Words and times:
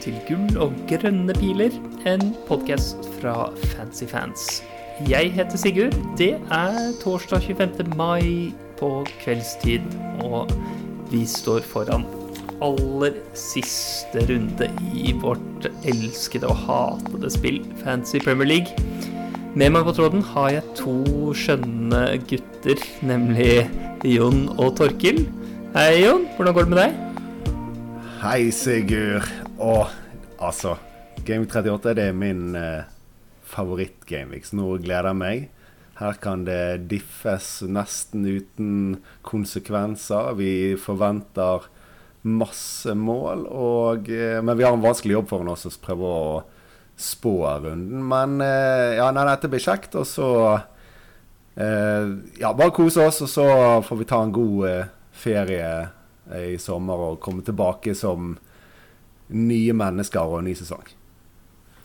til 0.00 0.16
Gull 0.28 0.56
og 0.64 0.76
grønne 0.88 1.34
piler, 1.36 1.74
en 2.08 2.30
podkast 2.48 3.04
fra 3.18 3.50
Fancy 3.72 4.06
Fans. 4.08 4.62
Jeg 5.08 5.32
heter 5.34 5.60
Sigurd. 5.60 5.96
Det 6.16 6.32
er 6.52 6.78
torsdag 7.02 7.42
25. 7.44 7.90
mai 7.98 8.52
på 8.78 9.04
kveldstid, 9.20 9.84
og 10.24 10.52
vi 11.12 11.26
står 11.28 11.60
foran 11.68 12.06
aller 12.64 13.18
siste 13.36 14.24
runde 14.28 14.70
i 14.96 15.12
vårt 15.20 15.68
elskede 15.88 16.48
og 16.48 16.56
hatede 16.64 17.32
spill, 17.32 17.60
Fancy 17.84 18.22
Premier 18.24 18.48
League. 18.48 18.88
Med 19.54 19.74
meg 19.74 19.84
på 19.84 19.96
tråden 19.96 20.24
har 20.32 20.54
jeg 20.54 20.76
to 20.80 21.34
skjønne 21.36 22.06
gutter, 22.30 22.80
nemlig 23.04 23.66
Jon 24.06 24.46
og 24.56 24.78
Torkil. 24.80 25.26
Hei, 25.76 26.06
Jon. 26.06 26.24
Hvordan 26.38 26.56
går 26.56 26.68
det 26.68 26.74
med 26.74 26.82
deg? 26.86 26.98
Hei, 28.20 28.50
Sigurd. 28.54 29.49
Å, 29.60 29.72
altså. 30.40 30.78
Game 31.28 31.44
38 31.44 31.92
det 31.98 32.06
er 32.08 32.14
min 32.16 32.54
eh, 32.56 32.86
favoritt-gameweek, 33.50 34.46
nå 34.56 34.78
gleder 34.80 35.10
jeg 35.10 35.18
meg. 35.20 35.42
Her 36.00 36.16
kan 36.22 36.46
det 36.46 36.86
diffes 36.88 37.58
nesten 37.68 38.24
uten 38.24 38.72
konsekvenser. 39.26 40.32
Vi 40.40 40.78
forventer 40.80 41.68
masse 42.24 42.96
mål, 42.96 43.44
og, 43.52 44.08
eh, 44.08 44.40
men 44.40 44.56
vi 44.56 44.64
har 44.64 44.72
en 44.78 44.86
vanskelig 44.86 45.18
jobb 45.18 45.30
foran 45.34 45.52
oss 45.52 45.68
å 45.68 45.76
prøve 45.84 46.08
å 46.08 46.34
spå 46.96 47.36
runden. 47.60 48.00
Men 48.00 48.40
eh, 48.40 48.96
ja, 48.96 49.12
nei, 49.12 49.28
dette 49.28 49.52
blir 49.52 49.60
kjekt, 49.60 50.00
og 50.00 50.08
så 50.08 50.32
eh, 50.56 52.08
Ja, 52.40 52.54
bare 52.56 52.72
kose 52.72 53.04
oss, 53.04 53.20
og 53.28 53.34
så 53.36 53.50
får 53.84 54.00
vi 54.00 54.08
ta 54.08 54.24
en 54.24 54.32
god 54.32 54.68
eh, 54.72 54.92
ferie 55.12 55.72
i 56.30 56.54
sommer 56.62 57.10
og 57.10 57.20
komme 57.20 57.44
tilbake 57.44 57.92
som 57.98 58.38
nye 59.34 59.76
mennesker 59.76 60.34
og 60.34 60.42
ny 60.46 60.54
sesong. 60.58 60.88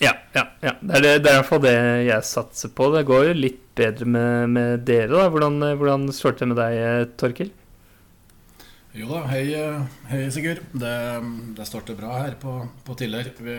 Ja, 0.02 0.12
ja, 0.36 0.44
ja. 0.60 0.74
Det 0.82 0.98
er, 0.98 1.04
det, 1.04 1.12
det 1.24 1.32
er 1.32 1.38
i 1.38 1.40
hvert 1.40 1.50
fall 1.50 1.62
det 1.64 1.76
jeg 2.08 2.28
satser 2.28 2.74
på. 2.76 2.90
Det 2.96 3.06
går 3.08 3.30
jo 3.30 3.38
litt 3.38 3.62
bedre 3.78 4.08
med, 4.08 4.50
med 4.56 4.84
dere, 4.88 5.12
da. 5.14 5.30
Hvordan, 5.32 5.62
hvordan 5.80 6.10
står 6.16 6.36
det 6.36 6.42
til 6.42 6.52
med 6.52 6.60
deg, 6.60 7.14
Torkil? 7.22 7.54
Jo 8.96 9.08
da, 9.12 9.24
hei, 9.32 9.46
hei 10.12 10.26
Sigurd. 10.32 10.62
Det, 10.72 10.98
det 11.56 11.68
står 11.68 11.88
til 11.88 11.98
bra 12.00 12.20
her 12.26 12.38
på, 12.40 12.60
på 12.88 13.00
Tiller. 13.00 13.32
Vi 13.40 13.58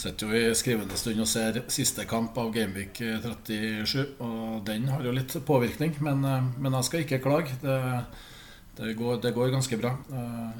sitter 0.00 0.30
jo 0.30 0.38
i 0.38 0.56
skrivende 0.56 0.96
stund 0.98 1.22
og 1.22 1.28
ser 1.28 1.60
siste 1.70 2.06
kamp 2.08 2.38
av 2.40 2.50
Gameweek 2.54 2.96
37, 2.96 4.16
og 4.24 4.62
den 4.66 4.88
har 4.90 5.06
jo 5.06 5.14
litt 5.14 5.34
påvirkning. 5.46 5.98
Men, 6.02 6.22
men 6.56 6.78
jeg 6.78 6.88
skal 6.88 7.06
ikke 7.06 7.24
klage. 7.26 7.58
Det 7.62 7.78
det 8.80 8.94
går, 8.96 9.18
det 9.20 9.34
går, 9.36 9.50
ganske 9.52 9.76
bra. 9.76 9.90
Eh, 10.12 10.50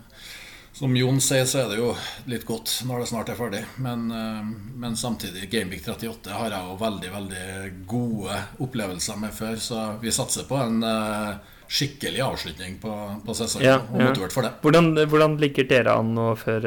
som 0.73 0.97
Jon 0.97 1.21
sier, 1.21 1.45
så 1.45 1.65
er 1.65 1.71
det 1.73 1.79
jo 1.81 1.93
litt 2.31 2.47
godt 2.49 2.81
når 2.89 3.03
det 3.03 3.11
snart 3.11 3.31
er 3.33 3.39
ferdig. 3.39 3.63
Men, 3.83 4.11
eh, 4.15 4.51
men 4.81 4.97
samtidig, 4.97 5.51
Gameweek 5.53 5.87
38 5.89 6.35
har 6.37 6.55
jeg 6.55 6.69
jo 6.69 6.77
veldig 6.81 7.15
veldig 7.15 7.47
gode 7.91 8.43
opplevelser 8.63 9.19
med 9.21 9.35
før. 9.37 9.59
Så 9.61 9.87
vi 10.03 10.15
satser 10.15 10.47
på 10.49 10.61
en 10.63 10.83
eh, 10.87 11.35
skikkelig 11.71 12.23
avslutning 12.25 12.79
på, 12.83 12.95
på 13.27 13.37
sesongen. 13.39 13.67
Ja, 13.67 13.77
og 13.83 13.99
motivert 13.99 14.35
for 14.35 14.47
det. 14.47 14.55
Hvordan, 14.63 14.95
hvordan, 15.11 15.37
ligger 15.43 15.69
dere 15.71 15.99
an 16.01 16.15
nå 16.17 16.31
før, 16.39 16.67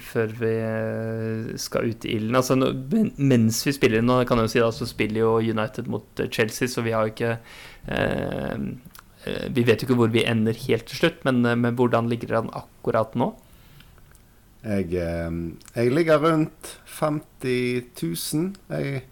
før 0.00 0.36
vi 0.40 0.54
skal 1.60 1.90
ut 1.90 2.06
i 2.08 2.14
ilden? 2.16 2.38
Altså, 2.40 2.56
mens 3.16 3.60
vi 3.66 3.76
spiller 3.76 4.04
nå, 4.04 4.22
kan 4.28 4.40
jeg 4.40 4.48
jo 4.48 4.54
si 4.54 4.64
da, 4.64 4.70
så 4.76 4.88
spiller 4.88 5.24
jo 5.24 5.34
United 5.40 5.90
mot 5.92 6.24
Chelsea, 6.32 6.68
så 6.68 6.84
vi 6.86 6.96
har 6.96 7.08
jo 7.08 7.14
ikke 7.16 7.34
eh, 7.34 7.60
Eh, 7.90 8.58
vi 9.24 9.64
vet 9.68 9.82
jo 9.82 9.88
ikke 9.88 9.98
hvor 9.98 10.12
vi 10.12 10.24
ender 10.24 10.56
helt 10.66 10.86
til 10.88 11.02
slutt, 11.02 11.24
men, 11.28 11.44
eh, 11.44 11.56
men 11.56 11.76
hvordan 11.76 12.08
ligger 12.08 12.38
han 12.38 12.50
akkurat 12.56 13.14
nå? 13.14 13.34
Jeg, 14.64 14.92
eh, 14.94 15.30
jeg, 15.74 15.92
ligger 15.92 16.22
rundt 16.24 16.78
50 16.86 17.84
000. 18.00 18.54
Jeg 18.68 19.02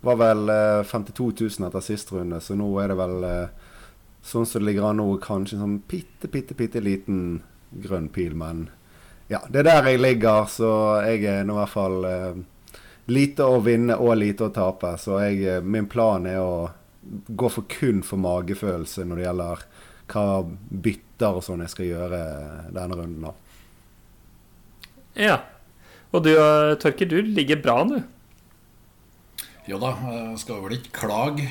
var 0.00 0.16
vel 0.16 0.46
52 0.88 1.58
000 1.60 1.68
etter 1.68 1.84
sist 1.84 2.12
runde, 2.12 2.40
så 2.40 2.56
nå 2.56 2.70
er 2.80 2.88
det 2.88 2.96
vel 2.96 3.24
sånn 4.24 4.46
som 4.48 4.60
det 4.60 4.70
ligger 4.70 4.88
an 4.88 5.00
nå, 5.00 5.08
kanskje 5.20 5.58
en 5.58 5.64
sånn 5.64 5.78
bitte, 5.88 6.28
bitte, 6.32 6.56
bitte 6.56 6.80
liten 6.80 7.42
grønn 7.70 8.08
pil. 8.08 8.32
Men 8.32 8.70
ja, 9.28 9.42
det 9.48 9.60
er 9.60 9.68
der 9.68 9.90
jeg 9.92 10.00
ligger, 10.00 10.48
så 10.48 10.72
jeg 11.04 11.28
er 11.28 11.44
nå 11.44 11.58
i 11.58 11.60
hvert 11.60 11.74
fall 11.74 12.08
lite 13.10 13.44
å 13.44 13.60
vinne 13.60 13.96
og 14.00 14.16
lite 14.16 14.48
å 14.48 14.54
tape. 14.56 14.94
Så 14.96 15.20
jeg, 15.20 15.60
min 15.64 15.88
plan 15.90 16.24
er 16.28 16.40
å 16.40 16.70
går 17.02 17.52
for 17.54 17.68
kun 17.70 18.02
for 18.06 18.20
magefølelse 18.20 19.06
når 19.08 19.20
det 19.20 19.26
gjelder 19.26 19.64
hva 20.10 20.24
bytter 20.86 21.38
og 21.38 21.44
sånn 21.46 21.64
jeg 21.64 21.72
skal 21.72 21.88
gjøre 21.90 22.20
denne 22.74 22.98
runden. 22.98 23.28
da. 23.28 23.34
Ja. 25.20 25.36
Og 26.10 26.24
du 26.26 26.32
eh, 26.32 26.74
Torker, 26.82 27.06
du 27.06 27.20
ligger 27.22 27.60
bra 27.62 27.82
nå? 27.86 28.00
Jo 29.68 29.78
da, 29.78 29.92
jeg 30.10 30.40
skal 30.42 30.64
vel 30.64 30.78
ikke 30.78 30.96
klage. 30.96 31.46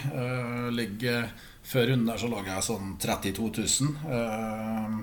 Ligge 0.76 1.22
før 1.70 1.92
runden 1.92 2.10
der 2.10 2.20
så 2.20 2.28
lå 2.28 2.42
jeg 2.44 2.66
sånn 2.66 2.96
32 3.00 3.50
000. 3.56 3.94
Eh, 4.18 4.98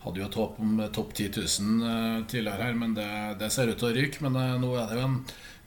hadde 0.00 0.20
jo 0.20 0.26
et 0.26 0.38
håp 0.40 0.58
om 0.64 0.82
topp 0.92 1.14
10 1.14 1.30
000 1.36 2.26
tidligere 2.30 2.66
her, 2.66 2.76
men 2.76 2.96
det, 2.96 3.10
det 3.40 3.50
ser 3.52 3.70
ut 3.70 3.80
til 3.80 3.90
å 3.90 3.94
ryke. 3.96 4.24
Men 4.26 4.60
nå 4.60 4.74
er 4.74 4.90
det 4.90 4.98
jo 5.00 5.06
en 5.06 5.18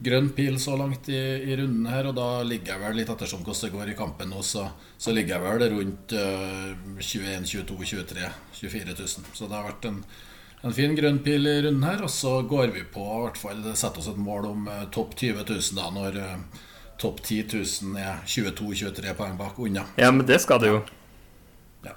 grønn 0.03 0.29
pil 0.35 0.59
så 0.59 0.75
langt 0.77 1.07
i, 1.09 1.19
i, 1.19 1.55
runden 1.59 1.87
her, 1.89 2.09
og 2.09 2.17
da 2.17 2.27
ligger 2.47 2.73
jeg 2.73 2.81
vel 2.83 2.99
litt 2.99 3.11
ettersom 3.13 3.43
hvordan 3.45 3.63
det 3.65 3.71
går 3.77 3.91
i 3.93 3.97
kampen 3.97 4.33
nå, 4.33 4.43
så, 4.45 4.65
så 4.97 5.15
ligger 5.15 5.37
jeg 5.37 5.45
vel 5.45 5.77
rundt 5.77 6.15
uh, 6.17 6.99
21 6.99 7.47
22 7.49 7.79
23 7.93 8.29
24 8.59 8.97
000. 8.99 9.31
Så 9.33 9.47
det 9.47 9.57
har 9.57 9.67
vært 9.69 9.87
en, 9.89 10.01
en 10.63 10.75
fin 10.75 10.95
grønn 10.97 11.21
pil 11.25 11.47
i 11.47 11.57
runden 11.67 11.87
her, 11.87 12.03
og 12.05 12.11
så 12.11 12.35
går 12.49 12.75
vi 12.75 12.85
på 12.95 13.05
i 13.05 13.23
hvert 13.25 13.41
fall 13.41 13.63
setter 13.71 14.03
oss 14.03 14.11
et 14.11 14.21
mål 14.21 14.49
om 14.51 14.69
uh, 14.71 14.85
topp 14.93 15.15
20 15.19 15.45
000 15.47 15.79
da, 15.79 15.89
når 15.95 16.19
uh, 16.19 16.63
topp 17.01 17.23
10 17.23 17.43
000 17.55 17.99
er 18.03 18.23
22-23 18.27 19.17
poeng 19.19 19.39
bak 19.39 19.59
unna. 19.59 19.87
Ja, 19.99 20.11
men 20.11 20.27
det 20.27 20.41
skal 20.43 20.61
det 20.63 20.73
jo. 20.73 20.81
Ja, 21.87 21.95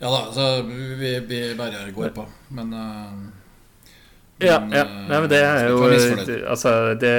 ja 0.00 0.12
da, 0.12 0.22
så 0.32 0.52
vi, 0.68 1.18
vi 1.28 1.42
bare 1.58 1.88
går 1.96 2.14
på. 2.16 2.26
Men 2.56 2.72
uh, 2.72 3.45
ja, 4.42 4.58
ja. 4.68 4.84
Nei, 5.08 5.18
men 5.22 5.28
det 5.32 5.38
er 5.40 5.70
jo 5.70 5.86
Altså, 5.86 6.70
det, 7.00 7.12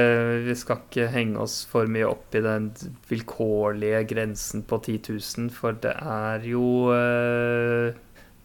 vi 0.46 0.56
skal 0.58 0.84
ikke 0.86 1.08
henge 1.14 1.40
oss 1.42 1.64
for 1.70 1.90
mye 1.90 2.06
opp 2.10 2.36
i 2.38 2.44
den 2.46 2.72
vilkårlige 3.10 4.04
grensen 4.12 4.66
på 4.68 4.78
10 4.84 5.00
000, 5.18 5.50
for 5.54 5.78
det 5.82 5.96
er 5.98 6.46
jo 6.46 6.92
eh, 6.94 7.96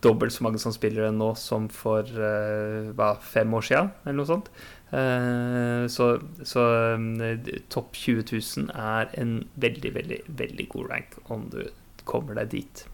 dobbelt 0.02 0.32
så 0.32 0.46
mange 0.46 0.62
som 0.62 0.72
spiller 0.74 1.06
det 1.06 1.14
nå 1.18 1.34
som 1.38 1.68
for 1.72 2.08
eh, 2.08 2.92
hva, 2.96 3.12
fem 3.20 3.52
år 3.54 3.68
siden, 3.68 3.92
eller 4.06 4.18
noe 4.22 4.30
sånt. 4.30 4.48
Eh, 4.92 5.84
så, 5.92 6.08
så 6.44 6.66
eh, 6.96 7.52
topp 7.72 7.94
20 7.96 8.24
000 8.32 8.72
er 8.72 9.12
en 9.20 9.38
veldig, 9.54 9.94
veldig, 9.94 10.20
veldig 10.42 10.68
god 10.72 10.90
rank 10.96 11.16
om 11.32 11.46
du 11.52 11.62
kommer 12.08 12.40
deg 12.40 12.52
dit. 12.56 12.84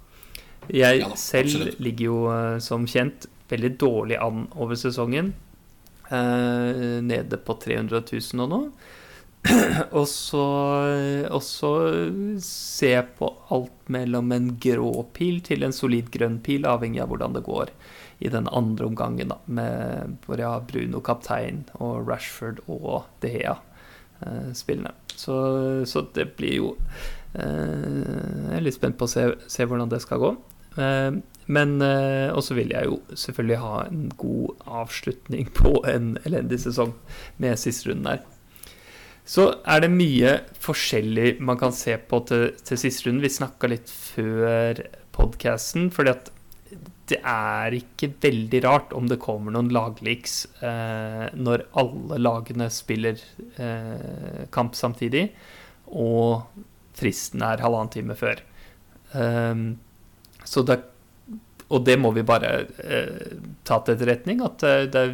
Jeg 0.68 1.00
ja, 1.00 1.10
selv 1.16 1.74
ligger 1.80 2.04
jo 2.04 2.22
eh, 2.34 2.56
som 2.62 2.86
kjent 2.86 3.30
veldig 3.48 3.76
dårlig 3.80 4.18
an 4.20 4.46
over 4.58 4.78
sesongen. 4.78 5.32
Eh, 6.08 7.02
nede 7.04 7.36
på 7.36 7.54
300 7.54 8.02
000 8.12 8.44
og 8.44 8.52
noe. 8.52 8.70
og 9.98 10.06
så, 10.10 10.44
og 11.30 11.42
så 11.46 11.72
se 12.42 12.90
på 13.18 13.28
alt 13.54 13.92
mellom 13.92 14.32
en 14.34 14.48
grå 14.60 15.04
pil 15.14 15.38
til 15.46 15.62
en 15.64 15.74
solid 15.74 16.10
grønn 16.12 16.40
pil, 16.44 16.66
avhengig 16.68 17.02
av 17.04 17.12
hvordan 17.12 17.36
det 17.36 17.44
går 17.46 17.72
i 18.18 18.32
den 18.32 18.48
andre 18.50 18.88
omgangen, 18.88 19.30
da, 19.30 19.38
med, 19.46 20.16
hvor 20.26 20.40
jeg 20.40 20.50
har 20.50 20.66
Bruno 20.66 21.02
kaptein 21.04 21.62
og 21.78 22.08
Rashford 22.08 22.64
og 22.66 23.06
De 23.22 23.30
Hea 23.36 23.54
eh, 24.24 24.50
spillende. 24.58 24.94
Så, 25.14 25.36
så, 25.86 26.02
det 26.14 26.32
blir 26.38 26.54
jo 26.56 26.68
eh, 27.34 27.42
Jeg 27.42 28.58
er 28.58 28.62
litt 28.64 28.76
spent 28.76 28.98
på 28.98 29.06
å 29.06 29.10
se, 29.10 29.30
se 29.50 29.66
hvordan 29.66 29.90
det 29.92 30.02
skal 30.02 30.22
gå. 30.24 30.32
Eh, 30.82 31.20
men 31.48 31.78
eh, 31.84 32.28
også 32.36 32.56
vil 32.58 32.72
jeg 32.74 32.90
jo 32.90 32.98
selvfølgelig 33.16 33.60
ha 33.62 33.76
en 33.88 34.08
god 34.20 34.66
avslutning 34.80 35.52
på 35.60 35.78
en 35.88 36.16
elendig 36.28 36.60
sesong 36.66 36.94
med 37.42 37.60
siste 37.60 37.90
runden 37.90 38.10
der. 38.12 38.26
Så 39.28 39.50
er 39.68 39.82
det 39.84 39.92
mye 39.92 40.38
forskjellig 40.64 41.34
man 41.44 41.58
kan 41.60 41.74
se 41.76 41.98
på 42.00 42.22
til, 42.28 42.50
til 42.64 42.80
siste 42.80 43.08
runden. 43.08 43.24
Vi 43.24 43.32
snakka 43.32 43.68
litt 43.68 43.90
før 43.92 44.80
podkasten, 45.12 45.90
fordi 45.92 46.14
at 46.14 46.30
det 47.08 47.18
er 47.24 47.76
ikke 47.76 48.10
veldig 48.20 48.60
rart 48.64 48.92
om 48.96 49.08
det 49.08 49.20
kommer 49.22 49.54
noen 49.54 49.70
lagleaks 49.72 50.42
eh, 50.64 51.26
når 51.36 51.64
alle 51.80 52.18
lagene 52.20 52.68
spiller 52.72 53.20
eh, 53.56 54.44
kamp 54.52 54.76
samtidig, 54.76 55.30
og 55.88 56.44
fristen 56.98 57.44
er 57.46 57.64
halvannen 57.64 57.92
time 57.94 58.16
før. 58.18 58.42
Um, 59.14 59.78
så 60.44 60.64
det, 60.68 60.82
og 61.68 61.84
det 61.84 61.98
må 62.00 62.12
vi 62.16 62.24
bare 62.24 62.52
eh, 62.80 63.36
ta 63.68 63.80
til 63.84 63.96
etterretning, 63.96 64.40
at 64.44 64.64
eh, 64.64 64.86
det, 64.88 65.04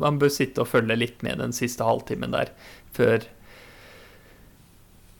man 0.00 0.16
bør 0.20 0.32
sitte 0.32 0.64
og 0.64 0.70
følge 0.70 0.96
litt 0.96 1.20
med 1.26 1.42
den 1.42 1.52
siste 1.56 1.84
halvtimen 1.84 2.32
der 2.32 2.54
før, 2.96 3.26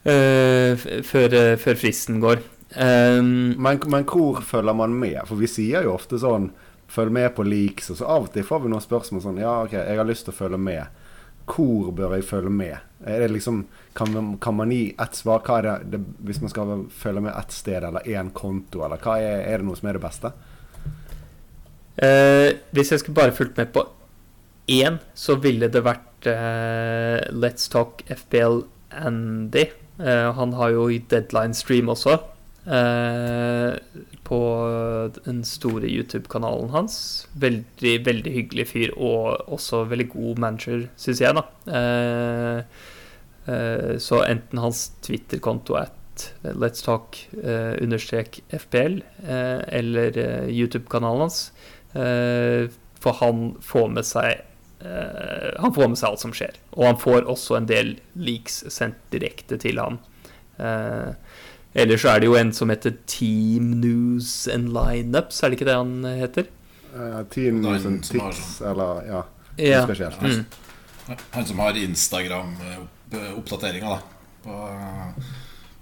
eh, 0.08 0.72
før, 1.04 1.36
eh, 1.36 1.54
før 1.60 1.78
fristen 1.80 2.22
går. 2.24 2.40
Um, 2.72 3.52
men, 3.60 3.82
men, 3.92 4.06
hvor 4.08 4.40
følger 4.40 4.72
man 4.72 4.94
med? 4.96 5.18
For 5.28 5.36
vi 5.36 5.50
sier 5.50 5.84
jo 5.84 5.96
ofte 5.98 6.20
sånn 6.20 6.52
Følg 6.92 7.08
med 7.08 7.30
på 7.32 7.44
leaks. 7.48 7.86
Og 7.88 7.96
så 7.96 8.04
av 8.04 8.26
og 8.26 8.34
til 8.34 8.44
får 8.44 8.58
vi 8.64 8.68
noen 8.68 8.84
spørsmål 8.84 9.22
sånn 9.24 9.38
Ja, 9.40 9.52
OK, 9.64 9.72
jeg 9.78 9.96
har 9.96 10.04
lyst 10.04 10.26
til 10.26 10.34
å 10.34 10.36
følge 10.36 10.58
med. 10.60 11.04
Hvor 11.48 11.88
bør 11.96 12.18
jeg 12.18 12.26
følge 12.28 12.52
med? 12.52 12.91
Er 13.06 13.24
det 13.24 13.32
liksom, 13.34 13.64
kan, 13.98 14.36
kan 14.42 14.56
man 14.56 14.72
gi 14.72 14.94
ett 15.00 15.18
svar? 15.18 15.42
Hva 15.46 15.58
er 15.58 15.68
det, 15.68 15.76
det, 15.94 16.00
hvis 16.26 16.40
man 16.42 16.52
skal 16.52 16.86
følge 16.94 17.24
med 17.24 17.34
ett 17.34 17.54
sted 17.54 17.82
eller 17.82 18.06
én 18.08 18.30
konto, 18.34 18.84
eller 18.86 19.02
hva 19.02 19.18
er, 19.20 19.42
er, 19.46 19.62
det 19.62 19.68
noe 19.68 19.78
som 19.78 19.90
er 19.90 19.98
det 19.98 20.04
beste? 20.04 20.32
Eh, 22.02 22.48
hvis 22.72 22.92
jeg 22.94 23.02
skulle 23.02 23.18
bare 23.18 23.36
fulgt 23.36 23.58
med 23.60 23.72
på 23.74 23.84
én, 24.72 25.00
så 25.14 25.36
ville 25.42 25.68
det 25.72 25.84
vært 25.84 26.30
eh, 26.30 27.20
Let's 27.34 27.68
Talk 27.72 28.04
FBL 28.06 28.62
Andy. 29.02 29.66
Eh, 29.98 30.28
han 30.38 30.54
har 30.58 30.72
jo 30.74 30.86
Deadline 31.10 31.58
Stream 31.58 31.90
også. 31.92 32.18
Eh, 32.66 33.74
på 34.22 34.40
den 35.24 35.44
store 35.44 35.88
YouTube-kanalen 35.90 36.70
hans. 36.70 37.26
Veldig, 37.34 37.94
veldig 38.06 38.32
hyggelig 38.32 38.66
fyr, 38.70 38.92
og 38.94 39.48
også 39.50 39.82
veldig 39.90 40.08
god 40.12 40.42
manager, 40.44 40.84
syns 40.96 41.22
jeg, 41.24 41.34
da. 41.34 41.42
Eh, 41.78 42.62
eh, 43.50 43.96
så 43.98 44.22
enten 44.28 44.62
hans 44.62 44.92
Twitter-konto 45.02 45.74
at 45.80 45.98
Let's 46.44 46.84
Talk 46.84 47.18
FPL, 48.52 49.00
eller 49.26 50.18
YouTube-kanalen 50.46 51.24
hans. 51.24 51.52
for 53.02 53.12
han 53.18 53.56
får 53.60 53.88
med 53.88 54.06
seg 54.06 54.44
han 54.82 55.72
får 55.74 55.88
med 55.88 55.98
seg 55.98 56.10
alt 56.10 56.20
som 56.20 56.34
skjer. 56.36 56.58
Og 56.76 56.84
han 56.86 56.98
får 57.00 57.26
også 57.26 57.56
en 57.56 57.66
del 57.66 57.96
leaks 58.14 58.64
sendt 58.70 59.00
direkte 59.10 59.56
til 59.62 59.78
ham. 59.78 59.98
Uh, 60.60 61.14
Ellers 61.72 62.04
så 62.04 62.08
er 62.12 62.20
det 62.20 62.28
jo 62.28 62.36
en 62.36 62.52
som 62.52 62.68
heter 62.72 62.92
Team 63.08 63.80
News 63.80 64.48
and 64.52 64.68
Lineups, 64.76 65.40
er 65.40 65.46
det 65.48 65.56
ikke 65.60 65.70
det 65.70 65.78
han 65.78 65.94
heter? 66.20 66.44
Uh, 66.92 67.24
team 67.32 67.54
News 67.64 67.84
and 67.88 68.04
Tips, 68.04 68.58
sånn. 68.58 68.68
eller 68.74 68.90
ja. 69.08 69.20
ja. 69.56 69.80
Spesielt. 69.86 70.20
Mm. 70.20 70.44
Han 71.32 71.44
som 71.48 71.56
har 71.64 71.72
Instagram-oppdateringer, 71.80 73.88
da. 73.88 73.98
På, 74.44 74.52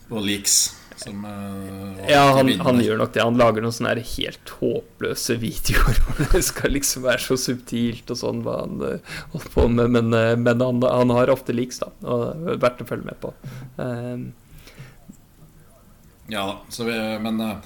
på 0.08 0.16
leaks. 0.22 0.80
Som, 1.00 1.24
uh, 1.24 2.10
ja, 2.10 2.32
han, 2.36 2.50
han 2.60 2.80
gjør 2.84 2.98
nok 3.00 3.14
det. 3.14 3.22
Han 3.24 3.38
lager 3.40 3.62
noen 3.64 3.72
sånne 3.72 4.02
helt 4.04 4.50
håpløse 4.60 5.32
videoer 5.40 5.96
hvor 6.04 6.20
det 6.34 6.42
skal 6.44 6.74
liksom 6.76 7.08
være 7.08 7.24
så 7.24 7.36
subtilt 7.40 8.04
og 8.12 8.18
sånn 8.20 8.44
hva 8.44 8.58
han 8.66 8.76
uh, 8.84 9.00
holder 9.32 9.50
på 9.54 9.64
med. 9.72 9.86
Men, 9.96 10.12
uh, 10.12 10.36
men 10.38 10.60
han, 10.60 10.82
han, 10.84 11.10
har 11.16 11.32
ofte 11.32 11.56
leaks, 11.56 11.80
da. 11.82 11.88
Og 12.04 12.20
verdt 12.60 12.84
å 12.84 12.86
følge 12.92 13.08
med 13.08 13.16
på. 13.22 13.32
Uh, 13.80 14.18
ja 16.32 16.46
da, 16.78 16.84
vi, 16.84 16.96
men 17.22 17.40
eh, 17.40 17.56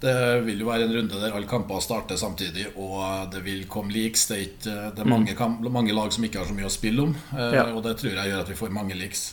det 0.00 0.14
vil 0.46 0.62
jo 0.62 0.70
være 0.70 0.86
en 0.86 0.94
runde 0.96 1.18
der 1.20 1.34
alle 1.36 1.48
kamper 1.48 1.82
starter 1.84 2.16
samtidig, 2.20 2.70
og 2.76 2.96
eh, 3.04 3.26
det 3.34 3.42
vil 3.44 3.66
komme 3.68 3.92
leaks. 3.94 4.26
Det 4.30 4.36
er, 4.36 4.46
ikke, 4.46 4.76
eh, 4.76 4.88
det 4.96 5.04
er 5.04 5.12
mange, 5.12 5.34
kamp, 5.38 5.60
mange, 5.68 5.94
lag 5.96 6.12
som 6.14 6.24
ikke 6.24 6.40
har 6.42 6.48
så 6.48 6.56
mye 6.56 6.70
å 6.70 6.72
spille 6.72 7.04
om, 7.08 7.12
ja. 7.36 7.68
og 7.74 7.84
det 7.86 7.98
tror 8.00 8.16
jeg 8.16 8.32
gjør 8.32 8.44
at 8.44 8.52
vi 8.52 8.58
får 8.62 8.74
mange 8.74 8.98
leaks. 8.98 9.28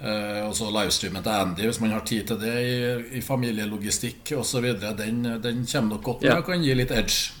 og 0.00 0.54
så 0.56 0.70
livestreamen 0.72 1.22
til 1.22 1.34
Andy, 1.36 1.66
hvis 1.68 1.80
man 1.80 1.90
har 1.92 2.06
tid 2.08 2.26
til 2.30 2.38
det 2.40 2.54
i, 2.64 2.76
i 3.18 3.20
familielogistikk 3.20 4.32
osv., 4.38 4.70
den, 4.96 5.26
den 5.44 5.66
kommer 5.66 5.96
nok 5.96 6.02
godt 6.02 6.22
med 6.22 6.30
ja. 6.30 6.38
og 6.40 6.46
kan 6.48 6.64
gi 6.64 6.74
litt 6.74 6.94
edge. 6.96 7.34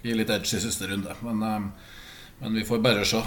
Gi 0.00 0.16
litt 0.16 0.32
edge 0.32 0.56
i 0.56 0.62
siste 0.62 0.88
runde. 0.88 1.12
Men, 1.20 1.68
men 2.40 2.56
vi 2.56 2.64
får 2.64 2.80
bare 2.80 3.04
se. 3.04 3.20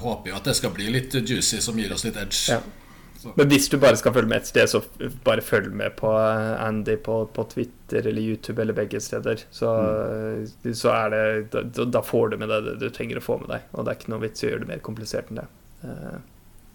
håper 0.00 0.30
jo 0.30 0.38
at 0.40 0.48
det 0.48 0.56
skal 0.56 0.72
bli 0.72 0.88
litt 0.94 1.20
juicy 1.20 1.60
som 1.60 1.76
gir 1.76 1.92
oss 1.92 2.06
litt 2.08 2.16
edge. 2.16 2.56
Ja. 2.56 2.87
Men 3.36 3.50
hvis 3.50 3.68
du 3.68 3.76
bare 3.80 3.98
skal 4.00 4.14
følge 4.14 4.30
med 4.30 4.42
et 4.42 4.50
sted, 4.50 4.70
så 4.70 4.80
bare 5.26 5.44
følg 5.44 5.72
med 5.76 5.96
på 5.98 6.10
Andy 6.14 6.96
på, 7.04 7.20
på 7.34 7.44
Twitter 7.52 8.06
eller 8.06 8.22
YouTube 8.22 8.62
eller 8.62 8.76
begge 8.76 9.00
steder. 9.02 9.44
Så, 9.50 9.72
mm. 10.64 10.74
så 10.74 10.92
er 10.94 11.14
det 11.14 11.24
da, 11.54 11.84
da, 11.84 12.02
får 12.04 12.32
du 12.32 12.38
med 12.42 12.52
deg 12.52 12.68
det 12.68 12.76
du 12.82 12.88
trenger 12.94 13.20
å 13.20 13.24
få 13.24 13.40
med 13.42 13.52
deg. 13.52 13.66
Og 13.72 13.84
det 13.84 13.92
er 13.92 14.00
ikke 14.00 14.14
noe 14.14 14.24
vits 14.26 14.44
i 14.44 14.48
å 14.48 14.52
gjøre 14.52 14.64
det 14.64 14.72
mer 14.72 14.84
komplisert 14.90 15.32
enn 15.32 15.42
det. 15.42 15.48
Uh, 15.84 16.18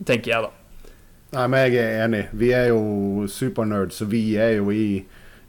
tenker 0.08 0.36
jeg, 0.36 0.50
da. 0.50 0.92
Nei, 1.34 1.48
men 1.50 1.64
jeg 1.66 1.80
er 1.82 2.04
enig. 2.06 2.24
Vi 2.38 2.52
er 2.54 2.70
jo 2.70 3.28
supernerds, 3.32 3.98
så 4.02 4.10
vi 4.10 4.26
er 4.38 4.60
jo 4.60 4.70
i 4.74 4.88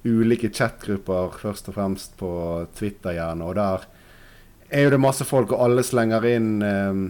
ulike 0.04 0.50
chatgrupper, 0.52 1.36
først 1.40 1.68
og 1.68 1.76
fremst 1.76 2.16
på 2.20 2.30
Twitter 2.76 3.16
gjerne. 3.18 3.48
Og 3.48 3.56
der 3.58 3.84
er 4.68 4.86
jo 4.86 4.94
det 4.94 5.00
masse 5.00 5.26
folk, 5.28 5.52
og 5.52 5.64
alle 5.64 5.84
slenger 5.84 6.26
inn 6.28 6.50
eh, 6.64 7.02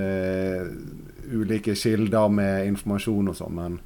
eh, 0.00 0.66
ulike 1.32 1.74
kilder 1.74 2.28
med 2.32 2.66
informasjon 2.70 3.32
og 3.32 3.38
sånn, 3.38 3.58
men 3.58 3.80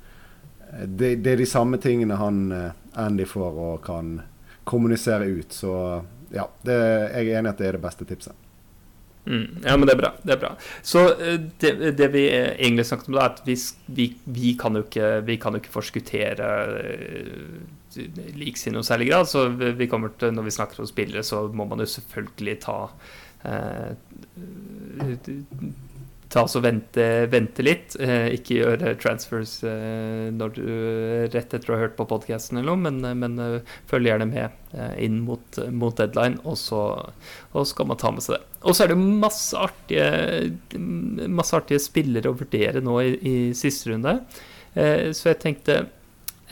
eh, 0.70 0.86
det, 0.86 1.16
det, 1.24 1.34
er 1.34 1.42
de 1.42 1.48
samme 1.48 1.80
tingene 1.82 2.18
han 2.20 2.44
eh, 2.52 2.70
Andy 3.00 3.26
får 3.28 3.64
og 3.64 3.82
kan 3.86 4.18
kommunisere 4.68 5.26
ut. 5.30 5.52
Så 5.54 5.72
ja, 6.34 6.46
det, 6.62 6.76
jeg 7.16 7.30
er 7.30 7.40
enig 7.40 7.54
at 7.54 7.60
det 7.62 7.70
er 7.70 7.78
det 7.78 7.84
beste 7.84 8.06
tipset. 8.08 8.36
Mm, 9.26 9.60
ja, 9.64 9.76
men 9.76 9.84
det 9.86 9.94
er 9.94 10.00
bra. 10.00 10.10
Det 10.24 10.32
er 10.34 10.40
bra. 10.40 10.54
Så 10.82 11.02
eh, 11.14 11.36
det, 11.62 11.74
det 11.98 12.08
vi 12.14 12.24
egentlig 12.30 12.86
snakket 12.88 13.10
om, 13.10 13.18
da, 13.18 13.26
er 13.26 13.34
at 13.34 13.42
vi, 13.46 13.56
vi, 13.86 14.06
vi, 14.24 14.54
kan 14.60 14.78
jo 14.78 14.84
ikke, 14.86 15.10
vi 15.28 15.36
kan 15.42 15.54
jo 15.54 15.62
ikke 15.62 15.74
forskuttere 15.74 16.48
leaks 18.38 18.66
i 18.66 18.72
noe 18.74 18.86
særlig 18.86 19.10
grad. 19.10 19.28
Så 19.30 19.48
vi 19.56 19.88
kommer 19.90 20.14
til, 20.18 20.34
når 20.34 20.48
vi 20.48 20.56
snakker 20.56 20.82
om 20.82 20.88
spillere, 20.88 21.26
så 21.26 21.44
må 21.52 21.66
man 21.70 21.82
jo 21.84 21.88
selvfølgelig 21.90 22.56
ta 22.64 22.78
eh, 23.44 23.92
ta 26.30 26.44
oss 26.46 26.54
og 26.58 26.62
vente, 26.64 27.04
vente 27.30 27.64
litt. 27.64 27.96
Eh, 27.98 28.30
ikke 28.36 28.60
gjøre 28.60 28.94
transfers 29.02 29.56
eh, 29.66 30.28
når 30.34 30.54
du, 30.54 30.62
rett 31.34 31.56
etter 31.56 31.72
å 31.72 31.76
ha 31.76 31.82
hørt 31.82 31.96
på 31.98 32.06
podkasten 32.10 32.60
eller 32.60 32.70
noe, 32.70 32.82
men, 32.86 33.00
eh, 33.06 33.16
men 33.18 33.36
uh, 33.40 33.76
følg 33.90 34.10
gjerne 34.10 34.28
med 34.30 34.54
uh, 34.76 34.94
inn 35.02 35.20
mot, 35.26 35.60
mot 35.74 35.96
deadline, 35.98 36.38
og 36.46 36.58
så, 36.60 36.82
og 37.50 37.66
så 37.66 37.80
kan 37.80 37.90
man 37.90 38.00
ta 38.00 38.12
med 38.14 38.24
seg 38.26 38.38
det. 38.38 38.42
Og 38.60 38.76
så 38.76 38.84
er 38.84 38.92
det 38.92 39.00
masse 39.00 39.58
artige, 39.58 40.06
masse 41.26 41.56
artige 41.56 41.82
spillere 41.82 42.30
å 42.30 42.38
vurdere 42.38 42.82
nå 42.84 42.98
i, 43.02 43.14
i 43.16 43.36
siste 43.56 43.90
runde. 43.90 44.20
Så 44.70 45.30
jeg 45.32 45.38
tenkte 45.42 45.78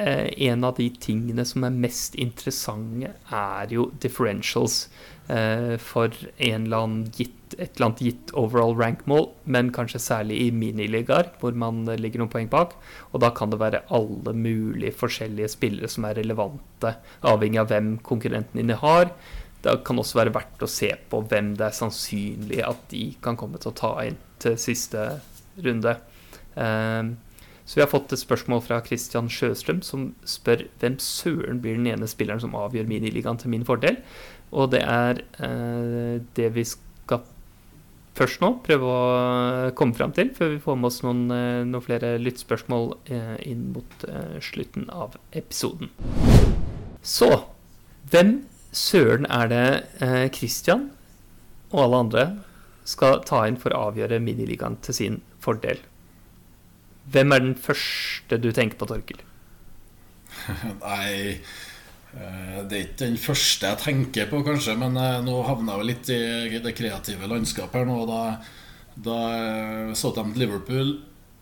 en 0.00 0.64
av 0.64 0.72
de 0.78 0.88
tingene 0.98 1.44
som 1.46 1.66
er 1.68 1.76
mest 1.84 2.16
interessante, 2.18 3.12
er 3.28 3.74
jo 3.76 3.90
differentials 4.02 4.86
for 5.84 6.14
en 6.40 6.62
eller 6.64 6.94
gitt 7.12 7.34
et 7.56 7.76
eller 7.76 7.86
annet 7.86 8.02
gitt 8.04 8.32
overall 8.36 8.74
rank-mål, 8.76 9.28
men 9.48 9.70
kanskje 9.74 10.00
særlig 10.02 10.38
i 10.42 10.48
miniligaer, 10.54 11.30
hvor 11.40 11.56
man 11.56 11.82
ligger 12.00 12.22
noen 12.22 12.32
poeng 12.32 12.48
bak. 12.52 12.74
Og 13.12 13.22
da 13.24 13.30
kan 13.36 13.52
det 13.52 13.60
være 13.60 13.82
alle 13.94 14.34
mulige 14.36 14.94
forskjellige 14.96 15.52
spillere 15.54 15.90
som 15.92 16.06
er 16.08 16.18
relevante, 16.20 16.94
avhengig 17.28 17.62
av 17.62 17.70
hvem 17.72 17.94
konkurrenten 18.04 18.60
dine 18.60 18.78
har. 18.80 19.12
Det 19.64 19.78
kan 19.86 19.98
også 19.98 20.20
være 20.20 20.34
verdt 20.36 20.62
å 20.62 20.70
se 20.70 20.92
på 21.10 21.22
hvem 21.30 21.54
det 21.58 21.66
er 21.68 21.78
sannsynlig 21.78 22.60
at 22.66 22.84
de 22.92 23.08
kan 23.24 23.38
komme 23.38 23.60
til 23.60 23.72
å 23.72 23.78
ta 23.80 23.94
inn 24.06 24.20
til 24.42 24.58
siste 24.60 25.08
runde. 25.64 25.96
Ehm, 26.54 27.16
så 27.68 27.76
vi 27.76 27.82
har 27.82 27.90
fått 27.90 28.14
et 28.14 28.22
spørsmål 28.22 28.62
fra 28.64 28.78
Christian 28.86 29.26
Sjøstrøm, 29.28 29.82
som 29.84 30.12
spør 30.24 30.62
hvem 30.80 30.94
søren 31.02 31.58
blir 31.60 31.76
den 31.76 31.90
ene 31.90 32.08
spilleren 32.08 32.40
som 32.40 32.54
avgjør 32.56 32.88
miniligaen 32.88 33.40
til 33.42 33.52
min 33.52 33.66
fordel. 33.68 33.98
Og 34.56 34.70
det 34.72 34.80
er 34.84 35.20
eh, 35.44 36.20
det 36.36 36.48
vi 36.54 36.64
skal 36.64 37.24
først 38.18 38.40
nå 38.42 38.50
prøve 38.64 38.88
å 38.90 39.72
komme 39.78 39.94
fram 39.94 40.14
til, 40.16 40.32
før 40.34 40.54
vi 40.54 40.62
får 40.62 40.78
med 40.78 40.90
oss 40.90 41.00
noen, 41.04 41.26
eh, 41.34 41.60
noen 41.68 41.84
flere 41.84 42.16
lyttspørsmål 42.22 42.90
eh, 43.12 43.36
inn 43.50 43.68
mot 43.74 44.08
slutten 44.44 44.88
av 44.90 45.18
episoden. 45.36 45.92
Så 47.04 47.30
hvem 48.10 48.40
søren 48.72 49.28
er 49.32 49.52
det 49.52 49.66
Christian 50.36 50.90
og 51.70 51.84
alle 51.84 52.02
andre 52.04 52.26
skal 52.88 53.20
ta 53.28 53.44
inn 53.48 53.60
for 53.60 53.74
å 53.74 53.90
avgjøre 53.90 54.20
miniligaen 54.24 54.80
til 54.84 54.96
sin 54.96 55.22
fordel? 55.44 55.80
Hvem 57.12 57.32
er 57.32 57.44
den 57.44 57.56
første 57.56 58.36
du 58.40 58.50
tenker 58.52 58.80
på, 58.80 58.88
Torkel? 58.88 59.20
Nei 60.82 61.38
det 62.68 62.76
er 62.76 62.86
ikke 62.86 63.02
den 63.04 63.18
første 63.20 63.68
jeg 63.70 63.80
tenker 63.82 64.30
på, 64.30 64.40
kanskje, 64.46 64.74
men 64.80 64.96
eh, 65.00 65.20
nå 65.24 65.36
havna 65.46 65.78
jeg 65.78 65.88
litt 65.88 66.10
i 66.14 66.60
det 66.64 66.74
kreative 66.76 67.28
landskapet 67.30 67.80
her 67.80 67.88
nå. 67.88 67.98
Da, 68.08 68.22
da 69.08 69.18
eh, 69.36 69.92
Southampton 69.98 70.40
Liverpool 70.42 70.96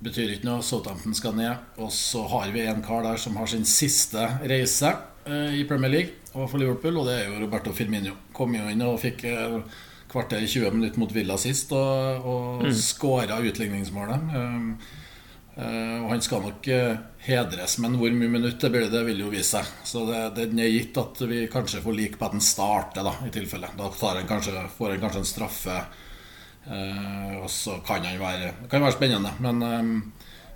betyr 0.05 0.35
ikke 0.35 0.49
noe. 0.49 0.65
Southampton 0.67 1.17
skal 1.17 1.37
ned. 1.39 1.67
Og 1.81 1.91
så 1.95 2.27
har 2.33 2.53
vi 2.55 2.67
en 2.69 2.85
kar 2.85 3.07
der 3.07 3.21
som 3.21 3.39
har 3.41 3.51
sin 3.51 3.67
siste 3.69 4.29
reise 4.45 4.95
i 5.27 5.65
Premier 5.67 5.91
League 5.91 6.37
og 6.39 6.45
for 6.53 6.63
Liverpool, 6.63 7.01
og 7.01 7.09
det 7.09 7.17
er 7.19 7.25
jo 7.33 7.41
Roberto 7.41 7.73
Firmino. 7.75 8.13
Kom 8.37 8.53
jo 8.55 8.69
inn 8.71 8.85
og 8.87 9.01
fikk 9.03 9.25
kvarter 10.13 10.45
i 10.45 10.47
20 10.47 10.77
minutter 10.77 11.01
mot 11.03 11.11
Villa 11.11 11.35
sist 11.41 11.73
og, 11.75 12.29
og 12.29 12.63
mm. 12.63 12.77
skåra 12.79 13.41
utligningsmålet. 13.43 14.37
Uh, 15.57 16.03
og 16.05 16.11
han 16.11 16.21
skal 16.21 16.43
nok 16.45 16.67
uh, 16.69 16.99
hedres, 17.25 17.79
men 17.81 17.95
hvor 17.97 18.13
mye 18.13 18.29
minutt 18.29 18.61
det 18.61 18.69
blir, 18.75 18.91
det 18.93 19.01
vil 19.07 19.23
jo 19.23 19.31
vise 19.33 19.57
seg. 19.57 19.71
Så 19.89 20.03
det, 20.05 20.19
det 20.37 20.51
er 20.53 20.75
gitt 20.75 20.99
at 21.01 21.23
vi 21.31 21.47
kanskje 21.49 21.81
får 21.81 21.97
like 21.97 22.21
på 22.21 22.29
at 22.29 22.35
han 22.37 22.45
starter, 22.45 23.07
da, 23.07 23.15
i 23.25 23.33
tilfelle. 23.33 23.71
Da 23.79 23.89
han 23.89 24.29
kanskje, 24.29 24.67
får 24.77 24.93
han 24.93 25.07
kanskje 25.07 25.23
en 25.23 25.31
straffe, 25.31 25.79
uh, 26.69 27.33
og 27.41 27.49
så 27.53 27.79
kan 27.87 28.05
han 28.05 28.21
være, 28.21 28.53
kan 28.69 28.85
være 28.85 28.99
spennende. 28.99 29.33
Men, 29.41 30.05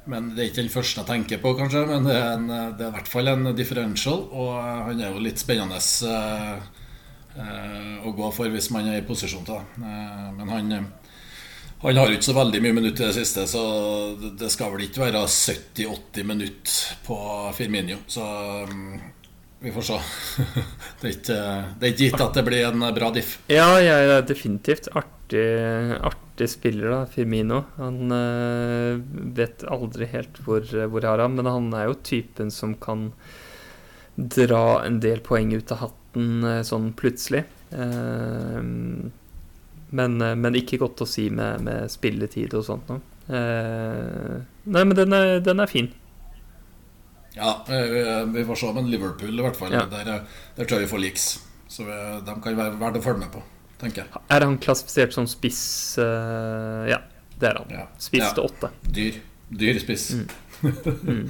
men, 0.04 0.30
det 0.34 0.44
er 0.44 0.50
ikke 0.50 0.60
den 0.66 0.74
første 0.76 1.00
jeg 1.00 1.08
tenker 1.14 1.40
på, 1.40 1.56
kanskje. 1.56 1.86
Men 1.88 2.04
det 2.04 2.18
er, 2.20 2.36
en, 2.36 2.52
det 2.76 2.84
er 2.84 2.92
i 2.92 2.98
hvert 2.98 3.12
fall 3.14 3.32
en 3.32 3.54
differential, 3.56 4.26
og 4.36 4.52
han 4.90 5.00
er 5.00 5.14
jo 5.14 5.24
litt 5.24 5.40
spennende 5.40 5.80
å 8.04 8.10
gå 8.12 8.28
for 8.34 8.52
hvis 8.52 8.72
man 8.74 8.88
er 8.90 9.00
i 9.00 9.06
posisjon 9.06 9.46
til 9.46 9.54
det. 9.54 9.84
men 10.34 10.48
han 10.50 10.72
han 11.82 11.96
har 11.96 12.12
ikke 12.12 12.28
så 12.28 12.36
veldig 12.36 12.60
mye 12.60 12.76
minutter 12.76 13.06
i 13.06 13.08
det 13.08 13.22
siste, 13.22 13.46
så 13.48 13.62
det 14.36 14.50
skal 14.52 14.74
vel 14.74 14.84
ikke 14.84 15.00
være 15.06 15.22
70-80 15.24 16.26
minutter 16.28 16.98
på 17.06 17.16
Firminio. 17.56 18.02
Så 18.10 18.24
um, 18.68 18.98
vi 19.64 19.72
får 19.72 19.86
se. 19.88 20.00
det, 21.00 21.06
er 21.06 21.14
ikke, 21.14 21.38
det 21.80 21.86
er 21.86 21.94
ikke 21.94 22.08
gitt 22.10 22.24
at 22.24 22.36
det 22.36 22.44
blir 22.44 22.66
en 22.68 22.84
bra 22.96 23.08
diff. 23.16 23.38
Ja, 23.48 23.70
jeg 23.80 24.26
definitivt 24.28 24.90
artig, 24.92 25.46
artig 26.04 26.50
spiller, 26.52 26.90
da, 26.92 27.00
Firmino. 27.08 27.62
Han 27.78 28.12
øh, 28.12 29.00
vet 29.40 29.64
aldri 29.64 30.10
helt 30.12 30.40
hvor, 30.44 30.64
hvor 30.64 31.00
jeg 31.00 31.14
har 31.14 31.24
ham, 31.24 31.38
men 31.40 31.48
han 31.48 31.70
er 31.76 31.88
jo 31.88 31.96
typen 32.04 32.52
som 32.52 32.76
kan 32.80 33.08
dra 34.20 34.82
en 34.84 35.00
del 35.00 35.24
poeng 35.24 35.54
ut 35.56 35.72
av 35.72 35.86
hatten 35.86 36.44
øh, 36.44 36.60
sånn 36.66 36.92
plutselig. 37.00 37.46
Uh, 37.72 39.08
men, 39.90 40.20
eh, 40.22 40.36
men, 40.38 40.58
ikke 40.58 40.78
godt 40.80 41.02
å 41.04 41.08
si 41.08 41.28
med, 41.34 41.64
med 41.66 41.90
spilletid 41.90 42.54
og 42.58 42.66
sånt 42.66 42.90
noe. 42.90 43.02
Eh, 43.30 44.36
nei, 44.70 44.82
men 44.84 44.96
den 44.98 45.14
er, 45.16 45.38
den 45.44 45.62
er, 45.62 45.70
fin. 45.70 45.90
Ja, 47.36 47.60
vi 47.68 48.44
får 48.46 48.58
se. 48.58 48.72
Men 48.74 48.90
Liverpool 48.90 49.34
i 49.34 49.44
hvert 49.44 49.58
fall, 49.58 49.74
ja. 49.74 49.86
der, 49.90 50.26
der, 50.56 50.64
tror 50.64 50.78
jeg 50.78 50.88
vi 50.88 50.92
får 50.94 51.04
liks. 51.06 51.30
Så 51.70 51.86
vi, 51.86 51.96
de 52.26 52.36
kan 52.42 52.58
være 52.58 52.78
verdt 52.80 52.98
å 52.98 53.04
følge 53.04 53.22
med 53.22 53.32
på, 53.34 53.42
tenker 53.82 54.02
jeg. 54.02 54.24
Er 54.34 54.46
han 54.46 54.58
klassifisert 54.62 55.14
som 55.14 55.28
spiss? 55.30 55.62
Uh, 55.98 56.90
ja, 56.90 56.98
det 57.38 57.52
er 57.52 57.60
han. 57.62 57.70
Ja. 57.74 57.86
Spiss 58.02 58.32
til 58.34 58.42
ja. 58.42 58.48
åtte. 58.50 58.72
Dyr. 58.98 59.20
Dyr 59.60 59.78
spiss. 59.82 60.10
Mm. 60.18 60.26
mm. 61.06 61.22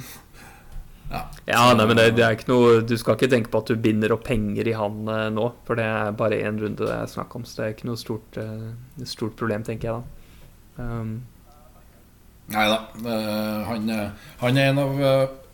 Ja, 1.11 1.25
ja 1.49 1.63
nei, 1.75 1.85
men 1.89 1.97
det, 1.99 2.05
det, 2.15 2.23
er 2.23 2.37
ikke 2.37 2.51
noe 2.53 2.75
Du 2.87 2.93
skal 2.99 3.17
ikke 3.17 3.31
tenke 3.33 3.51
på 3.51 3.59
at 3.59 3.71
du 3.71 3.79
binder 3.83 4.13
opp 4.15 4.23
penger 4.29 4.69
i 4.71 4.75
han 4.77 5.01
uh, 5.09 5.27
nå, 5.33 5.49
for 5.67 5.79
det 5.79 5.87
er 5.87 6.15
bare 6.17 6.39
én 6.39 6.59
runde 6.61 6.87
det 6.87 6.93
er 6.95 7.11
snakk 7.11 7.35
om, 7.35 7.43
så 7.47 7.57
det 7.57 7.65
er 7.65 7.75
ikke 7.75 7.89
noe 7.89 7.99
stort, 7.99 8.39
uh, 8.39 9.03
stort 9.07 9.35
problem, 9.39 9.65
tenker 9.67 9.89
jeg 9.89 9.99
da. 9.99 10.85
Um. 10.85 11.11
Nei 12.51 12.63
da. 12.67 12.79
Uh, 12.95 13.59
han, 13.67 13.91
han, 14.39 14.59
er 14.59 14.71
en 14.71 14.81
av, 14.81 15.03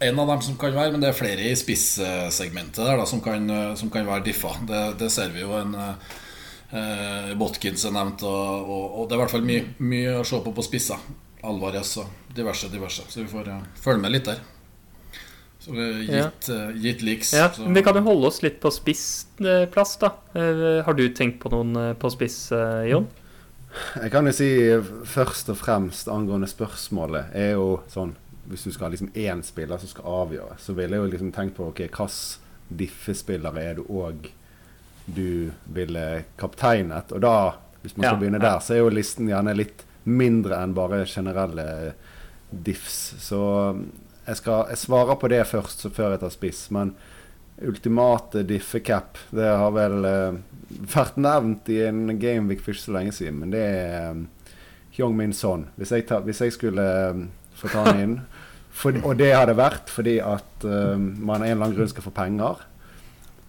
en 0.10 0.22
av 0.22 0.32
dem 0.34 0.46
som 0.46 0.60
kan 0.62 0.78
være, 0.78 0.94
men 0.94 1.04
det 1.04 1.10
er 1.10 1.18
flere 1.18 1.50
i 1.50 1.58
spissegmentet 1.58 2.84
der 2.84 3.02
da, 3.02 3.08
som, 3.10 3.22
kan, 3.26 3.50
som 3.78 3.90
kan 3.94 4.06
være 4.08 4.28
diffa. 4.30 4.54
Det, 4.62 4.84
det, 5.02 5.10
ser 5.14 5.34
vi 5.34 5.42
jo 5.42 5.56
en 5.58 5.74
uh, 5.78 7.32
Botkins 7.38 7.86
er 7.86 7.96
nevnt, 7.98 8.26
og, 8.30 8.62
og, 8.62 8.86
og, 8.92 9.08
det 9.08 9.18
er 9.18 9.22
i 9.22 9.24
hvert 9.26 9.36
fall 9.38 9.50
mye, 9.50 9.72
mye 9.82 10.20
å 10.20 10.28
se 10.28 10.42
på 10.42 10.54
på 10.54 10.66
spisser. 10.70 11.10
Alvarez 11.48 11.96
og 12.02 12.30
diverse, 12.38 12.70
diverse. 12.74 13.06
Så 13.10 13.24
vi 13.24 13.30
får 13.30 13.50
følge 13.82 14.06
med 14.06 14.14
litt 14.18 14.30
der. 14.30 14.46
Så 15.68 15.74
gitt, 15.76 16.48
ja. 16.48 16.56
uh, 16.56 16.76
gitt 16.80 17.02
liks. 17.02 17.34
Ja, 17.34 17.50
så. 17.54 17.68
Vi 17.68 17.84
kan 17.84 17.98
jo 18.00 18.04
holde 18.06 18.30
oss 18.30 18.40
litt 18.44 18.62
på 18.64 18.72
spissplass, 18.72 19.98
da. 20.00 20.14
Uh, 20.32 20.80
har 20.88 20.96
du 20.96 21.04
tenkt 21.12 21.42
på 21.44 21.52
noen 21.52 21.76
uh, 21.76 21.94
på 22.00 22.12
spiss, 22.14 22.40
Jon? 22.88 23.10
Jeg 24.00 24.14
kan 24.14 24.26
jo 24.26 24.34
si 24.34 24.48
først 25.06 25.52
og 25.52 25.60
fremst 25.60 26.08
angående 26.10 26.48
spørsmålet 26.50 27.36
er 27.38 27.52
jo 27.60 27.82
sånn 27.92 28.16
Hvis 28.48 28.64
du 28.64 28.72
skal 28.72 28.88
ha 28.88 28.94
liksom 28.94 29.12
én 29.12 29.44
spiller 29.44 29.78
som 29.78 29.92
skal 29.92 30.08
avgjøre, 30.24 30.56
så 30.64 30.74
ville 30.74 30.96
jeg 30.96 31.04
jo 31.04 31.12
liksom 31.12 31.34
tenkt 31.36 31.58
på 31.58 31.68
ok, 31.68 31.84
hvilke 31.84 32.08
diffespillere 32.80 33.64
er 33.64 33.78
du 33.78 33.84
òg 33.92 34.30
du 35.06 35.52
ville 35.76 36.06
kapteinet? 36.40 37.12
Og 37.12 37.22
da, 37.24 37.36
hvis 37.84 37.98
man 37.98 38.06
skal 38.06 38.16
ja, 38.16 38.22
begynne 38.22 38.40
der, 38.40 38.62
så 38.64 38.78
er 38.78 38.86
jo 38.86 38.96
listen 38.96 39.28
gjerne 39.28 39.56
litt 39.56 39.84
mindre 40.08 40.62
enn 40.64 40.76
bare 40.78 41.04
generelle 41.12 41.68
diffs. 42.50 43.18
Så 43.20 43.42
jeg, 44.28 44.40
skal, 44.42 44.66
jeg 44.72 44.82
svarer 44.82 45.20
på 45.20 45.30
det 45.32 45.44
først, 45.48 45.84
så 45.84 45.92
før 45.94 46.16
jeg 46.16 46.24
tar 46.24 46.34
spiss. 46.34 46.66
Men 46.76 46.94
ultimate 47.64 48.44
diffecap, 48.46 49.18
det 49.34 49.48
har 49.48 49.74
vel 49.74 50.06
uh, 50.06 50.40
vært 50.94 51.18
nevnt 51.22 51.70
i 51.74 51.82
en 51.88 52.18
Gameweek 52.20 52.62
for 52.62 52.76
ikke 52.76 52.86
så 52.86 52.98
lenge 52.98 53.16
siden. 53.18 53.40
Men 53.42 53.54
det 53.56 53.64
er 53.64 54.12
um, 54.12 54.26
Hyung 54.98 55.16
Min 55.18 55.34
Son. 55.34 55.68
Hvis 55.76 55.94
hvis 56.26 56.42
jeg 56.42 56.54
skulle 56.54 56.88
um, 57.14 57.30
få 57.58 57.72
ta 57.74 57.86
den 57.90 58.04
inn 58.04 58.18
for, 58.78 58.94
Og 59.04 59.18
det 59.18 59.34
hadde 59.34 59.58
vært 59.58 59.90
fordi 59.90 60.20
at 60.22 60.68
um, 60.68 61.14
man 61.18 61.42
av 61.42 61.48
en 61.48 61.52
eller 61.52 61.66
annen 61.66 61.78
grunn 61.80 61.94
skal 61.94 62.06
få 62.06 62.14
penger. 62.14 62.66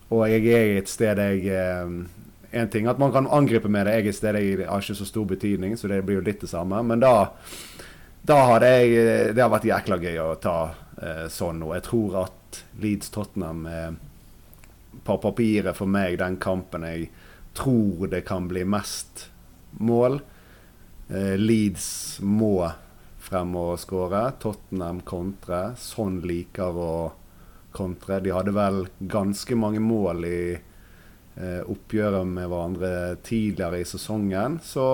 Og 0.08 0.25
jeg 0.30 0.47
er 0.47 0.70
i 0.70 0.78
et 0.80 0.88
sted 0.88 1.20
jeg 1.20 1.85
um, 1.85 2.06
en 2.52 2.70
ting 2.73 2.87
at 2.88 2.99
man 2.99 3.12
kan 3.12 3.26
angripe 3.26 3.68
med 3.68 3.87
det. 3.87 3.99
Jeg 3.99 4.06
er 4.06 4.08
et 4.08 4.16
sted 4.23 4.40
jeg 4.40 4.68
har 4.68 4.80
ikke 4.80 4.94
så 5.02 5.04
stor 5.04 5.25
betydning, 5.28 5.76
så 5.76 5.88
det 5.88 6.00
blir 6.06 6.23
jo 6.23 6.25
litt 6.25 6.40
det 6.40 6.49
samme. 6.49 6.80
Men 6.82 7.04
da 7.04 7.28
da 8.28 8.37
har 8.44 8.64
jeg 8.66 8.92
eh, 8.92 9.30
Det 9.32 9.40
har 9.40 9.52
vært 9.52 9.68
jækla 9.68 9.97
gøy 10.02 10.18
å 10.20 10.35
ta 10.42 10.58
eh, 11.00 11.26
sånn 11.32 11.62
nå. 11.62 11.73
Jeg 11.78 11.87
tror 11.88 12.18
at 12.26 12.61
Leeds 12.82 13.12
Tottenham 13.14 13.64
eh, 13.70 13.92
på 15.04 15.16
papiret 15.23 15.76
for 15.78 15.88
meg 15.88 16.18
den 16.20 16.37
kampen 16.42 16.85
jeg 16.85 17.08
tror 17.56 18.11
det 18.12 18.26
kan 18.28 18.49
bli 18.50 18.66
mest 18.68 19.28
mål. 19.80 20.20
Eh, 21.08 21.35
Leeds 21.40 21.88
må 22.20 22.68
frem 23.28 23.56
og 23.58 23.78
skåre. 23.80 24.26
Tottenham 24.42 25.00
kontre. 25.08 25.73
Sånn 25.80 26.20
liker 26.28 26.76
å 26.76 26.92
kontre. 27.73 28.20
De 28.25 28.35
hadde 28.37 28.52
vel 28.56 28.85
ganske 29.00 29.56
mange 29.56 29.80
mål 29.82 30.28
i 30.28 30.40
oppgjøret 31.38 32.26
med 32.26 32.49
hverandre 32.50 32.90
tidligere 33.23 33.78
i 33.78 33.87
sesongen. 33.87 34.57
Så 34.64 34.85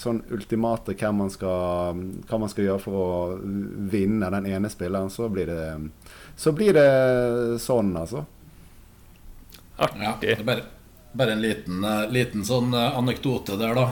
sånn 0.00 0.22
ultimate 0.34 0.96
hva 0.98 1.12
man, 1.14 1.30
skal, 1.30 2.00
hva 2.26 2.40
man 2.42 2.50
skal 2.50 2.66
gjøre 2.66 2.82
for 2.82 2.98
å 2.98 3.36
vinne 3.92 4.30
den 4.34 4.48
ene 4.50 4.70
spilleren, 4.72 5.12
så 5.12 5.28
blir 5.30 5.52
det, 5.52 5.68
så 6.34 6.54
blir 6.56 6.74
det 6.74 6.88
sånn, 7.62 7.92
altså. 8.00 8.24
Artig. 9.78 10.02
Ja, 10.02 10.16
det 10.20 10.34
er 10.40 10.42
bare, 10.48 10.66
bare 11.12 11.36
en 11.36 11.44
liten, 11.44 11.84
eh, 11.86 12.08
liten, 12.10 12.42
sånn 12.44 12.74
eh, 12.74 12.98
anekdote 12.98 13.58
der, 13.60 13.78
da. 13.78 13.86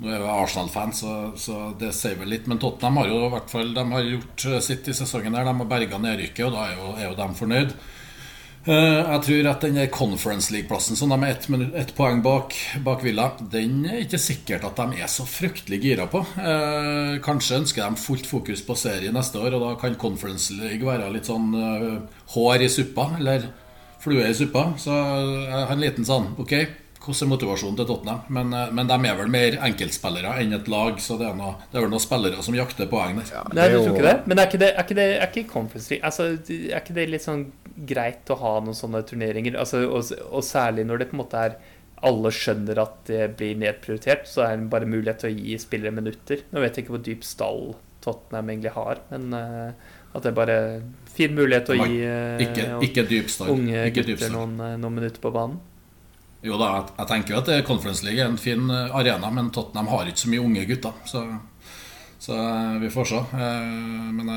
Nå 0.00 0.08
er 0.08 0.16
jeg 0.16 0.32
Arsenal-fan, 0.32 0.92
så, 0.96 1.14
så, 1.36 1.56
det 1.80 1.90
sier 1.92 2.16
vel 2.16 2.30
litt. 2.32 2.46
Men 2.48 2.60
Tottenham 2.62 3.02
har 3.02 3.10
jo 3.10 3.18
i 3.26 3.32
hvert 3.34 3.50
fall 3.52 3.74
De 3.76 3.82
har 3.90 4.06
gjort 4.06 4.44
sitt 4.64 4.86
i 4.88 4.94
sesongen. 4.96 5.34
her 5.36 5.44
De 5.44 5.52
har 5.58 5.68
berga 5.68 5.98
nedrykket, 6.00 6.46
og 6.46 6.54
da 6.54 6.62
er 6.70 6.78
jo, 6.78 6.92
er 6.94 7.08
jo 7.10 7.18
de 7.18 7.26
fornøyd. 7.36 7.74
Eh, 8.68 8.98
jeg 9.00 9.20
tror 9.24 9.46
at 9.48 9.62
den 9.64 9.78
Conference 9.88 10.52
League-plassen 10.52 10.98
som 10.98 11.08
de 11.08 11.16
er 11.24 11.32
ett 11.32 11.46
et 11.80 11.94
poeng 11.96 12.20
bak, 12.20 12.52
bak, 12.84 13.00
Villa, 13.00 13.30
den 13.40 13.86
er 13.88 14.02
ikke 14.02 14.20
sikkert 14.20 14.66
at 14.68 14.76
de 14.76 15.00
er 15.00 15.08
så 15.08 15.24
fryktelig 15.24 15.80
gira 15.80 16.06
på. 16.06 16.20
Eh, 16.36 17.16
kanskje 17.24 17.62
ønsker 17.62 17.86
de 17.86 17.96
fullt 17.96 18.28
fokus 18.28 18.60
på 18.60 18.76
serie 18.76 19.12
neste 19.12 19.40
år, 19.40 19.56
og 19.56 19.64
da 19.64 19.72
kan 19.80 19.96
Conference 19.96 20.52
League 20.52 20.84
være 20.84 21.08
litt 21.14 21.30
sånn 21.30 21.54
uh, 21.56 22.04
hår 22.34 22.66
i 22.66 22.68
suppa, 22.68 23.14
eller 23.16 23.48
flue 24.00 24.28
i 24.28 24.36
suppa. 24.36 24.74
Så 24.76 24.92
jeg 24.92 25.56
har 25.56 25.72
en 25.72 25.80
liten 25.80 26.04
sånn 26.04 26.34
Ok, 26.40 26.52
hvordan 27.00 27.24
er 27.24 27.30
motivasjonen 27.32 27.78
til 27.80 27.86
Tottenham? 27.88 28.22
Men, 28.28 28.52
men, 28.76 28.88
de 28.90 28.96
er 29.08 29.18
vel 29.18 29.32
mer 29.32 29.56
enkeltspillere 29.70 30.34
enn 30.42 30.52
et 30.56 30.68
lag, 30.68 31.00
så 31.00 31.16
det 31.20 31.30
er, 31.30 31.38
noe, 31.38 31.54
det 31.70 31.80
er 31.80 31.86
vel 31.86 31.94
noen 31.94 32.04
spillere 32.04 32.44
som 32.44 32.56
jakter 32.58 32.90
poeng 32.90 33.18
der. 33.20 33.32
Ja, 33.32 33.44
Nei, 33.56 33.68
du 33.72 33.78
tror 33.78 33.94
ikke 33.94 34.06
det? 34.06 34.16
Men 34.28 34.42
er 34.42 34.50
ikke 34.50 34.62
det, 34.62 34.70
er 34.74 34.86
ikke 34.86 34.98
det 34.98 35.08
er 35.16 35.26
ikke 35.30 35.46
Conference 35.50 35.92
League 35.92 36.06
altså, 36.06 36.28
Er 36.50 36.80
ikke 36.82 36.96
det 36.98 37.06
litt 37.14 37.24
sånn 37.24 37.46
greit 37.88 38.30
å 38.32 38.38
ha 38.40 38.54
noen 38.64 38.76
sånne 38.76 39.02
turneringer. 39.08 39.58
Altså, 39.60 39.84
og, 39.88 40.10
og, 40.28 40.42
særlig 40.44 40.86
når 40.88 41.02
det 41.02 41.10
på 41.10 41.16
en 41.16 41.22
måte 41.22 41.44
er 41.48 41.60
alle 42.06 42.32
skjønner 42.32 42.80
at 42.80 43.00
det 43.10 43.24
blir 43.36 43.58
nedprioritert, 43.60 44.28
så 44.28 44.46
er 44.46 44.56
det 44.56 44.70
bare 44.72 44.88
mulighet 44.88 45.24
til 45.24 45.32
å 45.32 45.36
gi 45.36 45.56
spillere 45.60 45.92
minutter. 45.92 46.44
Nå 46.50 46.62
vet 46.62 46.76
jeg 46.76 46.86
ikke 46.86 46.96
hvor 46.96 47.04
dyp 47.04 47.26
stall 47.28 47.64
Tottenham 48.00 48.48
egentlig 48.48 48.72
har, 48.72 49.02
men 49.10 49.34
uh, 49.36 49.96
at 50.10 50.24
det 50.24 50.30
er 50.30 50.36
bare 50.38 50.56
fin 51.12 51.34
mulighet 51.36 51.68
til 51.68 51.76
å 51.76 51.88
gi 51.88 51.98
uh, 52.00 52.40
ikke, 52.40 52.68
ikke 52.88 53.04
dyp 53.10 53.28
stall. 53.32 53.52
unge 53.52 53.84
ikke 53.90 54.06
gutter 54.08 54.32
noen, 54.32 54.56
noen, 54.80 54.96
minutter 54.96 55.20
på 55.20 55.32
banen. 55.34 55.60
Jo 56.42 56.56
da, 56.56 56.70
jeg, 56.96 57.06
tenker 57.10 57.34
jo 57.34 57.40
at 57.42 57.66
Conference 57.68 58.04
League 58.06 58.22
er 58.22 58.30
en 58.30 58.40
fin 58.40 58.70
arena, 58.70 59.28
men 59.34 59.50
Tottenham 59.52 59.90
har 59.92 60.08
ikke 60.08 60.22
så 60.22 60.30
mye 60.32 60.44
unge 60.44 60.64
gutter. 60.70 61.02
Så, 61.04 61.24
så 62.18 62.36
vi 62.80 62.88
får 62.92 63.10
se. 63.10 63.20
Men 64.16 64.30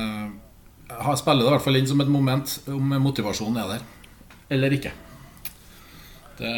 jeg 0.90 1.20
spiller 1.22 1.46
det 1.46 1.48
i 1.48 1.54
hvert 1.54 1.64
fall 1.64 1.80
inn 1.80 1.88
som 1.88 2.04
et 2.04 2.12
moment 2.12 2.58
om 2.68 2.92
motivasjonen 3.06 3.62
er 3.62 3.76
der 3.76 3.86
eller 4.48 4.76
ikke. 4.76 4.92
Det, 6.38 6.54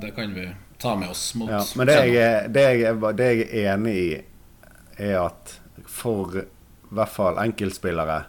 det 0.00 0.10
kan 0.16 0.34
vi 0.34 0.48
ta 0.78 0.96
med 0.96 1.08
oss 1.08 1.34
mot 1.34 1.50
ja, 1.50 1.60
Men 1.76 1.86
det 1.86 1.96
jeg, 2.08 2.52
det, 2.52 2.62
jeg, 2.80 3.00
det 3.16 3.24
jeg, 3.24 3.48
er 3.52 3.74
enig 3.74 3.96
i, 3.96 4.06
er 4.96 5.18
at 5.26 5.58
for 5.86 6.38
i 6.40 6.44
hvert 6.94 7.12
fall 7.12 7.40
enkeltspillere 7.42 8.22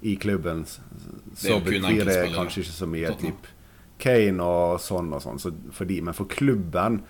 i 0.00 0.16
klubben 0.20 0.66
så 0.68 1.58
betyr 1.64 2.04
det 2.06 2.18
kanskje 2.34 2.64
ikke 2.64 2.74
så 2.74 2.88
mye. 2.90 3.14
Typ 3.18 3.48
Kane 3.98 4.44
og 4.44 4.82
sånn 4.82 5.12
og 5.14 5.22
sånn 5.24 5.40
så 5.42 5.52
for 5.74 5.88
de, 5.88 6.00
men 6.04 6.16
for 6.16 6.30
klubben 6.30 7.02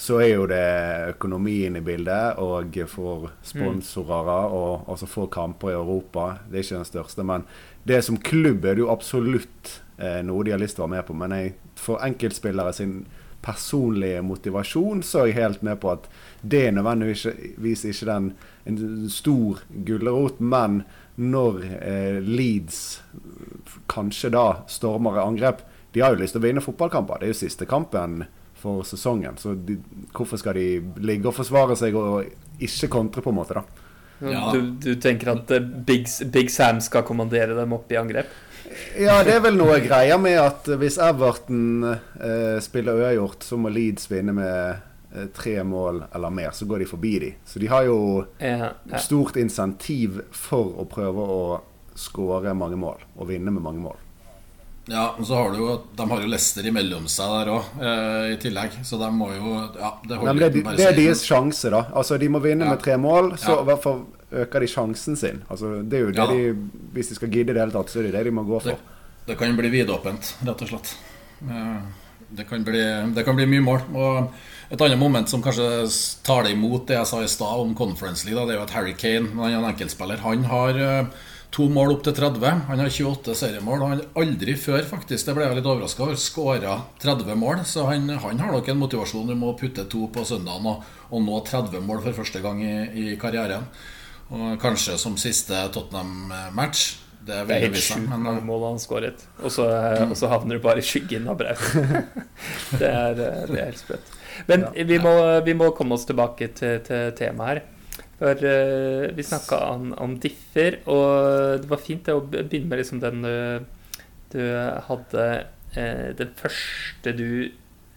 så 0.00 0.16
er 0.22 0.30
jo 0.30 0.46
det 0.48 0.64
økonomien 1.10 1.74
i 1.76 1.82
bildet, 1.84 2.38
og 2.40 2.72
for 2.88 3.28
sponsorer 3.44 4.48
og 4.48 4.88
altså 4.88 5.08
for 5.10 5.28
kamper 5.28 5.74
i 5.74 5.76
Europa. 5.76 6.38
Det 6.48 6.56
er 6.56 6.64
ikke 6.64 6.78
den 6.78 6.88
største, 6.88 7.26
men 7.26 7.44
det 7.84 7.98
som 8.06 8.16
klubb 8.16 8.64
er 8.64 8.78
det 8.78 8.84
jo 8.84 8.92
absolutt 8.92 9.74
eh, 9.98 10.22
noe 10.24 10.46
de 10.46 10.54
har 10.54 10.62
lyst 10.62 10.78
til 10.78 10.86
å 10.86 10.88
være 10.88 10.94
med 10.94 11.08
på. 11.08 11.16
Men 11.20 11.34
jeg, 11.36 11.52
for 11.76 12.00
enkeltspillere 12.06 12.72
sin 12.76 13.02
personlige 13.44 14.22
motivasjon 14.24 15.00
så 15.04 15.22
er 15.22 15.30
jeg 15.30 15.38
helt 15.38 15.62
med 15.64 15.80
på 15.80 15.92
at 15.94 16.08
det 16.40 16.66
er 16.66 16.74
nødvendigvis 16.76 17.84
ikke 17.88 18.08
den 18.08 18.32
en 18.68 18.80
stor 19.12 19.62
gulrot, 19.88 20.40
men 20.40 20.82
når 21.20 21.60
eh, 21.80 22.18
Leeds 22.24 23.00
kanskje 23.90 24.32
da 24.32 24.62
stormer 24.70 25.18
i 25.18 25.24
angrep, 25.24 25.64
de 25.92 26.02
har 26.04 26.14
jo 26.14 26.20
lyst 26.22 26.36
til 26.36 26.42
å 26.42 26.46
vinne 26.46 26.62
fotballkamper. 26.64 27.20
Det 27.20 27.28
er 27.28 27.32
jo 27.34 27.40
siste 27.40 27.66
kampen 27.68 28.24
for 28.60 28.84
sesongen. 28.86 29.38
Så 29.40 29.54
de, 29.54 29.78
hvorfor 30.14 30.40
skal 30.40 30.58
de 30.58 30.66
ligge 31.02 31.30
og 31.30 31.36
forsvare 31.36 31.76
seg 31.78 31.96
og 31.98 32.28
ikke 32.60 32.90
kontre, 32.92 33.24
på 33.24 33.32
en 33.32 33.40
måte, 33.40 33.56
da? 33.58 33.88
Ja. 34.20 34.50
Du, 34.52 34.74
du, 34.76 34.94
tenker 35.00 35.32
at 35.32 35.50
eh, 35.56 35.64
Big, 35.64 36.06
Big, 36.32 36.50
Sam 36.52 36.80
skal 36.84 37.06
kommandere 37.08 37.56
dem 37.56 37.72
opp 37.72 37.90
i 37.92 37.96
angrep? 37.96 38.28
Ja, 39.00 39.16
det 39.26 39.38
er 39.38 39.42
vel 39.42 39.56
noe 39.58 39.80
greier 39.82 40.20
med 40.20 40.36
at 40.38 40.68
hvis 40.78 40.98
Everton 41.02 41.86
eh, 41.88 42.60
spiller 42.62 43.00
uavgjort, 43.00 43.46
så 43.46 43.58
må 43.58 43.72
Leeds 43.72 44.10
vinne 44.12 44.34
med 44.36 44.52
eh, 45.16 45.30
tre 45.34 45.56
mål 45.66 46.04
eller 46.10 46.36
mer. 46.36 46.52
Så 46.54 46.68
går 46.70 46.84
de 46.84 46.90
forbi 46.90 47.14
de. 47.24 47.32
Så 47.48 47.62
de 47.62 47.72
har 47.72 47.88
jo 47.88 47.98
ja, 48.38 48.74
ja. 48.76 49.00
stort 49.00 49.40
insentiv 49.40 50.20
for 50.36 50.76
å 50.78 50.86
prøve 50.90 51.24
å 51.24 51.42
skåre 51.98 52.54
mange 52.56 52.78
mål 52.80 53.02
og 53.16 53.32
vinne 53.32 53.52
med 53.52 53.64
mange 53.64 53.82
mål. 53.88 53.98
Ja, 54.88 55.10
og 55.18 55.26
så 55.26 55.36
har 55.36 55.52
du 55.52 55.58
jo 55.60 55.74
De 55.96 56.06
har 56.08 56.22
jo 56.22 56.28
Leicester 56.30 56.66
imellom 56.66 57.04
seg 57.10 57.34
der 57.34 57.50
òg, 57.52 57.66
eh, 57.78 58.30
i 58.32 58.38
tillegg. 58.40 58.78
Så 58.86 58.98
de 59.00 59.10
må 59.14 59.28
jo 59.34 59.52
Ja, 59.78 59.92
det, 60.06 60.20
Nei, 60.24 60.34
det, 60.38 60.48
er, 60.48 60.72
det 60.78 60.86
er 60.88 60.96
deres 60.96 61.24
sjanse, 61.26 61.70
da. 61.72 61.84
Altså, 61.92 62.18
De 62.18 62.30
må 62.32 62.40
vinne 62.42 62.66
ja. 62.66 62.74
med 62.74 62.82
tre 62.82 62.96
mål, 63.00 63.34
så 63.40 63.60
i 63.60 63.68
hvert 63.68 63.84
fall 63.84 64.02
øker 64.30 64.64
de 64.64 64.70
sjansen 64.70 65.18
sin. 65.18 65.42
Altså, 65.50 65.80
det 65.82 65.98
er 65.98 66.06
jo 66.08 66.14
det 66.16 66.28
de 66.30 66.42
Hvis 66.96 67.12
de 67.12 67.18
skal 67.18 67.30
gidde 67.30 67.52
i 67.52 67.58
det 67.58 67.64
hele 67.64 67.74
tatt, 67.74 67.92
så 67.92 68.00
er 68.00 68.08
det 68.08 68.18
det 68.18 68.28
de 68.30 68.34
må 68.34 68.46
gå 68.48 68.60
for. 68.62 68.72
Det, 68.72 69.26
det 69.30 69.38
kan 69.38 69.56
bli 69.58 69.72
vidåpent, 69.72 70.34
rett 70.46 70.64
og 70.66 70.72
slett. 70.72 70.94
Eh, 71.46 71.80
det 72.30 72.46
kan, 72.48 72.64
bli, 72.64 72.82
det 73.14 73.26
kan 73.26 73.36
bli 73.36 73.46
mye 73.50 73.66
mål. 73.66 73.80
Og 73.94 74.70
et 74.70 74.82
annet 74.86 74.98
moment 74.98 75.28
som 75.28 75.42
kanskje 75.42 75.66
tar 76.26 76.46
det 76.46 76.54
imot 76.54 76.86
det 76.88 76.98
jeg 76.98 77.10
sa 77.10 77.22
i 77.24 77.30
stad 77.30 77.64
om 77.64 77.74
Conference 77.78 78.26
League, 78.26 78.38
da, 78.38 78.46
det 78.46 78.54
er 78.54 78.60
jo 78.60 78.66
at 78.68 78.74
Harry 78.76 78.94
Kane, 78.94 79.32
han 79.34 79.56
en 79.58 79.66
enkeltspiller, 79.72 80.22
han 80.22 80.46
har 80.50 80.78
eh, 80.78 81.26
To 81.50 81.66
mål 81.66 81.96
opp 81.96 82.02
til 82.06 82.14
30. 82.14 82.66
Han 82.68 82.78
har 82.78 82.92
28 82.94 83.34
seriemål. 83.34 83.80
Han 83.82 83.96
har 83.96 84.22
aldri 84.22 84.54
før 84.54 84.84
faktisk, 84.86 85.26
det 85.26 85.34
ble 85.34 85.48
jeg 85.48 85.58
litt 85.58 85.66
overraska 85.66 86.04
over, 86.04 86.18
skåra 86.20 86.76
30 87.02 87.38
mål. 87.38 87.64
Så 87.66 87.88
han, 87.88 88.06
han, 88.10 88.42
har 88.42 88.54
nok 88.54 88.70
en 88.70 88.78
motivasjon 88.78 89.32
om 89.34 89.48
å 89.48 89.56
putte 89.58 89.86
to 89.90 90.06
på 90.14 90.24
søndagen 90.28 90.68
og, 90.70 90.84
og 91.10 91.24
nå 91.26 91.40
30 91.48 91.82
mål 91.86 92.04
for 92.06 92.20
første 92.22 92.42
gang 92.44 92.62
i, 92.62 92.74
i 93.02 93.06
karrieren. 93.18 93.66
Og 94.30 94.60
kanskje 94.62 94.94
som 95.02 95.18
siste 95.18 95.58
Tottenham-match. 95.74 96.84
Det, 97.20 97.34
det, 97.48 97.56
er 97.56 97.66
helt 97.66 97.82
sjukt 97.82 98.06
mange 98.08 98.36
eh, 98.38 98.44
mål 98.46 98.62
han 98.68 98.78
skåret. 98.80 99.26
Og 99.42 99.52
så, 99.52 99.66
og 100.06 100.14
så 100.16 100.30
havner 100.30 100.56
du 100.56 100.64
bare 100.64 100.80
i 100.80 100.86
skyggen 100.86 101.26
av 101.28 101.36
Braut. 101.42 101.66
det, 102.80 102.86
er, 102.86 103.18
eh, 103.18 103.42
det 103.50 103.58
er 103.58 103.66
helt 103.66 103.82
sprøtt. 103.82 104.14
Men 104.48 104.70
vi 104.88 104.96
må, 105.02 105.12
vi 105.44 105.54
må, 105.58 105.68
komme 105.76 105.98
oss 105.98 106.06
tilbake 106.08 106.48
til, 106.56 106.78
til 106.86 107.12
temaet 107.18 107.50
her. 107.50 107.62
For 108.20 108.36
uh, 108.44 109.08
vi 109.16 109.24
snakka 109.24 109.56
om, 109.72 109.94
om, 109.96 110.18
differ, 110.20 110.76
og 110.92 111.62
det 111.62 111.70
var 111.70 111.80
fint 111.80 112.04
det, 112.04 112.12
å 112.12 112.26
begynne 112.28 112.68
med 112.68 112.82
liksom 112.82 113.00
den 113.00 113.24
du 114.30 114.42
hadde 114.86 115.24
uh, 115.72 116.08
Den 116.18 116.34
første 116.36 117.14
du, 117.16 117.48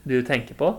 du 0.08 0.22
tenker 0.24 0.56
på. 0.56 0.70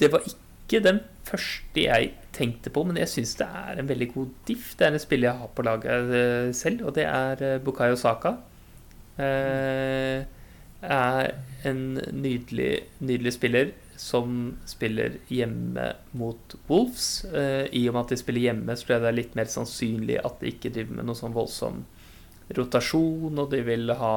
det 0.00 0.08
var 0.12 0.20
ikke 0.28 0.80
den 0.84 1.00
første 1.24 1.82
jeg 1.82 2.10
tenkte 2.36 2.70
på, 2.70 2.84
men 2.84 2.96
jeg 3.00 3.08
syns 3.08 3.34
det 3.40 3.46
er 3.46 3.78
en 3.80 3.88
veldig 3.88 4.08
god 4.12 4.28
diff. 4.48 4.74
Det 4.78 4.86
er 4.86 4.92
en 4.94 5.02
spiller 5.02 5.30
jeg 5.30 5.40
har 5.40 5.50
på 5.56 5.66
laget 5.66 6.56
selv, 6.56 6.84
og 6.86 6.94
det 6.98 7.06
er 7.08 7.58
Bukayo 7.64 7.96
Saka. 7.96 8.34
er 9.18 10.24
en 11.64 12.00
nydelig, 12.12 12.72
nydelig 13.00 13.32
spiller 13.38 13.72
som 14.00 14.56
spiller 14.64 15.18
hjemme 15.28 15.92
mot 16.16 16.54
Wolves. 16.70 17.24
Eh, 17.24 17.66
I 17.76 17.82
og 17.90 17.94
med 17.94 18.06
at 18.06 18.12
de 18.14 18.16
spiller 18.16 18.46
hjemme, 18.46 18.76
så 18.76 18.88
blir 18.88 19.02
det 19.04 19.10
litt 19.12 19.34
mer 19.36 19.50
sannsynlig 19.52 20.16
at 20.24 20.38
de 20.40 20.54
ikke 20.54 20.72
driver 20.72 20.96
med 20.96 21.08
noe 21.10 21.18
sånn 21.18 21.34
voldsom 21.36 21.82
rotasjon, 22.56 23.36
og 23.36 23.52
de 23.52 23.60
vil 23.66 23.92
ha 24.00 24.14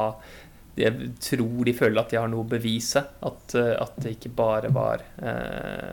Jeg 0.79 1.11
tror 1.21 1.67
de 1.67 1.73
føler 1.77 1.99
at 2.01 2.13
de 2.13 2.17
har 2.17 2.31
noe 2.31 2.45
å 2.45 2.49
bevise. 2.49 3.03
At, 3.27 3.53
eh, 3.59 3.75
at 3.77 3.99
det 4.01 4.15
ikke 4.15 4.31
bare 4.39 4.71
var 4.73 5.03
eh, 5.19 5.91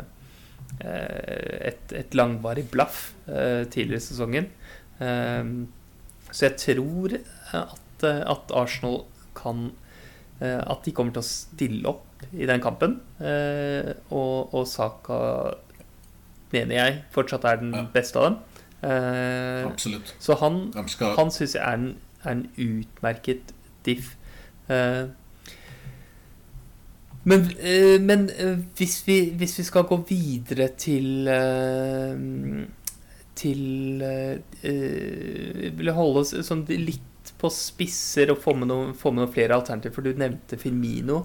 eh, 0.87 1.57
et, 1.73 1.93
et, 1.93 2.15
langvarig 2.17 2.65
blaff 2.71 3.11
eh, 3.27 3.67
tidligere 3.67 4.01
i 4.01 4.07
sesongen. 4.07 4.47
Eh, 5.03 5.51
så 6.31 6.47
jeg 6.47 6.57
tror 6.63 7.19
at, 7.59 8.07
at 8.07 8.55
Arsenal 8.55 9.03
kan 9.35 9.73
At 10.41 10.87
de 10.87 10.93
kommer 10.97 11.13
til 11.13 11.21
å 11.21 11.27
stille 11.27 11.91
opp 11.91 12.07
i 12.33 12.47
den 12.47 12.61
kampen. 12.61 13.01
Eh, 13.21 13.93
og, 14.11 14.55
og, 14.55 14.67
Saka 14.69 15.19
mener 16.53 16.77
jeg 16.77 16.99
fortsatt 17.15 17.47
er 17.47 17.63
den 17.63 17.75
beste 17.95 18.21
av 18.21 18.29
dem. 18.29 18.39
Eh, 18.83 19.65
Absolutt. 19.69 20.15
Så 20.19 20.37
han, 20.41 20.63
skal... 20.89 21.15
han 21.19 21.33
syns 21.35 21.57
jeg 21.57 21.65
er 21.65 21.79
en, 21.79 21.97
er 22.25 22.37
en, 22.37 22.45
utmerket 22.59 23.55
diff. 23.87 24.15
Eh, 24.69 25.07
men, 27.25 27.45
men 28.01 28.31
hvis, 28.79 29.03
vi, 29.07 29.19
hvis, 29.37 29.59
vi, 29.59 29.65
skal 29.69 29.85
gå 29.85 29.99
videre 30.09 30.71
til 30.81 31.29
Til 33.37 33.61
Vil 35.77 35.93
holde 35.93 36.23
oss 36.23 36.33
sånn 36.49 36.65
litt 36.65 37.35
på 37.41 37.51
spisser 37.53 38.33
og 38.33 38.41
få 38.41 38.55
med, 38.57 38.71
noen, 38.73 38.95
få 38.97 39.13
med 39.13 39.27
noen 39.27 39.35
flere 39.35 39.57
alternativer, 39.57 39.95
for 39.97 40.09
du 40.09 40.17
nevnte 40.17 40.57
Firmino. 40.61 41.21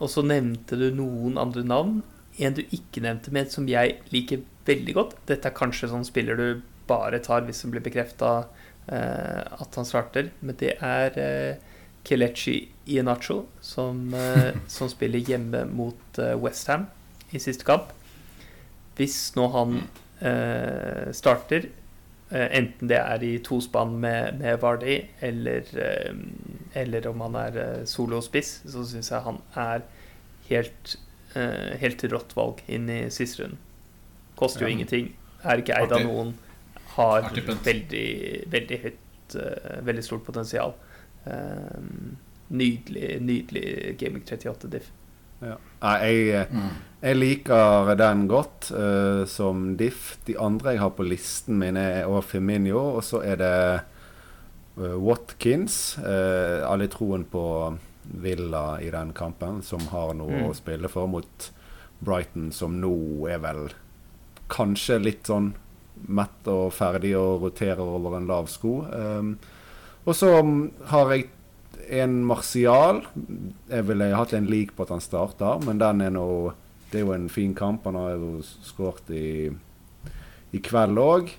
Og 0.00 0.10
så 0.12 0.24
nevnte 0.26 0.78
du 0.78 0.90
noen 0.94 1.38
andre 1.40 1.64
navn. 1.66 2.00
En 2.36 2.56
du 2.56 2.62
ikke 2.64 3.02
nevnte, 3.04 3.32
men 3.32 3.48
som 3.48 3.68
jeg 3.70 3.98
liker 4.12 4.42
veldig 4.68 4.96
godt. 4.96 5.16
Dette 5.30 5.50
er 5.50 5.56
kanskje 5.56 5.90
sånn 5.92 6.06
spiller 6.06 6.38
du 6.38 6.62
bare 6.86 7.18
tar 7.24 7.46
hvis 7.46 7.64
det 7.64 7.72
blir 7.72 7.84
bekrefta 7.84 8.32
eh, 8.92 9.42
at 9.42 9.78
han 9.78 9.88
starter. 9.88 10.30
Men 10.40 10.58
det 10.60 10.76
er 10.84 11.18
eh, 11.22 11.76
Kelechi 12.06 12.58
Ienacho 12.86 13.44
som, 13.60 14.14
eh, 14.14 14.52
som, 14.76 14.90
spiller 14.92 15.22
hjemme 15.22 15.64
mot 15.70 16.20
eh, 16.22 16.36
Westham 16.38 16.86
i 17.32 17.42
siste 17.42 17.66
kamp. 17.66 17.90
Hvis 18.96 19.34
nå 19.36 19.48
han 19.52 19.80
eh, 20.20 21.10
starter, 21.16 21.70
enten 22.30 22.90
det 22.90 22.98
er 22.98 23.22
i 23.22 23.36
tospann 23.44 23.96
med, 24.02 24.40
med 24.40 24.58
Vardy 24.62 24.96
eller 25.22 25.68
eh, 25.78 26.14
eller 26.76 27.06
om 27.06 27.22
han 27.24 27.36
er 27.40 27.54
uh, 27.56 27.84
solospiss, 27.88 28.60
så 28.68 28.82
syns 28.84 29.12
jeg 29.12 29.24
han 29.24 29.38
er 29.56 29.84
helt, 30.50 30.96
helt 31.80 32.02
rått 32.12 32.34
valg 32.36 32.60
inn 32.72 32.90
i 32.92 32.98
siste 33.12 33.42
runden. 33.42 33.62
Koster 34.36 34.66
jo 34.66 34.68
ja. 34.68 34.74
ingenting. 34.74 35.08
Er 35.40 35.62
ikke 35.62 35.78
eid 35.78 35.94
av 35.96 36.04
noen. 36.04 36.34
Har 36.98 37.30
veldig, 37.32 38.06
veldig 38.52 38.78
høyt 38.84 39.36
Veldig 39.88 40.04
stort 40.06 40.22
potensial. 40.24 40.76
nydelig, 42.48 43.08
nydelig 43.20 43.96
Gaming 43.98 44.22
38 44.22 44.70
diff. 44.76 44.92
Ja. 45.40 45.56
Jeg, 46.00 46.46
mm. 46.50 46.68
jeg, 47.02 47.18
liker 47.18 47.92
den 47.98 48.24
godt 48.30 48.70
uh, 48.72 49.24
som 49.28 49.74
diff. 49.78 50.16
De 50.26 50.36
andre 50.40 50.76
jeg 50.76 50.82
har 50.84 50.94
på 50.96 51.06
listen 51.06 51.60
min, 51.60 51.76
er 51.76 52.08
Firminio, 52.24 52.80
og 52.96 53.04
så 53.04 53.22
er 53.26 53.40
det 53.42 53.58
uh, 54.78 54.96
Watkins. 55.02 55.98
Uh, 56.00 56.64
alle 56.68 56.88
troen 56.92 57.26
på 57.28 57.44
Villa 58.22 58.80
i 58.80 58.90
den 58.94 59.12
kampen, 59.16 59.60
som 59.62 59.82
har 59.92 60.14
noe 60.16 60.44
mm. 60.44 60.48
å 60.48 60.56
spille 60.56 60.90
for 60.92 61.10
mot 61.10 61.50
Brighton, 61.98 62.50
som 62.52 62.80
nå 62.80 62.96
er 63.30 63.40
vel 63.42 63.68
kanskje 64.52 65.00
litt 65.02 65.28
sånn 65.28 65.54
mett 66.12 66.48
og 66.50 66.74
ferdig 66.76 67.14
og 67.18 67.46
roterer 67.46 67.82
over 67.82 68.18
en 68.18 68.28
lav 68.28 68.50
sko. 68.52 68.78
Um, 68.92 69.36
og 70.06 70.14
så 70.14 70.30
har 70.92 71.12
jeg 71.14 71.30
en 71.88 72.24
Martial. 72.26 73.02
Jeg 73.70 73.86
ville 73.88 74.10
hatt 74.14 74.34
en 74.36 74.48
lik 74.50 74.74
på 74.76 74.86
at 74.86 74.94
han 74.94 75.04
starter, 75.04 75.60
men 75.66 75.82
den 75.82 76.04
er 76.04 76.14
nå 76.14 76.28
Det 76.86 77.00
er 77.00 77.02
jo 77.02 77.14
en 77.16 77.28
fin 77.28 77.54
kamp. 77.54 77.84
Han 77.84 77.96
har 77.98 78.12
jo 78.14 78.40
skåret 78.42 79.10
i, 79.10 79.50
i 80.54 80.58
kveld 80.62 81.00
òg. 81.02 81.32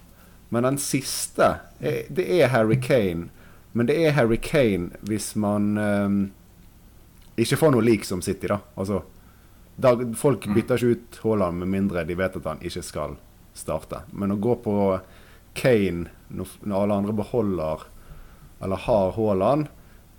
Men 0.49 0.67
den 0.67 0.77
siste, 0.77 1.47
det 1.79 2.25
er 2.39 2.51
Harry 2.51 2.75
Kane. 2.83 3.29
Men 3.71 3.87
det 3.87 3.95
er 4.03 4.15
Harry 4.17 4.37
Kane 4.43 4.91
hvis 5.07 5.35
man 5.39 5.77
um, 5.77 6.17
ikke 7.37 7.59
får 7.61 7.73
noe 7.75 7.85
lik 7.85 8.05
som 8.07 8.23
City, 8.25 8.49
da. 8.49 8.59
Altså, 8.75 9.03
da, 9.77 9.93
folk 10.17 10.47
mm. 10.49 10.55
bytter 10.57 10.81
ikke 10.81 10.97
ut 10.97 11.19
Haaland 11.23 11.61
med 11.61 11.69
mindre 11.69 12.03
de 12.07 12.17
vet 12.17 12.37
at 12.39 12.47
han 12.49 12.63
ikke 12.65 12.83
skal 12.83 13.15
starte. 13.57 14.01
Men 14.11 14.33
å 14.33 14.41
gå 14.41 14.57
på 14.65 14.77
Kane 15.57 16.09
når 16.27 16.75
alle 16.75 16.97
andre 17.03 17.15
beholder 17.17 17.87
eller 18.65 18.81
har 18.87 19.13
Haaland, 19.13 19.69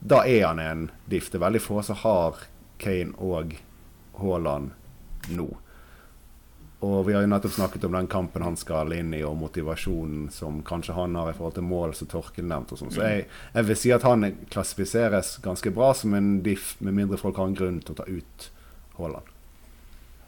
da 0.01 0.25
er 0.27 0.47
han 0.47 0.59
en 0.63 0.91
diff. 1.07 1.31
Det 1.31 1.39
er 1.39 1.47
veldig 1.47 1.63
få 1.63 1.83
som 1.83 1.99
har 2.03 2.43
Kane 2.79 3.17
og 3.19 3.57
Haaland 4.19 4.71
nå. 5.35 5.49
Og 6.79 7.01
vi 7.09 7.15
har 7.17 7.25
jo 7.25 7.31
nettopp 7.33 7.57
snakket 7.57 7.85
om 7.89 7.97
den 7.97 8.07
kampen 8.07 8.45
han 8.47 8.57
skal 8.57 8.93
inn 8.95 9.11
i, 9.17 9.25
og 9.27 9.35
motivasjonen 9.41 10.29
som 10.31 10.61
kanskje 10.67 10.95
han 10.95 11.17
har 11.19 11.33
i 11.33 11.35
forhold 11.35 11.57
til 11.57 11.67
mål, 11.67 11.95
som 11.99 12.07
Torkel 12.11 12.47
nevnte. 12.47 12.77
og 12.77 12.83
sånn. 12.85 12.93
Så 12.95 13.03
jeg, 13.03 13.25
jeg, 13.57 13.67
vil 13.67 13.81
si 13.81 13.91
at 13.95 14.07
han 14.07 14.29
klassifiseres 14.47 15.33
ganske 15.43 15.73
bra 15.75 15.91
som 15.99 16.15
en 16.15 16.37
diff, 16.47 16.77
med 16.79 16.95
mindre 17.01 17.19
folk 17.19 17.41
har 17.43 17.51
en 17.51 17.59
grunn 17.59 17.83
til 17.83 17.97
å 17.97 17.99
ta 17.99 18.07
ut 18.07 18.49
Haaland. 19.01 19.35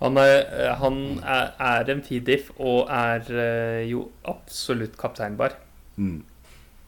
Han 0.01 0.17
er, 0.17 0.43
han 0.81 0.99
er, 1.21 1.55
er 1.61 1.93
en 1.93 2.03
fin 2.03 2.27
diff, 2.27 2.51
og 2.59 2.91
er 2.91 3.31
eh, 3.31 3.83
jo 3.93 4.09
absolutt 4.27 4.99
kapteinbar. 4.99 5.55
Mm. 6.01 6.25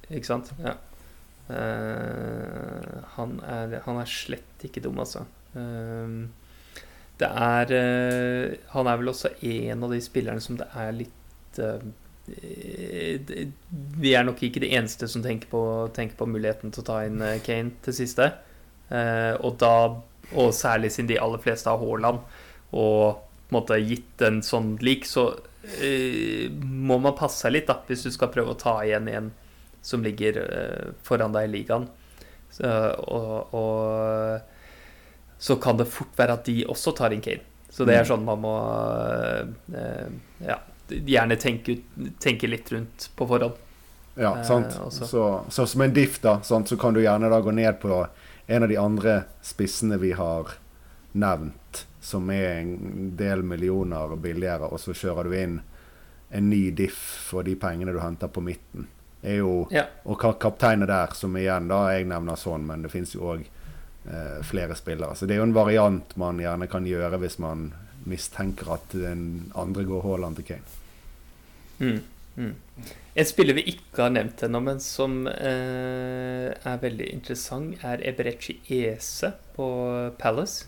Ikke 0.09 0.27
sant? 0.27 0.51
Ja. 0.59 0.75
Uh, 1.50 3.02
han, 3.16 3.35
er, 3.42 3.81
han 3.85 3.98
er 4.00 4.09
slett 4.09 4.62
ikke 4.66 4.83
dum, 4.85 5.00
altså. 5.02 5.24
Uh, 5.57 6.28
det 7.20 7.28
er 7.28 7.72
uh, 7.76 8.55
Han 8.72 8.88
er 8.88 9.00
vel 9.00 9.11
også 9.12 9.35
en 9.44 9.83
av 9.85 9.92
de 9.92 9.98
spillerne 10.00 10.40
som 10.40 10.57
det 10.57 10.68
er 10.78 10.94
litt 10.96 11.61
uh, 11.61 11.83
Vi 14.00 14.14
er 14.14 14.24
nok 14.24 14.40
ikke 14.46 14.62
de 14.62 14.70
eneste 14.78 15.11
som 15.11 15.24
tenker 15.24 15.50
på, 15.50 15.62
tenker 15.94 16.16
på 16.20 16.31
muligheten 16.31 16.72
til 16.72 16.85
å 16.85 16.88
ta 16.88 17.02
inn 17.09 17.18
Kane 17.44 17.74
til 17.83 17.96
siste. 17.96 18.31
Og 19.42 19.57
da 19.59 19.74
Og 20.38 20.52
særlig 20.55 20.92
siden 20.94 21.09
de 21.11 21.18
aller 21.18 21.42
fleste 21.42 21.68
har 21.68 21.83
Haaland, 21.83 22.22
og 22.70 23.18
på 23.18 23.50
en 23.50 23.57
måte 23.59 23.81
gitt 23.83 24.22
en 24.22 24.38
sånn 24.46 24.76
lik, 24.81 25.02
så 25.05 25.33
må 26.62 27.00
man 27.02 27.18
passe 27.18 27.42
seg 27.42 27.57
litt 27.57 27.66
da 27.68 27.81
hvis 27.88 28.07
du 28.07 28.12
skal 28.14 28.31
prøve 28.33 28.55
å 28.55 28.61
ta 28.62 28.76
igjen 28.87 29.11
en 29.11 29.33
som 29.83 30.05
ligger 30.05 30.38
foran 31.03 31.35
deg 31.35 31.49
i 31.49 31.53
ligaen. 31.57 31.88
Så, 32.53 32.68
og, 33.09 33.55
og, 33.55 34.40
så 35.38 35.57
kan 35.57 35.77
det 35.77 35.88
fort 35.90 36.12
være 36.16 36.37
at 36.37 36.45
de 36.47 36.61
også 36.68 36.92
tar 36.97 37.14
inn 37.14 37.25
Kane. 37.25 37.42
Så 37.73 37.87
det 37.88 37.97
er 37.97 38.05
mm. 38.05 38.09
sånn 38.11 38.27
man 38.27 38.42
må 38.42 38.53
uh, 39.73 40.09
ja, 40.45 40.59
gjerne 40.92 41.38
tenke, 41.40 41.79
tenke, 42.21 42.51
litt 42.53 42.68
rundt 42.75 43.09
på 43.16 43.29
forhånd. 43.31 43.57
Ja, 44.12 44.35
eh, 44.37 44.45
sant. 44.45 44.77
Uh, 44.77 44.90
så, 44.92 45.25
så, 45.49 45.66
som 45.66 45.87
en 45.87 45.97
diff, 45.97 46.21
da, 46.21 46.37
sant? 46.45 46.68
så 46.68 46.77
kan 46.77 46.92
du 46.92 47.01
gjerne 47.01 47.33
da 47.33 47.40
gå 47.40 47.57
ned 47.57 47.81
på 47.81 48.05
en 48.47 48.66
av 48.66 48.68
de 48.68 48.77
andre 48.77 49.16
spissene 49.40 49.97
vi 50.03 50.12
har 50.18 50.53
nevnt, 51.16 51.87
som 52.05 52.29
er 52.31 52.61
en 52.61 53.12
del 53.16 53.42
millioner 53.42 54.12
billigere, 54.21 54.68
og 54.68 54.83
så 54.83 54.92
kjører 54.92 55.31
du 55.33 55.38
inn 55.38 55.61
en 56.33 56.51
ny 56.53 56.66
diff 56.77 57.01
for 57.31 57.49
de 57.49 57.57
pengene 57.57 57.97
du 57.97 58.03
henter 58.05 58.29
på 58.29 58.45
midten 58.45 58.87
er 59.22 59.38
jo 59.38 59.66
ja. 59.70 59.87
Og 60.04 60.18
kapteinen 60.18 60.88
der, 60.90 61.14
som 61.14 61.37
igjen 61.38 61.70
da 61.70 61.85
jeg 61.94 62.08
nevner 62.11 62.38
sånn, 62.38 62.66
men 62.66 62.82
det 62.82 62.90
fins 62.92 63.14
jo 63.14 63.35
òg 63.35 63.44
eh, 63.44 64.40
flere 64.46 64.76
spillere. 64.78 65.14
Så 65.16 65.28
det 65.28 65.37
er 65.37 65.42
jo 65.42 65.48
en 65.48 65.56
variant 65.56 66.16
man 66.20 66.42
gjerne 66.42 66.68
kan 66.70 66.87
gjøre 66.88 67.20
hvis 67.22 67.38
man 67.42 67.70
mistenker 68.08 68.74
at 68.74 68.96
den 68.96 69.52
andre 69.58 69.87
går 69.87 70.02
Haaland 70.02 70.40
til 70.40 70.48
Kane. 70.50 70.74
Mm, 71.78 72.02
mm. 72.37 72.90
En 73.14 73.28
spiller 73.28 73.54
vi 73.58 73.66
ikke 73.74 74.06
har 74.06 74.12
nevnt 74.14 74.42
ennå, 74.42 74.61
men 74.64 74.82
som 74.82 75.22
eh, 75.30 76.50
er 76.50 76.82
veldig 76.82 77.08
interessant, 77.14 77.78
er 77.85 78.02
Eberechi 78.08 78.58
Ese 78.82 79.35
på 79.56 79.66
Palace. 80.18 80.66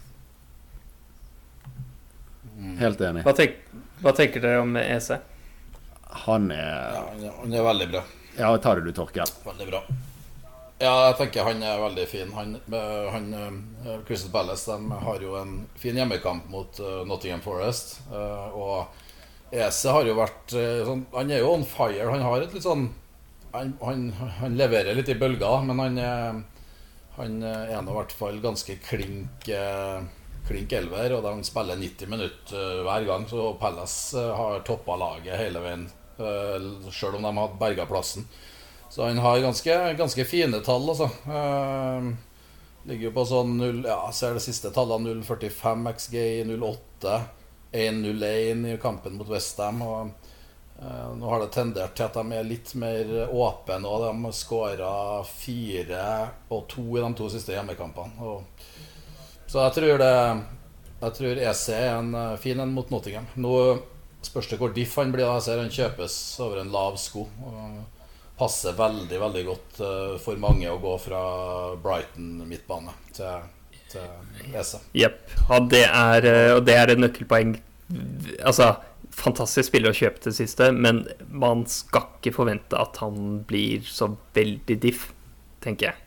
Helt 2.78 3.00
enig. 3.02 3.24
Hva, 3.26 3.34
tenk, 3.34 3.56
hva 4.04 4.12
tenker 4.14 4.44
dere 4.44 4.60
om 4.62 4.76
Ese? 4.78 5.18
Han 6.24 6.52
er 6.54 7.00
ja, 7.18 7.32
Han 7.40 7.56
er 7.56 7.64
veldig 7.66 7.88
bra. 7.90 8.04
Ja, 8.36 8.58
tar 8.58 8.76
det 8.76 8.82
du, 8.82 8.92
Torkel. 8.92 9.30
Veldig 9.44 9.66
bra. 9.70 9.82
Ja, 10.82 10.94
jeg 11.06 11.16
tenker 11.20 11.46
han 11.46 11.62
er 11.62 11.78
veldig 11.78 12.06
fin. 12.10 12.32
Han, 12.34 12.56
han 13.14 13.28
uh, 13.34 14.00
Crystal 14.08 14.32
Palace 14.34 14.74
de 14.74 14.98
har 15.06 15.22
jo 15.22 15.36
en 15.38 15.54
fin 15.78 15.96
hjemmekamp 15.96 16.48
mot 16.50 16.80
uh, 16.82 17.04
Nottingham 17.06 17.44
Forest. 17.44 18.00
Og 18.10 19.54
Ese 19.54 19.92
har 19.94 20.08
jo 20.08 20.16
vært 20.18 20.50
sånn, 20.50 21.04
Han 21.14 21.30
er 21.30 21.44
jo 21.44 21.52
on 21.54 21.62
fire. 21.68 22.08
Han 22.10 22.24
har 22.26 22.42
et 22.42 22.56
litt 22.56 22.64
sånn 22.64 22.88
Han, 23.54 23.76
han, 23.84 24.08
han 24.40 24.58
leverer 24.58 24.98
litt 24.98 25.12
i 25.12 25.18
bølger, 25.18 25.62
men 25.68 25.78
han, 25.78 26.00
han 27.20 27.36
er 27.46 27.84
nå 27.86 27.92
i 27.92 27.98
hvert 28.00 28.14
fall 28.18 28.40
ganske 28.42 28.74
klink 28.82 29.46
klink 30.44 30.72
elver, 30.76 31.14
og 31.14 31.22
de 31.24 31.46
spiller 31.46 31.78
90 31.78 32.10
minutter 32.10 32.80
hver 32.84 33.06
gang. 33.06 33.28
Så 33.30 33.52
Palace 33.60 34.24
har 34.40 34.64
toppa 34.66 34.98
laget 34.98 35.38
hele 35.38 35.62
veien 35.62 35.86
Uh, 36.18 36.90
Sjøl 36.94 37.18
om 37.18 37.26
de 37.26 37.32
hadde 37.38 37.60
berga 37.60 37.86
plassen. 37.90 38.26
Så 38.94 39.08
han 39.08 39.18
har 39.18 39.40
ganske, 39.42 39.74
ganske 39.98 40.24
fine 40.24 40.60
tall, 40.62 40.84
altså. 40.88 41.08
ligger 42.86 43.08
jo 43.08 43.14
på 43.16 43.24
sånn 43.26 43.56
0 43.58 43.80
Ja, 43.88 44.12
ser 44.14 44.36
det 44.36 44.44
siste 44.44 44.70
tallet 44.70 45.02
0,45 45.02 45.88
XG 45.96 46.14
i 46.20 46.44
0,8. 46.46 47.16
1-0-1 47.74 48.68
i 48.70 48.76
kampen 48.78 49.16
mot 49.18 49.28
Westham. 49.28 49.82
Og 49.82 50.12
uh, 50.78 51.08
nå 51.18 51.26
har 51.32 51.42
det 51.42 51.50
tendert 51.56 51.96
til 51.98 52.06
at 52.06 52.20
de 52.20 52.38
er 52.38 52.46
litt 52.46 52.70
mer 52.78 53.10
åpne. 53.26 53.80
Og 53.82 54.04
de 54.04 54.12
har 54.28 54.36
skåra 54.38 54.92
fire 55.26 56.04
og 56.54 56.68
to 56.70 56.86
i 56.94 57.02
de 57.02 57.10
to 57.18 57.32
siste 57.34 57.56
hjemmekampene. 57.56 58.36
Så 59.50 59.58
jeg 59.58 59.74
tror 59.80 59.98
det 60.00 60.14
Jeg 61.00 61.12
tror 61.18 61.42
EC 61.50 61.64
er 61.74 61.90
en 61.98 62.14
fin 62.38 62.60
en 62.60 62.70
mot 62.72 62.94
Nottingham. 62.94 63.26
Nå 63.34 63.56
Spørs 64.24 64.48
det 64.50 64.60
hvor 64.60 64.72
diff 64.74 64.96
han 65.00 65.12
blir. 65.14 65.26
Jeg 65.28 65.44
ser 65.46 65.60
han 65.60 65.72
kjøpes 65.72 66.16
over 66.44 66.62
en 66.62 66.72
lav 66.74 66.96
sko. 67.00 67.26
Og 67.44 67.82
passer 68.38 68.74
veldig 68.74 69.20
veldig 69.20 69.44
godt 69.46 69.82
uh, 69.84 70.14
for 70.22 70.40
mange 70.42 70.70
å 70.70 70.80
gå 70.82 70.94
fra 71.02 71.20
Brighton 71.82 72.42
midtbane 72.48 72.94
til, 73.14 73.44
til 73.92 74.50
ESA. 74.54 74.80
Jepp. 74.96 75.20
Ja, 75.44 75.60
det 75.60 75.84
er, 75.86 76.26
eh, 76.26 76.50
og 76.56 76.64
det 76.66 76.74
er 76.80 76.92
et 76.92 77.02
nøkkelpoeng. 77.02 77.54
Altså, 78.42 78.72
fantastisk 79.14 79.70
spiller 79.70 79.94
å 79.94 79.98
kjøpe 79.98 80.24
til 80.24 80.34
siste, 80.34 80.72
men 80.74 81.04
man 81.30 81.62
skal 81.70 82.08
ikke 82.18 82.34
forvente 82.34 82.80
at 82.80 82.98
han 83.04 83.44
blir 83.46 83.86
så 83.86 84.10
veldig 84.34 84.80
diff, 84.82 85.12
tenker 85.62 85.92
jeg. 85.92 86.00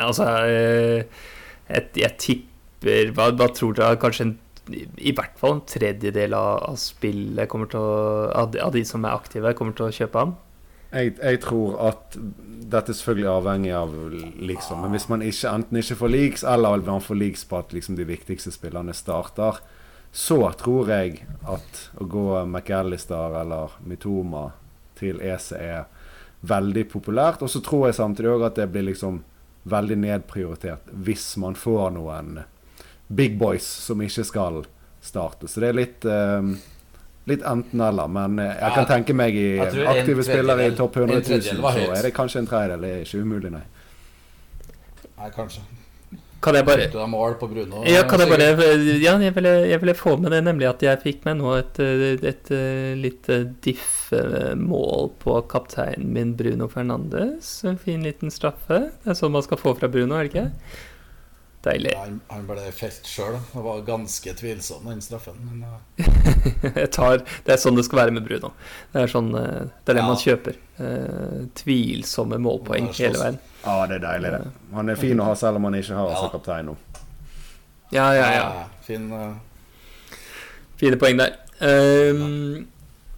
Altså, 0.00 0.30
eh, 0.48 1.26
jeg, 1.68 1.90
jeg 2.00 2.16
tipper 2.24 3.12
hva, 3.16 3.28
hva 3.36 3.50
tror 3.52 3.76
dere? 3.76 4.00
Kanskje 4.00 4.30
en 4.30 4.38
i 4.70 5.12
hvert 5.16 5.38
fall 5.40 5.58
en 5.58 5.66
tredjedel 5.68 6.34
av, 6.36 6.76
spillet 6.80 7.54
å, 7.54 7.82
av, 8.30 8.52
de, 8.52 8.62
av, 8.62 8.72
de 8.74 8.84
som 8.86 9.04
er 9.04 9.16
aktive, 9.16 9.54
kommer 9.58 9.76
til 9.76 9.88
å 9.88 9.94
kjøpe 9.94 10.24
ham? 10.24 10.36
Jeg, 10.90 11.14
jeg, 11.20 11.38
tror 11.44 11.76
at 11.86 12.16
dette 12.18 12.90
er 12.90 12.98
selvfølgelig 12.98 13.30
avhengig 13.30 13.74
av 13.78 13.92
liksom. 14.42 14.80
Men 14.82 14.96
hvis 14.96 15.06
man 15.10 15.22
ikke, 15.22 15.52
enten 15.52 15.78
ikke 15.78 15.98
får 16.00 16.12
leaks, 16.14 16.46
eller 16.54 16.82
man 16.86 17.04
får 17.04 17.20
leaks 17.20 17.46
på 17.46 17.60
at 17.60 17.74
liksom, 17.76 17.98
de 17.98 18.08
viktigste 18.08 18.50
spillerne 18.54 18.94
starter, 18.96 19.60
så 20.10 20.40
tror 20.58 20.90
jeg 20.90 21.22
at 21.46 21.84
å 22.02 22.06
gå 22.10 22.26
McAllister 22.42 23.36
eller 23.40 23.76
Mitoma 23.86 24.48
til 24.98 25.22
EC 25.22 25.52
er 25.54 25.84
veldig 26.40 26.88
populært. 26.90 27.44
Og 27.46 27.52
så 27.52 27.62
tror 27.62 27.86
jeg 27.88 28.00
samtidig 28.00 28.32
òg 28.32 28.48
at 28.48 28.58
det 28.58 28.70
blir 28.72 28.88
liksom 28.90 29.22
veldig 29.70 29.98
nedprioritert 30.00 30.88
hvis 31.04 31.34
man 31.40 31.54
får 31.58 31.92
noen 31.94 32.40
big 33.10 33.38
boys 33.38 33.66
som 33.66 34.02
ikke 34.02 34.24
skal 34.24 34.62
starte. 35.02 35.48
Så 35.48 35.62
det 35.62 35.72
er 35.72 35.80
litt 35.82 36.06
um, 36.06 36.54
Litt 37.28 37.42
enten-eller, 37.46 38.08
men 38.10 38.38
eh, 38.40 38.54
jeg 38.56 38.72
kan 38.74 38.86
tenke 38.88 39.14
meg 39.14 39.36
i 39.36 39.60
aktive 39.60 40.24
spillere 40.24 40.70
i 40.70 40.72
topp 40.74 40.96
100 41.02 41.20
000, 41.28 41.42
så 41.60 41.82
er 41.92 42.06
det 42.08 42.14
kanskje 42.16 42.40
en 42.40 42.48
tredjedel. 42.48 42.86
Det 42.86 42.92
er 42.94 43.04
ikke 43.04 43.20
umulig, 43.20 43.50
nei. 43.52 43.60
Nei, 45.20 45.28
kanskje. 45.34 45.62
Kan 46.40 46.56
jeg 46.56 46.64
bare 46.64 46.86
Bruno, 46.88 47.82
Ja, 47.84 48.06
kan 48.08 48.22
jeg 48.24 48.30
bare 48.32 48.46
Ja, 48.96 49.18
jeg 49.20 49.34
ville, 49.36 49.50
jeg 49.68 49.80
ville, 49.82 49.94
få 49.94 50.16
med 50.16 50.32
det, 50.32 50.40
nemlig 50.46 50.70
at 50.70 50.82
jeg 50.82 51.02
fikk 51.02 51.26
med 51.28 51.36
nå 51.42 51.52
et, 51.58 51.80
et, 51.84 52.24
et, 52.24 52.52
litt 52.96 53.28
diff-mål 53.66 55.10
på 55.20 55.36
kapteinen 55.52 56.08
min, 56.16 56.32
Bruno 56.40 56.70
Fernandes. 56.72 57.58
En 57.68 57.76
fin 57.78 58.00
liten 58.02 58.32
straffe. 58.32 58.86
Det 59.04 59.12
er 59.12 59.20
sånn 59.20 59.36
man 59.36 59.44
skal 59.44 59.60
få 59.60 59.76
fra 59.76 59.92
Bruno, 59.92 60.16
er 60.16 60.24
det 60.24 60.32
ikke? 60.32 60.48
Deilig. 61.62 61.90
Ja, 61.92 62.00
han, 62.06 62.20
han, 62.28 62.46
ble 62.48 62.62
felt 62.72 63.04
sjøl. 63.08 63.34
Det 63.52 63.62
var 63.64 63.82
ganske 63.84 64.32
tvilsom, 64.38 64.86
den 64.88 65.02
straffen. 65.04 65.36
Men, 65.44 65.66
uh... 66.64 66.86
tar, 66.88 67.20
det 67.44 67.52
er 67.52 67.60
sånn 67.60 67.76
det 67.76 67.84
skal 67.84 68.06
være 68.06 68.14
med 68.16 68.24
Bruno. 68.24 68.54
Det 68.94 69.02
er, 69.02 69.12
sånn, 69.12 69.28
uh, 69.34 69.66
det, 69.66 69.92
er 69.92 69.98
det 69.98 70.00
ja. 70.00 70.06
man 70.08 70.22
kjøper. 70.22 70.56
Uh, 70.80 71.42
tvilsomme 71.60 72.40
målpoeng 72.40 72.88
hele 72.96 73.20
veien. 73.20 73.38
Ja, 73.66 73.76
det 73.90 74.00
er 74.00 74.06
deilig, 74.06 74.32
det. 74.38 74.40
Han 74.72 74.88
er 74.88 75.02
fin 75.02 75.20
å 75.20 75.28
ha 75.28 75.36
selv 75.36 75.60
om 75.60 75.68
han 75.68 75.76
ikke 75.82 76.00
har 76.00 76.14
ja. 76.14 76.22
seg 76.22 76.34
kaptein 76.38 76.72
nå. 76.72 76.78
Ja, 77.92 78.08
ja, 78.16 78.26
ja. 78.38 78.50
Fin, 78.86 79.10
Fine 80.80 80.96
poeng 80.96 81.20
der. 81.20 81.36
Um, 81.60 82.68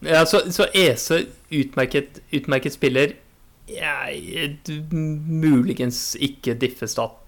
ja, 0.03 0.25
så, 0.27 0.43
så 0.51 0.67
Ese, 0.75 1.29
utmerket, 1.55 2.19
utmerket 2.35 2.75
spiller. 2.75 3.15
Jeg, 3.71 4.57
muligens 4.91 6.17
ikke 6.19 6.59
diffestat 6.59 7.22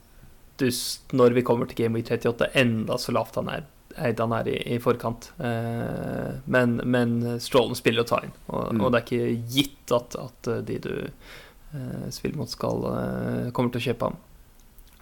dust 0.60 1.14
når 1.16 1.36
vi 1.38 1.44
kommer 1.46 1.70
til 1.70 1.84
Game 1.84 1.98
Week 1.98 2.10
38, 2.10 2.50
enda 2.60 2.98
så 3.00 3.14
lavt 3.14 3.38
han 3.40 3.50
er, 3.52 3.64
han 3.94 4.34
er 4.36 4.50
i, 4.50 4.58
i, 4.74 4.80
forkant. 4.82 5.30
Eh, 5.38 6.36
men, 6.50 6.76
men 6.84 7.16
Strålen 7.42 7.78
spiller 7.78 8.04
å 8.04 8.10
ta 8.10 8.20
inn, 8.24 8.34
og, 8.48 8.68
mm. 8.74 8.82
og, 8.82 8.92
det 8.92 9.00
er 9.00 9.08
ikke 9.08 9.56
gitt 9.56 9.94
at, 9.94 10.18
at 10.20 10.52
de 10.68 10.78
du 10.84 10.92
eh, 11.04 12.06
spiller 12.14 12.38
mot, 12.40 12.50
skal, 12.50 12.86
eh, 12.92 13.50
kommer 13.56 13.74
til 13.74 13.82
å 13.82 13.86
kjøpe 13.88 14.10
ham. 14.10 14.22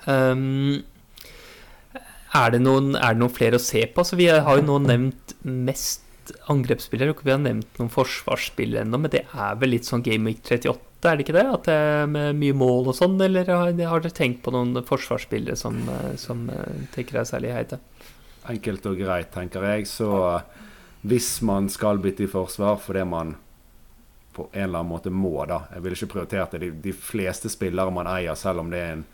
Um, 0.03 0.83
er, 2.33 2.55
det 2.55 2.62
noen, 2.62 2.95
er, 2.97 3.12
det 3.12 3.23
noen, 3.23 3.35
flere 3.35 3.61
å 3.61 3.62
se 3.62 3.85
på? 3.87 4.03
Altså, 4.03 4.19
vi 4.19 4.31
har 4.33 4.59
jo 4.59 4.67
nå 4.67 4.81
nevnt 4.87 5.37
mest 5.45 6.01
angrepsspillere, 6.51 7.15
og 7.15 7.27
vi 7.27 7.35
har 7.35 7.43
nevnt 7.43 7.79
noen 7.81 7.93
forsvarsspillere 7.93 8.87
ennå, 8.87 9.01
men 9.03 9.12
det 9.12 9.25
er 9.31 9.61
vel 9.61 9.75
litt 9.75 9.88
sånn 9.88 10.05
Game 10.07 10.31
Week 10.31 10.43
38 10.43 10.92
er 11.11 11.19
det 11.19 11.25
ikke 11.27 11.35
det? 11.35 11.47
At 11.51 11.69
det 11.69 11.77
er 11.77 12.37
mye 12.38 12.57
mål 12.57 12.93
og 12.93 12.97
sånn, 12.97 13.17
eller 13.25 13.49
har, 13.51 13.73
dere 13.75 14.15
tenkt 14.15 14.43
på 14.45 14.53
noen 14.55 14.85
forsvarsspillere 14.87 15.59
som, 15.59 15.81
eh, 15.91 16.12
som 16.21 16.45
eh, 16.53 16.85
tenker 16.95 17.19
deg 17.19 17.31
særlig 17.31 17.55
heite? 17.57 17.79
Enkelt 18.53 18.87
og 18.91 19.01
greit, 19.01 19.33
tenker 19.35 19.67
jeg. 19.67 19.88
Så 19.91 20.11
hvis 21.03 21.41
man 21.47 21.67
skal 21.73 21.99
bytte 22.03 22.27
i 22.27 22.31
forsvar 22.31 22.79
fordi 22.83 23.03
man 23.09 23.35
på 24.33 24.47
en 24.53 24.62
eller 24.62 24.81
annen 24.81 24.93
måte 24.95 25.11
må, 25.12 25.35
da 25.45 25.67
Jeg 25.75 25.83
vil 25.85 25.97
ikke 25.97 26.12
prioritere 26.15 26.47
det. 26.55 26.61
De, 26.62 26.71
de 26.87 26.95
fleste 26.97 27.51
spillere 27.53 27.93
man 27.93 28.09
eier, 28.09 28.38
selv 28.38 28.62
om 28.62 28.71
det 28.73 28.81
er 28.81 28.95
en 28.95 29.05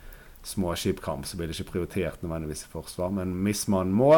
småskipkamp, 0.47 1.25
så 1.27 1.37
blir 1.37 1.49
det 1.49 1.57
ikke 1.57 1.73
prioritert 1.73 2.21
nødvendigvis 2.23 2.63
i 2.67 2.71
forsvar. 2.71 3.11
Men 3.11 3.33
hvis 3.43 3.65
man 3.67 3.91
må, 3.91 4.13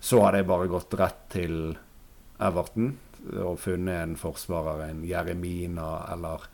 så 0.00 0.22
hadde 0.24 0.40
jeg 0.40 0.48
bare 0.48 0.70
gått 0.70 0.96
rett 0.96 1.20
til 1.34 1.56
Everton 2.40 2.94
og 3.36 3.58
funnet 3.60 3.98
en 4.00 4.16
forsvarer, 4.16 4.86
en 4.86 5.02
Jeremina 5.04 6.06
eller 6.14 6.46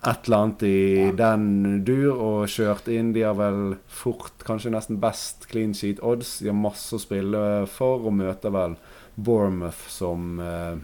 et 0.00 0.26
eller 0.26 0.36
annet 0.36 0.62
i 0.64 1.10
den 1.16 1.82
dur 1.84 2.14
og 2.14 2.48
kjørt 2.48 2.88
inn. 2.88 3.12
De 3.12 3.24
har 3.26 3.36
vel 3.36 3.74
fort 3.84 4.44
kanskje 4.46 4.72
nesten 4.72 5.00
best 5.02 5.44
clean 5.50 5.74
sheet 5.76 6.00
odds. 6.00 6.38
De 6.40 6.48
har 6.48 6.56
masse 6.56 6.94
å 6.96 7.02
spille 7.02 7.42
for 7.68 8.06
og 8.08 8.16
møter 8.16 8.54
vel 8.54 8.78
Bournemouth 9.20 9.88
som 9.92 10.40
eh, 10.40 10.78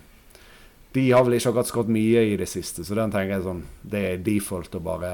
De 0.92 1.06
har 1.12 1.24
vel 1.24 1.38
ikke 1.38 1.54
akkurat 1.54 1.70
skåret 1.70 1.92
mye 1.96 2.26
i 2.28 2.34
det 2.36 2.48
siste, 2.50 2.84
så 2.84 2.96
den 2.98 3.14
tenker 3.14 3.38
jeg 3.38 3.46
sånn 3.46 3.62
Det 3.80 4.02
er 4.10 4.26
default 4.26 4.76
å 4.76 4.82
bare 4.84 5.12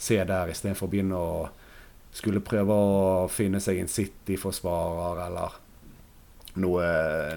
se 0.00 0.20
der 0.24 0.52
istedenfor 0.52 0.86
å 0.86 0.92
begynne 0.92 1.18
å 1.18 1.32
skulle 2.14 2.42
prøve 2.42 2.74
å 2.74 3.26
finne 3.30 3.60
seg 3.62 3.78
en 3.82 3.90
City-forsvarer 3.90 5.20
eller 5.26 5.58
noe, 6.58 6.86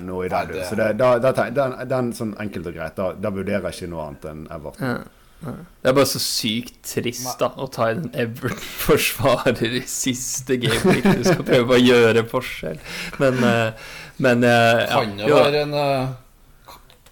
noe 0.02 0.26
i 0.26 0.32
den 0.34 0.47
duren. 0.49 0.65
Så 0.65 0.78
det, 0.80 0.88
da, 0.97 1.12
da, 1.21 1.34
den, 1.54 1.76
den, 1.89 2.10
sånn 2.17 2.34
enkelt 2.41 2.71
og 2.71 2.78
greit, 2.78 2.95
da, 2.97 3.12
da 3.13 3.34
vurderer 3.34 3.67
jeg 3.69 3.84
ikke 3.84 3.91
noe 3.93 4.08
annet 4.08 4.26
enn 4.32 4.47
Everton. 4.54 4.95
Ja. 4.95 5.23
Det 5.44 5.90
er 5.90 5.96
bare 5.96 6.08
så 6.08 6.20
sykt 6.24 6.78
trist 6.88 7.40
da 7.42 7.50
å 7.60 7.68
ta 7.72 7.90
en 7.92 8.06
Everton-forsvarer 8.16 9.76
i 9.80 9.84
siste 9.90 10.56
game. 10.62 10.96
Du 11.04 11.24
skal 11.26 11.44
prøve 11.48 11.78
å 11.78 11.82
gjøre 11.82 12.24
forskjell, 12.32 12.80
men, 13.20 13.42
eh, 13.48 13.90
men 14.24 14.46
eh, 14.48 14.84
ja, 14.86 15.02
Kan 15.02 15.20
jo 15.20 15.42
være 15.42 15.66
en 15.66 15.76
eh, 15.80 16.14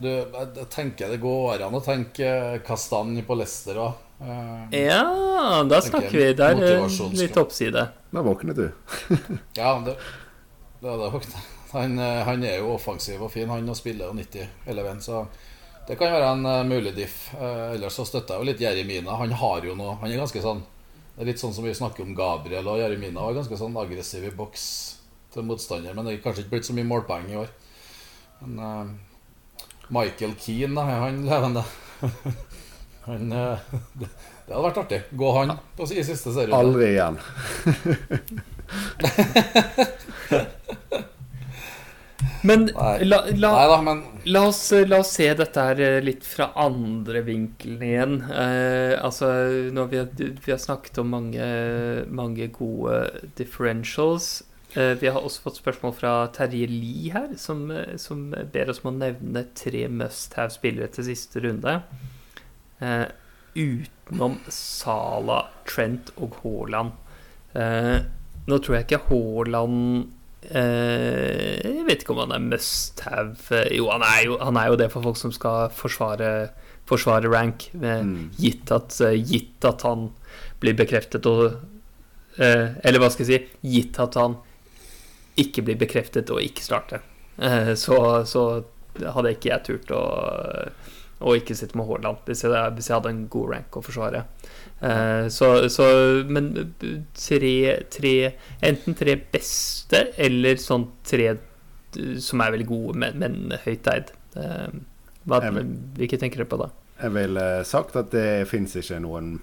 du, 0.01 0.09
Jeg 0.09 0.67
tenker 0.73 1.11
det 1.11 1.19
går 1.21 1.65
an 1.67 1.75
å 1.77 1.83
tenke 1.83 2.31
kastanje 2.65 3.25
på 3.27 3.37
Leicester 3.37 3.81
òg. 3.83 4.07
Ja, 4.73 5.03
da 5.65 5.79
snakker 5.81 6.13
vi. 6.13 6.27
Der 6.37 6.59
er 6.61 6.83
litt 7.17 7.37
oppside. 7.41 7.87
Da 8.13 8.23
våkner 8.25 8.57
du. 8.57 8.67
ja, 9.59 9.73
det, 9.85 9.97
det, 10.81 10.93
det, 10.93 11.41
han, 11.73 11.97
han, 11.97 12.43
er 12.45 12.59
jo 12.61 12.75
offensiv 12.75 13.23
og 13.25 13.31
fin, 13.33 13.49
han, 13.49 13.69
og 13.69 13.77
spiller 13.79 14.13
90 14.13 14.69
eller 14.69 14.91
11, 14.93 15.01
så 15.05 15.23
det 15.87 15.97
kan 15.97 16.11
være 16.13 16.29
en 16.35 16.45
uh, 16.45 16.63
mulig 16.67 16.93
diff. 16.95 17.33
Uh, 17.35 17.73
ellers 17.73 17.95
så 17.97 18.05
støtter 18.07 18.35
jeg 18.35 18.41
jo 18.41 18.47
litt 18.51 18.61
Jeremina. 18.61 19.17
Han 19.19 19.33
har 19.41 19.65
jo 19.65 19.75
noe 19.77 19.97
Han 20.01 20.11
er 20.11 20.21
ganske 20.21 20.43
sånn 20.43 20.61
Det 21.15 21.23
er 21.23 21.29
litt 21.31 21.41
sånn 21.41 21.55
som 21.55 21.65
vi 21.65 21.73
snakker 21.75 22.05
om 22.05 22.15
Gabriel 22.17 22.69
og 22.69 22.79
Jeremina. 22.81 23.25
Var 23.25 23.39
ganske 23.41 23.59
sånn 23.59 23.77
aggressiv 23.81 24.23
i 24.27 24.33
boks 24.35 24.63
til 25.33 25.47
motstander. 25.47 25.95
Men 25.97 26.07
det 26.07 26.13
er 26.13 26.23
kanskje 26.23 26.45
ikke 26.45 26.55
blitt 26.55 26.69
så 26.69 26.75
mye 26.77 26.87
målpoeng 26.87 27.27
i 27.31 27.39
år. 27.41 27.49
Men 28.41 28.51
uh, 28.61 28.85
Michael 29.91 30.33
Keane, 30.39 30.75
da, 30.77 30.83
er 30.87 31.05
han 31.07 31.23
levende? 31.27 31.63
han 33.07 33.23
det, 33.31 34.09
det 34.45 34.53
hadde 34.53 34.65
vært 34.67 34.81
artig. 34.85 35.01
Gå 35.17 35.29
han 35.39 35.57
på 35.77 35.89
i 35.89 36.05
siste 36.05 36.29
serie. 36.35 36.53
Aldri 36.55 36.93
igjen. 36.93 37.17
Men, 42.47 42.67
la, 42.73 43.23
la, 43.35 43.51
Neida, 43.53 43.81
men... 43.85 44.03
La, 44.25 44.45
oss, 44.47 44.61
la, 44.71 45.01
oss, 45.01 45.13
se 45.17 45.27
dette 45.37 45.65
her 45.65 45.81
eh, 45.81 45.97
litt 46.03 46.25
fra 46.25 46.49
andre 46.59 47.21
vinkelen 47.25 47.83
igjen. 47.85 48.15
Eh, 48.33 48.95
altså, 48.97 49.29
vi 49.69 49.99
har, 49.99 50.07
vi 50.17 50.53
har 50.53 50.61
snakket 50.61 51.01
om 51.03 51.11
mange, 51.13 51.49
mange 52.09 52.47
gode 52.55 53.03
differentials. 53.37 54.39
Eh, 54.73 54.93
vi 55.01 55.11
har 55.11 55.19
også 55.19 55.45
fått 55.45 55.59
spørsmål 55.59 55.93
fra 55.97 56.13
Terje 56.33 56.69
Lie 56.71 57.11
her, 57.13 57.33
som, 57.37 57.65
eh, 57.71 57.97
som 58.01 58.29
ber 58.31 58.71
oss 58.71 58.81
om 58.83 58.93
å 58.93 58.97
nevne 58.97 59.45
tre 59.57 59.87
must 59.91 60.33
have-spillere 60.39 60.87
til 60.95 61.09
siste 61.11 61.43
runde. 61.43 61.81
Eh, 62.81 63.05
utenom 63.55 64.39
Sala, 64.47 65.43
Trent 65.67 66.13
og 66.17 66.39
Haaland. 66.41 66.97
Eh, 67.53 67.99
nå 68.47 68.57
tror 68.63 68.77
jeg 68.77 68.87
ikke 68.87 69.05
Haaland 69.09 70.09
jeg 70.41 71.85
vet 71.85 72.01
ikke 72.01 72.15
om 72.15 72.23
han 72.23 72.33
er 72.35 72.43
must 72.43 73.03
have. 73.05 73.35
Jo, 73.69 73.91
han 73.93 74.05
jo, 74.25 74.39
han 74.41 74.57
er 74.57 74.71
jo 74.71 74.79
det 74.81 74.89
for 74.93 75.05
folk 75.05 75.19
som 75.19 75.33
skal 75.35 75.69
forsvare, 75.75 76.49
forsvare 76.89 77.29
rank, 77.31 77.67
mm. 77.77 78.31
gitt, 78.39 78.71
at, 78.73 78.97
uh, 79.05 79.13
gitt, 79.13 79.61
at, 79.67 79.85
han 79.85 80.09
blir 80.61 80.77
bekreftet 80.77 81.27
og 81.29 81.59
Eller 82.41 83.01
hva 83.01 83.09
skal 83.11 83.27
jeg 83.27 83.41
si 83.41 83.69
Gitt 83.73 83.97
at 83.99 84.15
han 84.15 84.37
ikke 85.41 85.65
blir 85.67 85.75
bekreftet 85.77 86.29
og 86.31 86.39
ikke 86.41 86.63
starter. 86.63 87.03
Så, 87.75 87.97
så, 88.29 88.43
hadde 89.03 89.33
ikke 89.35 89.49
jeg 89.51 89.65
turt 89.67 89.91
å, 89.93 90.01
å 91.21 91.35
ikke 91.37 91.55
sitte 91.57 91.77
med 91.79 91.87
Haaland 91.89 92.25
hvis, 92.27 92.43
hvis 92.45 92.89
jeg, 92.89 92.95
hadde 92.95 93.13
en 93.13 93.23
god 93.31 93.53
rank 93.53 93.77
å 93.77 93.83
forsvare. 93.85 94.25
Eh, 94.81 95.27
så, 95.33 95.51
så, 95.69 95.87
Men 96.27 96.51
tre, 97.13 97.55
tre, 97.93 98.15
Enten 98.65 98.97
tre 98.97 99.15
beste 99.33 100.07
eller 100.17 100.61
sånn 100.61 100.89
tre 101.05 101.35
som 102.23 102.39
er 102.39 102.53
veldig 102.53 102.67
gode, 102.69 102.95
men, 103.03 103.17
men 103.19 103.57
høyt 103.65 103.87
eid. 103.91 104.13
Eh, 104.39 104.69
hva, 105.27 105.41
hvilke 105.97 106.19
tenker 106.19 106.43
du 106.43 106.49
på 106.49 106.59
da? 106.61 106.69
Jeg 107.01 107.13
ville 107.15 107.45
sagt 107.67 107.97
at 107.99 108.11
det 108.13 108.47
fins 108.49 108.75
ikke 108.77 109.01
noen 109.03 109.35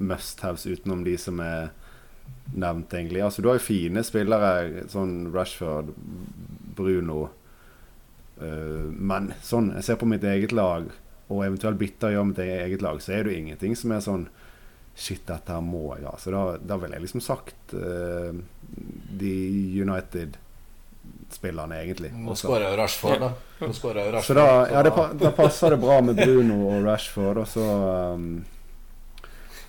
must-haves 0.00 0.66
utenom 0.66 1.04
de 1.06 1.14
som 1.20 1.40
er 1.44 1.70
nevnt, 2.54 2.92
egentlig. 2.94 3.22
Altså, 3.22 3.42
du 3.42 3.50
har 3.50 3.58
jo 3.58 3.66
fine 3.66 4.02
spillere, 4.06 4.84
sånn 4.92 5.30
Rashford, 5.34 5.92
Bruno 6.74 7.28
uh, 8.40 8.90
Men 8.90 9.30
sånn, 9.44 9.70
jeg 9.76 9.86
ser 9.86 9.98
på 10.00 10.08
mitt 10.10 10.24
eget 10.26 10.54
lag, 10.56 10.88
og 11.34 11.44
eventuelt 11.46 11.82
jeg 11.82 12.14
gjør 12.14 12.26
mitt 12.30 12.40
eget 12.44 12.82
lag, 12.84 13.02
så 13.02 13.12
er 13.12 13.24
det 13.24 13.34
jo 13.34 13.42
ingenting 13.42 13.76
som 13.78 13.94
er 13.94 14.02
sånn 14.04 14.26
Shit, 14.94 15.24
dette 15.26 15.50
her 15.50 15.58
må 15.58 15.96
jeg 15.96 16.06
ha. 16.06 16.14
Så 16.22 16.30
da, 16.30 16.56
da 16.62 16.76
ville 16.78 16.94
jeg 16.94 17.02
liksom 17.02 17.22
sagt 17.24 17.72
uh, 17.74 18.30
de 19.18 19.32
United-spillerne, 19.82 21.80
egentlig. 21.82 22.12
Nå 22.14 22.36
skårer 22.38 22.68
jo 22.68 22.76
Rashford, 22.78 23.18
da. 23.18 23.32
Rashford, 23.58 23.98
så 24.22 24.36
da, 24.38 24.46
ja, 24.70 24.84
det, 24.86 24.92
da, 25.18 25.32
passer 25.34 25.74
det 25.74 25.80
bra 25.82 25.98
med 25.98 26.14
Bruno 26.22 26.68
og 26.68 26.86
Rashford. 26.86 27.42
Og 27.42 27.48
så 27.50 27.66
um, 28.14 28.44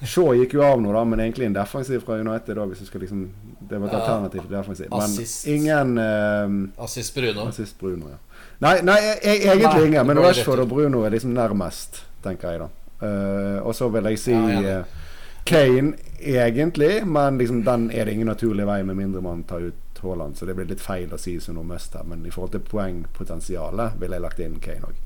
Shaw 0.05 0.35
gikk 0.37 0.53
jo 0.59 0.63
av 0.67 0.77
nå, 0.83 0.93
da, 0.93 1.01
men 1.09 1.25
egentlig 1.25 1.49
en 1.49 1.57
defensiv 1.57 2.05
fra 2.05 2.19
United. 2.21 2.53
Da, 2.59 2.69
hvis 2.69 2.85
du 2.85 2.89
skal 2.91 3.01
liksom 3.07 3.25
Det 3.65 3.81
var 3.81 3.87
et 3.89 3.97
alternativ 3.97 4.45
til 4.45 4.53
defensiv. 4.53 4.93
Men 4.93 5.09
assist. 5.09 5.47
ingen 5.49 5.97
um, 5.97 6.61
Assist 6.85 7.17
Bruno. 7.17 7.49
Assist 7.49 7.79
Bruno 7.81 8.13
ja. 8.13 8.21
Nei, 8.63 8.75
nei 8.87 8.97
jeg, 9.03 9.17
e- 9.21 9.39
egentlig 9.51 9.87
ingen. 9.89 10.07
Men 10.07 10.21
Rashford 10.23 10.63
og 10.63 10.69
Bruno 10.71 11.03
er 11.05 11.15
liksom 11.15 11.33
nærmest, 11.35 12.03
tenker 12.23 12.55
jeg, 12.55 12.65
da. 12.65 12.69
Uh, 12.95 13.67
og 13.67 13.75
så 13.75 13.89
vil 13.91 14.07
jeg 14.07 14.19
si 14.21 14.31
ja, 14.31 14.77
uh, 14.79 15.01
Kane 15.45 15.97
egentlig, 16.23 17.03
men 17.05 17.37
liksom 17.37 17.59
den 17.65 17.89
er 17.91 18.07
det 18.07 18.13
ingen 18.15 18.31
naturlig 18.31 18.65
vei 18.65 18.79
med 18.87 18.95
mindre 18.97 19.21
man 19.21 19.43
tar 19.43 19.67
ut 19.67 19.99
Haaland. 20.01 20.37
Så 20.37 20.45
det 20.45 20.55
blir 20.55 20.69
litt 20.69 20.83
feil 20.83 21.11
å 21.13 21.19
si 21.21 21.35
som 21.43 21.57
noe 21.57 21.67
must 21.67 21.93
her. 21.97 22.05
Men 22.07 22.25
i 22.25 22.33
forhold 22.33 22.55
til 22.55 22.63
poengpotensialet 22.65 23.99
ville 24.01 24.17
jeg 24.17 24.25
lagt 24.25 24.41
inn 24.45 24.59
Kane 24.63 24.91
òg. 24.91 25.01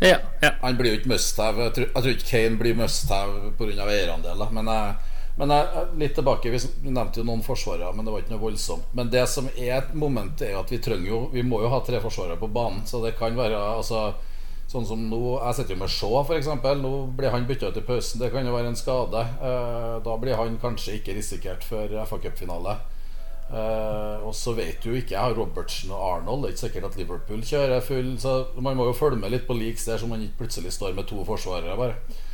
Ja, 0.00 0.18
ja. 0.42 0.50
Han 0.60 0.76
blir 0.76 0.92
jo 0.92 1.00
ikke 1.00 1.14
must. 1.14 1.38
Jeg 1.38 1.72
tror, 1.76 1.86
jeg 1.86 2.02
tror 2.02 2.12
ikke 2.12 2.30
Kane 2.30 2.60
blir 2.60 2.76
must 2.76 3.08
pga. 3.08 3.86
eierandeler. 3.86 4.52
Men, 4.52 4.72
jeg, 4.72 5.15
men 5.36 5.52
jeg, 5.52 5.82
litt 6.00 6.14
tilbake 6.16 6.48
Vi 6.48 6.60
nevnte 6.88 7.20
jo 7.20 7.26
noen 7.28 7.42
forsvarere, 7.44 7.92
men 7.92 8.06
det 8.06 8.12
var 8.12 8.22
ikke 8.22 8.32
noe 8.32 8.44
voldsomt. 8.46 8.88
Men 8.96 9.10
det 9.12 9.26
som 9.28 9.50
er 9.52 9.74
et 9.78 9.92
moment, 9.94 10.40
er 10.40 10.56
at 10.56 10.72
vi 10.72 10.80
trenger 10.80 11.10
jo 11.10 11.18
Vi 11.34 11.44
må 11.44 11.60
jo 11.60 11.72
ha 11.72 11.82
tre 11.84 12.00
forsvarere 12.00 12.40
på 12.40 12.48
banen. 12.52 12.86
Så 12.88 13.02
det 13.04 13.18
kan 13.20 13.36
være 13.36 13.60
altså 13.76 14.14
Sånn 14.66 14.86
som 14.88 15.04
nå 15.06 15.20
Jeg 15.36 15.58
sitter 15.58 15.76
jo 15.76 15.82
med 15.84 15.92
Shaw, 15.92 16.16
f.eks. 16.24 16.48
Nå 16.80 16.92
blir 17.16 17.30
han 17.30 17.46
bytta 17.46 17.70
ut 17.70 17.78
i 17.78 17.84
pausen. 17.86 18.18
Det 18.18 18.32
kan 18.32 18.48
jo 18.48 18.54
være 18.56 18.72
en 18.72 18.78
skade. 18.78 19.22
Eh, 19.22 19.92
da 20.02 20.16
blir 20.18 20.40
han 20.40 20.58
kanskje 20.62 20.98
ikke 20.98 21.14
risikert 21.14 21.62
før 21.64 21.94
FA 22.08 22.18
Cup-finale. 22.24 22.74
Eh, 23.46 24.24
og 24.26 24.32
så 24.34 24.56
vet 24.56 24.82
du 24.82 24.90
ikke 24.90 25.14
Jeg 25.14 25.22
har 25.22 25.36
Robertsen 25.38 25.92
og 25.94 26.02
Arnold. 26.02 26.42
Det 26.42 26.48
er 26.48 26.56
ikke 26.56 26.64
sikkert 26.64 26.88
at 26.90 26.98
Liverpool 26.98 27.44
kjører 27.46 27.84
full. 27.84 28.10
Så 28.18 28.34
man 28.58 28.78
må 28.78 28.88
jo 28.88 28.96
følge 28.98 29.20
med 29.22 29.36
litt 29.36 29.46
på 29.46 29.54
leaks 29.54 29.86
der, 29.86 30.02
så 30.02 30.10
man 30.10 30.24
ikke 30.24 30.42
plutselig 30.42 30.74
står 30.74 30.98
med 30.98 31.06
to 31.12 31.22
forsvarere, 31.28 31.78
bare. 31.78 32.24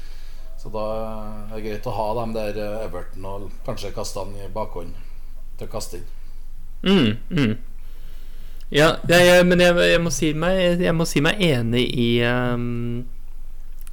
Så 0.63 0.71
da 0.71 0.83
er 1.51 1.57
det 1.57 1.65
greit 1.65 1.87
å 1.91 1.97
ha 1.97 2.09
dem 2.21 2.35
der 2.37 2.59
eh, 2.63 2.85
Everton 2.87 3.27
og 3.27 3.49
kanskje 3.67 3.91
kaste 3.97 4.23
han 4.23 4.37
i 4.39 4.51
bakhånd 4.53 4.95
til 5.59 5.99
inn. 5.99 6.05
Mm, 6.83 7.17
mm. 7.31 7.57
Ja, 8.73 8.95
jeg, 9.09 9.43
men 9.47 9.61
jeg, 9.61 9.75
jeg, 9.91 10.01
må 10.01 10.11
si 10.15 10.31
meg, 10.33 10.81
jeg, 10.81 10.95
må 10.97 11.05
si 11.05 11.21
meg, 11.21 11.43
enig 11.45 11.83
i 11.93 12.07
um, 12.25 13.03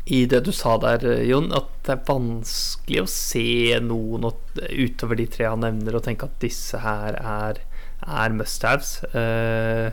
I 0.07 0.21
det 0.31 0.39
du 0.45 0.53
sa 0.55 0.77
der, 0.79 1.03
Jon, 1.27 1.49
at 1.51 1.73
det 1.85 1.97
er 1.97 2.05
vanskelig 2.07 3.01
å 3.03 3.09
se 3.11 3.75
noen 3.83 4.29
utover 4.29 5.19
de 5.19 5.27
tre 5.33 5.49
han 5.49 5.65
nevner, 5.65 5.97
og 5.99 6.05
tenke 6.05 6.29
at 6.29 6.39
disse 6.41 6.79
her 6.85 7.17
er, 7.19 7.59
er 8.05 8.37
must-haves. 8.37 9.01
Uh, 9.11 9.91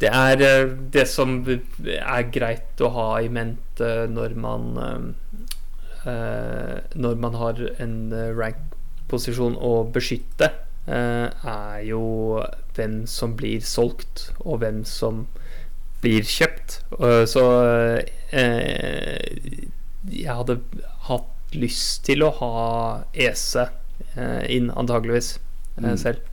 det 0.00 0.08
er 0.08 0.40
uh, 0.40 0.72
det 0.94 1.04
som 1.10 1.42
er 1.44 2.30
greit 2.32 2.80
å 2.80 2.94
ha 2.96 3.08
i 3.20 3.28
mente 3.28 3.92
når 4.08 4.38
man 4.40 4.70
uh, 4.80 5.29
Når 6.04 7.18
man 7.20 7.36
har 7.36 7.60
en 7.82 7.96
rank-posisjon 8.36 9.58
å 9.60 9.72
beskytte, 9.92 10.50
er 10.90 11.80
jo 11.84 12.02
hvem 12.76 13.02
som 13.10 13.34
blir 13.36 13.60
solgt, 13.66 14.30
og 14.40 14.62
hvem 14.62 14.82
som 14.88 15.26
blir 16.00 16.24
kjøpt. 16.24 16.80
Så 17.28 17.44
eh, 18.32 19.60
jeg 20.08 20.38
hadde 20.40 20.60
hatt 21.10 21.54
lyst 21.56 22.06
til 22.08 22.24
å 22.24 22.32
ha 22.38 22.54
Ese 23.12 23.68
inn, 24.48 24.70
antageligvis, 24.72 25.34
mm. 25.76 25.92
selv. 26.00 26.24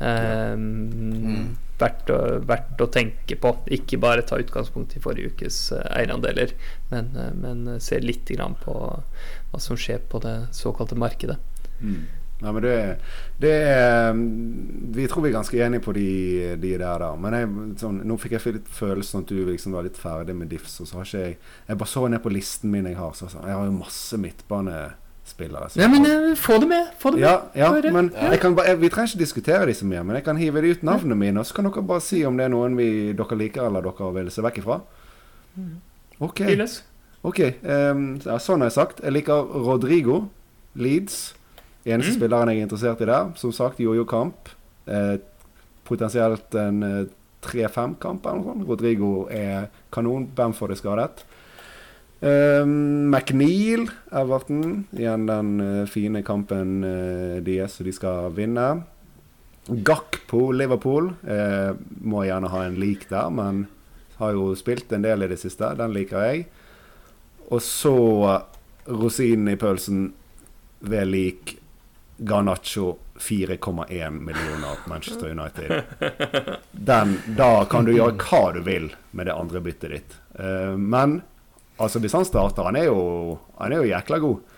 Um, 0.00 1.56
verdt, 1.80 2.12
å, 2.12 2.18
verdt, 2.46 2.80
å, 2.80 2.90
tenke 2.92 3.38
på. 3.40 3.52
Ikke 3.76 4.00
bare 4.02 4.24
ta 4.26 4.38
utgangspunkt 4.40 4.96
i 4.96 5.02
forrige 5.02 5.34
ukes 5.34 5.60
eierandeler, 5.76 6.54
men, 6.92 7.10
men 7.40 7.66
se 7.82 8.00
litt 8.02 8.30
på 8.62 8.76
hva 8.86 9.62
som 9.62 9.78
skjer 9.78 10.04
på 10.10 10.20
det 10.24 10.36
såkalte 10.56 10.98
markedet. 10.98 11.38
Mm. 11.80 12.06
Ja, 12.40 12.52
men 12.52 12.62
det, 12.62 12.98
det 13.40 13.54
Vi 14.92 15.06
tror 15.08 15.24
vi 15.24 15.30
er 15.30 15.38
ganske 15.38 15.60
enige 15.64 15.84
på 15.86 15.94
de, 15.96 16.56
de 16.60 16.74
der, 16.76 17.00
da. 17.00 17.14
Men 17.16 17.36
jeg, 17.36 17.48
sånn, 17.80 18.02
nå 18.04 18.18
fikk 18.20 18.36
jeg 18.36 18.58
litt 18.58 18.68
følelsen 18.68 19.22
at 19.22 19.32
du 19.32 19.40
liksom 19.48 19.76
var 19.76 19.86
litt 19.86 19.96
ferdig 20.00 20.36
med 20.36 20.52
diffs. 20.52 20.76
Og 20.82 20.90
så 20.90 21.00
har 21.00 21.08
ikke 21.08 21.24
jeg 21.24 21.38
Jeg 21.68 21.80
bare 21.80 21.94
så 21.94 22.04
ned 22.12 22.22
på 22.24 22.34
listen 22.34 22.72
min 22.72 22.90
jeg 22.90 23.00
har. 23.00 23.16
Så, 23.16 23.30
jeg 23.32 23.56
har 23.56 23.64
jo 23.64 23.78
masse 23.78 24.20
midtbanespillere. 25.26 25.68
Ja, 25.74 25.88
men 25.88 26.30
uh, 26.30 26.36
få 26.36 26.58
det 26.58 26.68
med! 26.68 26.86
Få 26.98 27.10
det 27.10 27.20
med. 27.20 27.28
Ja, 27.28 27.42
ja 27.54 27.92
men 27.92 28.10
ja. 28.14 28.50
Bare, 28.50 28.66
jeg, 28.68 28.80
vi 28.80 28.88
trenger 28.88 29.12
ikke 29.12 29.18
diskutere 29.18 29.66
de 29.66 29.74
så 29.74 29.86
mye. 29.86 30.02
Men 30.02 30.16
jeg 30.16 30.24
kan 30.24 30.36
hive 30.36 30.62
de 30.62 30.70
ut 30.70 30.82
navnene 30.82 31.14
mine, 31.14 31.40
og 31.40 31.46
så 31.46 31.54
kan 31.54 31.64
dere 31.64 31.82
bare 31.82 32.00
si 32.00 32.24
om 32.24 32.36
det 32.36 32.46
er 32.46 32.52
noen 32.52 32.76
vi, 32.76 33.12
dere 33.12 33.38
liker, 33.38 33.66
eller 33.66 33.82
dere 33.82 34.12
vil 34.14 34.30
se 34.30 34.42
vekk 34.44 34.58
ifra. 34.62 34.80
Mm. 35.56 35.74
OK. 36.20 36.40
Ok, 37.26 37.40
um, 37.66 38.02
ja, 38.22 38.38
Sånn 38.38 38.62
har 38.62 38.70
jeg 38.70 38.76
sagt. 38.76 39.02
Jeg 39.02 39.12
liker 39.16 39.48
Rodrigo. 39.66 40.26
Leeds. 40.76 41.34
Eneste 41.86 42.12
mm. 42.12 42.18
spilleren 42.18 42.52
jeg 42.52 42.60
er 42.60 42.68
interessert 42.68 43.02
i 43.02 43.08
der. 43.08 43.32
Som 43.40 43.54
sagt, 43.56 43.80
Jojo-kamp. 43.80 44.52
Eh, 44.86 45.16
potensielt 45.86 46.54
en 46.54 46.82
eh, 46.86 47.06
3-5-kamp 47.42 48.26
eller 48.26 48.38
noe 48.38 48.52
sånt. 48.52 48.66
Rodrigo 48.68 49.10
er 49.32 49.70
kanon. 49.94 50.28
Bamford 50.36 50.74
er 50.74 50.78
skadet. 50.78 51.24
Um, 52.20 53.10
McNeil, 53.10 53.90
Everton. 54.12 54.84
Igjen 54.90 55.26
den 55.26 55.60
uh, 55.60 55.86
fine 55.86 56.22
kampen 56.22 56.84
uh, 56.84 57.42
deres, 57.44 57.76
så 57.76 57.84
de 57.84 57.92
skal 57.92 58.30
vinne. 58.36 58.68
Gakpo, 59.66 60.50
Liverpool. 60.52 61.12
Uh, 61.26 61.76
må 62.00 62.24
gjerne 62.24 62.52
ha 62.52 62.64
en 62.64 62.78
lik 62.80 63.08
der, 63.12 63.28
men 63.30 63.66
har 64.16 64.32
jo 64.32 64.54
spilt 64.56 64.94
en 64.96 65.04
del 65.04 65.26
i 65.26 65.30
det 65.30 65.40
siste. 65.42 65.74
Den 65.76 65.92
liker 65.92 66.24
jeg. 66.24 66.46
Og 67.52 67.60
så 67.62 67.96
rosinen 68.86 69.52
i 69.52 69.60
pølsen 69.60 70.08
ved 70.86 71.10
lik 71.10 71.56
Garnaccio 72.16 72.94
4,1 73.20 74.16
millioner 74.24 74.80
Manchester 74.88 75.34
United. 75.36 75.82
Den, 76.72 77.18
da 77.36 77.66
kan 77.68 77.84
du 77.84 77.92
gjøre 77.92 78.16
hva 78.24 78.42
du 78.56 78.62
vil 78.64 78.88
med 79.12 79.28
det 79.28 79.36
andre 79.36 79.60
byttet 79.64 79.92
ditt. 79.92 80.16
Men 80.76 81.20
altså 81.76 82.00
hvis 82.02 82.14
han 82.16 82.26
starter 82.28 82.68
Han 82.68 82.78
er 82.78 82.88
jo, 82.88 83.38
han 83.58 83.72
er 83.72 83.82
jo 83.82 83.90
jækla 83.90 84.20
god. 84.22 84.52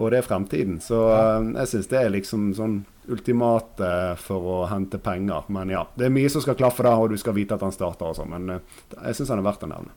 Og 0.00 0.10
det 0.12 0.20
er 0.20 0.26
fremtiden. 0.26 0.78
Så 0.80 0.98
uh, 1.10 1.50
jeg 1.60 1.70
syns 1.72 1.90
det 1.90 1.98
er 2.00 2.12
liksom 2.14 2.52
sånn 2.56 2.76
ultimate 3.10 3.90
for 4.22 4.52
å 4.54 4.58
hente 4.70 5.00
penger. 5.02 5.48
Men 5.52 5.72
ja, 5.72 5.82
det 5.98 6.06
er 6.06 6.14
mye 6.14 6.30
som 6.32 6.44
skal 6.44 6.56
klaffe 6.58 6.86
der, 6.86 6.94
og 6.94 7.10
du 7.10 7.18
skal 7.20 7.36
vite 7.36 7.58
at 7.58 7.64
han 7.66 7.74
starter 7.74 8.12
og 8.12 8.20
sånn. 8.20 8.30
Men 8.32 8.60
uh, 8.60 8.78
jeg 9.00 9.18
syns 9.18 9.34
han 9.34 9.42
er 9.42 9.48
verdt 9.50 9.66
å 9.66 9.72
nevne. 9.72 9.96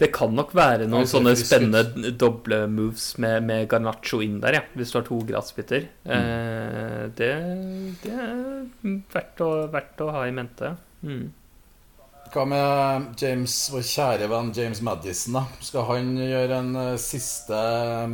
Det 0.00 0.08
kan 0.16 0.32
nok 0.32 0.54
være 0.56 0.86
noen 0.88 1.08
sånne 1.08 1.34
spennende 1.36 2.12
doble 2.16 2.62
moves 2.72 3.12
med, 3.20 3.44
med 3.44 3.66
Garnaccio 3.68 4.22
inn 4.24 4.38
der, 4.40 4.56
ja, 4.56 4.62
hvis 4.72 4.94
du 4.94 4.96
har 4.96 5.04
to 5.04 5.18
gratisbytter. 5.28 5.90
Mm. 6.06 6.14
Eh, 6.16 7.02
det, 7.18 7.28
det, 8.04 8.14
er 8.14 9.02
verdt 9.12 9.42
å, 9.44 9.50
verdt 9.72 10.00
å, 10.00 10.08
ha 10.14 10.24
i 10.24 10.32
mente. 10.32 10.72
Mm. 11.04 11.26
Hva 12.30 12.44
med 12.46 13.06
James, 13.18 13.54
vår 13.72 13.86
kjære 13.86 14.28
venn 14.30 14.52
James 14.54 14.80
Madison? 14.86 15.40
da? 15.40 15.44
Skal 15.66 15.86
han 15.88 16.12
gjøre 16.18 16.60
en 16.62 16.76
uh, 16.78 16.98
siste 17.00 17.56
uh, 17.56 18.12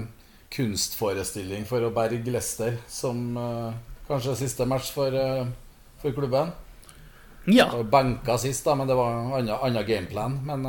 kunstforestilling 0.57 1.67
for 1.69 1.85
å 1.85 1.93
berge 1.93 2.33
Leicester, 2.33 2.79
som 2.89 3.37
uh, 3.37 3.75
kanskje 4.09 4.39
siste 4.41 4.65
match 4.69 4.89
for, 4.97 5.13
for 6.01 6.17
klubben? 6.17 6.55
Ja. 7.51 7.69
Benka 7.93 8.39
sist, 8.41 8.65
da, 8.65 8.75
men 8.79 8.89
det 8.89 8.97
var 8.97 9.37
en 9.37 9.53
annen 9.53 9.85
gameplan. 9.87 10.41
Men 10.49 10.65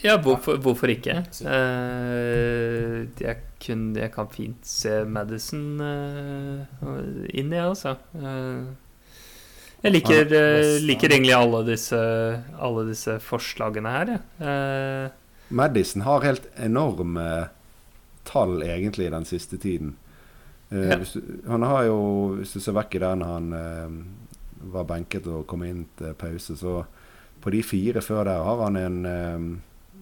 ja, 0.00 0.16
hvorfor, 0.20 0.56
hvorfor 0.56 0.88
ikke? 0.88 1.18
Uh, 1.44 3.04
jeg, 3.20 3.36
kun, 3.60 3.90
jeg, 3.96 4.08
kan 4.14 4.30
fint 4.32 4.64
se 4.64 5.02
Madison 5.04 5.80
uh, 5.80 6.86
inn 7.28 7.52
i, 7.52 7.60
altså. 7.60 7.98
Uh, 8.16 8.70
jeg 9.82 9.94
liker, 9.94 10.34
liker, 10.84 11.14
egentlig 11.14 11.34
alle 11.36 11.62
disse, 11.68 12.00
alle 12.60 12.84
disse 12.90 13.16
forslagene 13.24 13.94
her, 13.94 14.12
jeg. 14.14 15.10
Madison 15.50 16.04
har 16.06 16.22
helt 16.22 16.44
enorme 16.62 17.24
tall, 18.28 18.60
egentlig, 18.62 19.08
den 19.10 19.24
siste 19.26 19.58
tiden. 19.58 19.96
Ja. 20.70 21.00
Du, 21.00 21.06
han 21.50 21.64
har 21.66 21.88
jo, 21.88 21.96
hvis 22.38 22.52
du 22.54 22.60
ser 22.62 22.76
vekk 22.76 22.94
i 22.94 23.02
den 23.02 23.24
han 23.26 23.48
var 24.70 24.86
benket 24.86 25.26
og 25.26 25.48
kom 25.50 25.64
inn 25.66 25.88
til 25.98 26.14
pause, 26.20 26.54
så 26.60 26.84
på 27.42 27.50
de 27.50 27.64
fire 27.64 28.04
før 28.04 28.28
der 28.28 28.44
har 28.46 28.62
han 28.62 28.78
en 28.78 29.00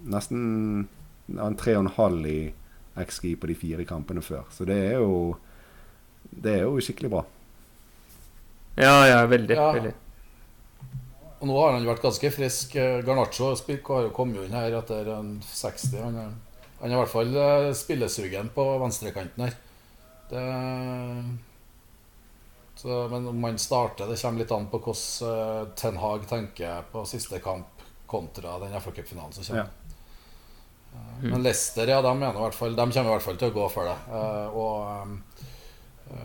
nesten 0.09 0.89
en 1.37 1.59
tre 1.61 1.77
og 1.77 1.85
en 1.85 1.95
halv 1.97 2.27
i 2.29 2.39
XG 2.99 3.35
på 3.41 3.51
de 3.51 3.57
fire 3.59 3.85
kampene 3.89 4.23
før. 4.25 4.47
Så 4.51 4.65
det 4.69 4.79
er 4.93 4.99
jo 4.99 5.37
Det 6.29 6.59
er 6.59 6.63
jo 6.67 6.81
skikkelig 6.81 7.11
bra. 7.11 7.23
Ja, 8.79 9.07
ja, 9.09 9.23
veldig. 9.27 9.57
Ja. 9.57 9.73
veldig. 9.75 9.95
Og 11.39 11.47
nå 11.47 11.57
har 11.59 11.75
han 11.77 11.87
vært 11.87 12.03
ganske 12.03 12.31
frisk. 12.35 12.75
Garnaccio 13.07 13.53
har 13.53 14.07
jo 14.09 14.27
inn 14.45 14.55
her 14.55 14.79
etter 14.81 15.11
en 15.15 15.37
60. 15.43 15.99
Han 16.03 16.19
er, 16.19 16.33
han 16.81 16.91
er 16.91 16.95
i 16.97 17.01
hvert 17.01 17.13
fall 17.13 17.35
eh, 17.35 17.73
spillesugen 17.79 18.51
på 18.55 18.65
venstrekanten 18.83 19.47
her. 19.47 19.59
Det, 20.29 20.45
så, 22.79 23.09
men 23.11 23.27
om 23.27 23.45
han 23.45 23.59
starter, 23.59 24.07
det 24.07 24.19
kommer 24.21 24.45
litt 24.45 24.55
an 24.55 24.69
på 24.71 24.79
hvordan 24.85 25.65
uh, 25.65 25.69
Ten 25.75 25.97
Hag 25.99 26.27
tenker 26.31 26.85
på 26.93 27.03
siste 27.09 27.41
kamp 27.43 27.83
kontra 28.07 28.59
den 28.63 28.75
FA-cupfinalen 28.79 29.35
som 29.35 29.45
kommer. 29.45 29.65
Ja. 29.65 29.75
Men 31.23 31.43
Leicester 31.43 31.91
ja, 31.91 31.99
de, 32.03 32.13
i 32.15 32.37
hvert 32.39 32.55
fall, 32.55 32.77
de 32.77 32.85
kommer 32.91 33.11
i 33.11 33.15
hvert 33.17 33.25
fall 33.25 33.41
til 33.41 33.51
å 33.51 33.57
gå 33.57 33.67
for 33.73 33.91
det. 33.91 33.97
Og 34.57 35.09
um, 35.09 35.17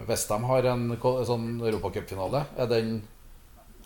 Westham 0.07 0.43
har 0.49 0.69
en, 0.73 0.89
en 0.95 1.25
sånn 1.27 1.47
europacupfinale. 1.61 2.45
Er 2.57 2.69
den 2.71 2.97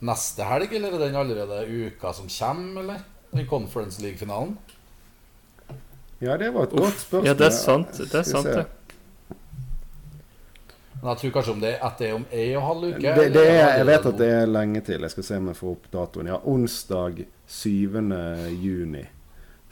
neste 0.06 0.46
helg, 0.46 0.74
eller 0.78 0.96
er 0.96 1.06
den 1.08 1.20
allerede 1.20 1.62
uka 1.68 2.14
som 2.14 2.30
kommer? 2.32 2.82
Eller? 2.84 3.06
Den 3.32 3.48
Conference 3.50 4.02
League-finalen? 4.02 4.58
Ja, 6.20 6.38
det 6.38 6.50
var 6.54 6.64
et 6.64 6.74
godt 6.74 7.00
spørsmål. 7.00 7.28
Ja, 7.28 7.34
det 7.38 7.46
er 7.46 7.56
sant. 7.56 7.98
Det 7.98 8.20
er 8.22 8.26
sant, 8.26 8.50
det. 8.50 8.66
Men 10.98 11.12
jeg 11.12 11.20
tror 11.22 11.34
kanskje 11.36 11.54
om 11.54 11.60
det, 11.62 11.74
at 11.88 12.00
det 12.02 12.08
er 12.08 12.16
om 12.18 12.24
ei 12.34 12.48
og 12.58 12.64
halv 12.66 12.88
uke? 12.88 13.12
Det, 13.20 13.28
det 13.36 13.44
er, 13.52 13.60
jeg 13.78 13.86
vet 13.92 14.08
at 14.10 14.18
det 14.18 14.30
er 14.40 14.50
lenge 14.50 14.82
til. 14.88 15.06
Jeg 15.06 15.14
skal 15.14 15.28
se 15.28 15.38
om 15.38 15.52
jeg 15.52 15.60
får 15.60 15.76
opp 15.76 15.86
datoen. 15.94 16.32
Ja, 16.34 16.40
onsdag 16.42 17.22
7. 17.46 18.02
juni. 18.64 19.04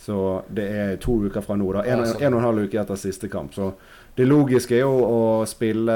Så 0.05 0.19
det 0.53 0.65
er 0.69 0.97
to 1.01 1.15
uker 1.25 1.41
fra 1.41 1.57
nå. 1.57 1.71
da 1.73 1.81
En, 1.87 2.03
en, 2.03 2.13
en 2.21 2.33
og 2.35 2.39
en 2.39 2.45
halv 2.45 2.67
uke 2.67 2.77
etter 2.77 2.99
siste 2.99 3.29
kamp. 3.31 3.55
Så 3.57 3.71
det 4.15 4.25
logiske 4.27 4.77
er 4.77 4.85
jo 4.85 4.99
å 5.03 5.23
spille 5.49 5.95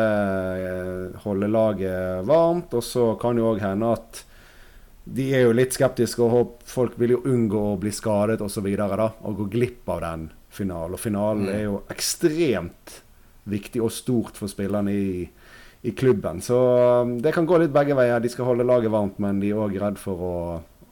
eh, 0.59 1.19
Holde 1.23 1.47
laget 1.47 2.25
varmt. 2.27 2.73
Og 2.75 2.83
så 2.83 3.13
kan 3.21 3.39
jo 3.39 3.47
òg 3.53 3.61
hende 3.63 3.93
at 3.95 4.23
de 5.09 5.29
er 5.33 5.47
jo 5.47 5.53
litt 5.55 5.73
skeptiske, 5.73 6.21
og 6.21 6.59
folk 6.69 6.97
vil 7.01 7.15
jo 7.15 7.21
unngå 7.31 7.61
å 7.71 7.77
bli 7.81 7.93
skadet 7.95 8.43
osv. 8.45 8.67
Og 8.67 9.39
gå 9.39 9.47
glipp 9.55 9.89
av 9.89 10.03
den 10.03 10.27
finalen. 10.53 10.97
Og 10.97 11.01
finalen 11.01 11.47
mm. 11.47 11.53
er 11.53 11.63
jo 11.63 11.77
ekstremt 11.89 12.99
viktig 13.49 13.81
og 13.81 13.93
stort 13.95 14.37
for 14.37 14.51
spillerne 14.51 14.93
i, 14.93 15.23
i 15.87 15.93
klubben. 15.97 16.43
Så 16.45 16.59
um, 16.59 17.15
det 17.23 17.33
kan 17.33 17.47
gå 17.49 17.57
litt 17.61 17.73
begge 17.73 17.97
veier. 17.97 18.19
De 18.21 18.29
skal 18.29 18.51
holde 18.51 18.67
laget 18.67 18.93
varmt, 18.93 19.17
men 19.23 19.39
de 19.41 19.53
er 19.53 19.63
òg 19.63 19.79
redd 19.79 20.01
for 20.01 20.25
å 20.31 20.35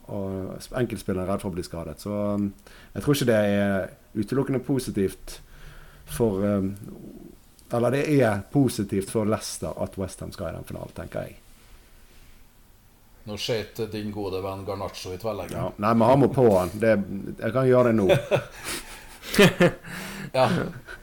og 0.07 0.71
enkeltspillere 0.79 1.25
er 1.25 1.33
redd 1.33 1.41
for 1.43 1.51
å 1.51 1.55
bli 1.57 1.65
skadet. 1.67 1.99
Så 1.99 2.15
um, 2.39 2.45
jeg 2.93 3.03
tror 3.03 3.17
ikke 3.17 3.27
det 3.27 3.39
er 3.43 3.89
utelukkende 4.15 4.61
positivt 4.63 5.41
for 6.07 6.43
um, 6.45 6.77
Eller 7.71 7.91
det 7.91 8.05
er 8.15 8.41
positivt 8.51 9.09
for 9.11 9.27
Leicester 9.27 9.73
at 9.83 9.97
Westham 9.99 10.31
skal 10.31 10.53
i 10.53 10.55
den 10.55 10.67
finalen, 10.67 10.93
tenker 10.95 11.27
jeg. 11.27 11.35
Nå 13.27 13.35
skøyt 13.35 13.81
din 13.91 14.11
gode 14.15 14.39
venn 14.39 14.63
Garnaccio 14.63 15.11
i 15.11 15.17
tverrleggen. 15.19 15.57
Ja, 15.57 15.65
nei, 15.83 15.89
men 15.99 16.07
han 16.07 16.21
må 16.21 16.29
på 16.31 16.45
han. 16.53 16.71
Det, 16.79 16.93
jeg 17.41 17.51
kan 17.51 17.67
gjøre 17.67 17.91
det 17.91 17.97
nå. 17.97 18.05
ja. 20.37 20.45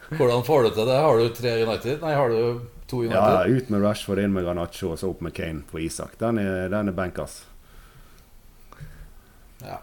Hvordan 0.09 0.47
får 0.47 0.63
du 0.65 0.71
til 0.71 0.89
det? 0.89 0.97
Har 1.05 1.21
du 1.21 1.35
tre 1.37 1.53
United? 1.67 1.99
Nei, 2.01 2.15
har 2.17 2.33
du 2.33 2.65
to 2.89 3.03
United? 3.03 3.19
Ja, 3.21 3.45
ut 3.45 3.69
med 3.75 3.85
Rashford, 3.85 4.23
inn 4.25 4.33
med 4.33 4.49
Garnaccio 4.49 4.95
og 4.95 5.03
så 5.03 5.13
opp 5.13 5.21
med 5.27 5.37
Kane 5.37 5.67
på 5.69 5.83
Isak. 5.85 6.17
Den 6.23 6.41
er, 6.41 6.71
den 6.73 6.89
er 6.89 6.97
bankers. 6.97 7.43
Ja. 9.61 9.83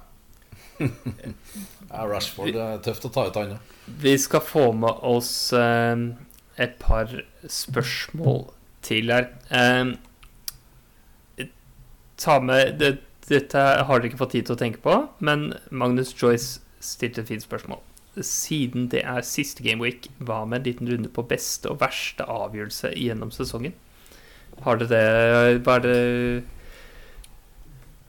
ja, 1.92 2.06
Rashford 2.08 2.54
det 2.56 2.64
er 2.64 2.82
tøft 2.86 3.08
å 3.08 3.14
ta 3.14 3.28
ut 3.30 3.40
han. 3.40 3.58
Vi 4.02 4.16
skal 4.22 4.44
få 4.46 4.72
med 4.78 5.04
oss 5.08 5.52
eh, 5.58 6.08
et 6.62 6.78
par 6.82 7.12
spørsmål 7.50 8.46
til 8.86 9.14
her. 9.14 9.30
Eh, 9.50 11.48
ta 12.22 12.40
med 12.44 12.78
det, 12.82 12.98
Dette 13.32 13.62
har 13.62 14.02
dere 14.02 14.10
ikke 14.10 14.20
fått 14.20 14.34
tid 14.36 14.48
til 14.50 14.58
å 14.58 14.60
tenke 14.60 14.82
på, 14.84 14.96
men 15.24 15.54
Magnus 15.70 16.12
Joyce 16.18 16.60
stilte 16.84 17.22
et 17.22 17.30
fint 17.30 17.46
spørsmål. 17.46 17.80
siden 18.20 18.90
det 18.92 19.06
er 19.08 19.22
siste 19.24 19.64
Gameweek, 19.64 20.10
hva 20.20 20.42
med 20.44 20.60
en 20.60 20.66
liten 20.66 20.90
runde 20.90 21.10
på 21.10 21.24
beste 21.24 21.70
og 21.72 21.80
verste 21.80 22.26
avgjørelse 22.28 22.92
gjennom 23.00 23.32
sesongen? 23.32 23.72
Har 24.66 24.82
dere 24.82 24.90
det 24.92 25.62
Hva 25.64 25.78
er 25.80 25.86
det 25.86 26.44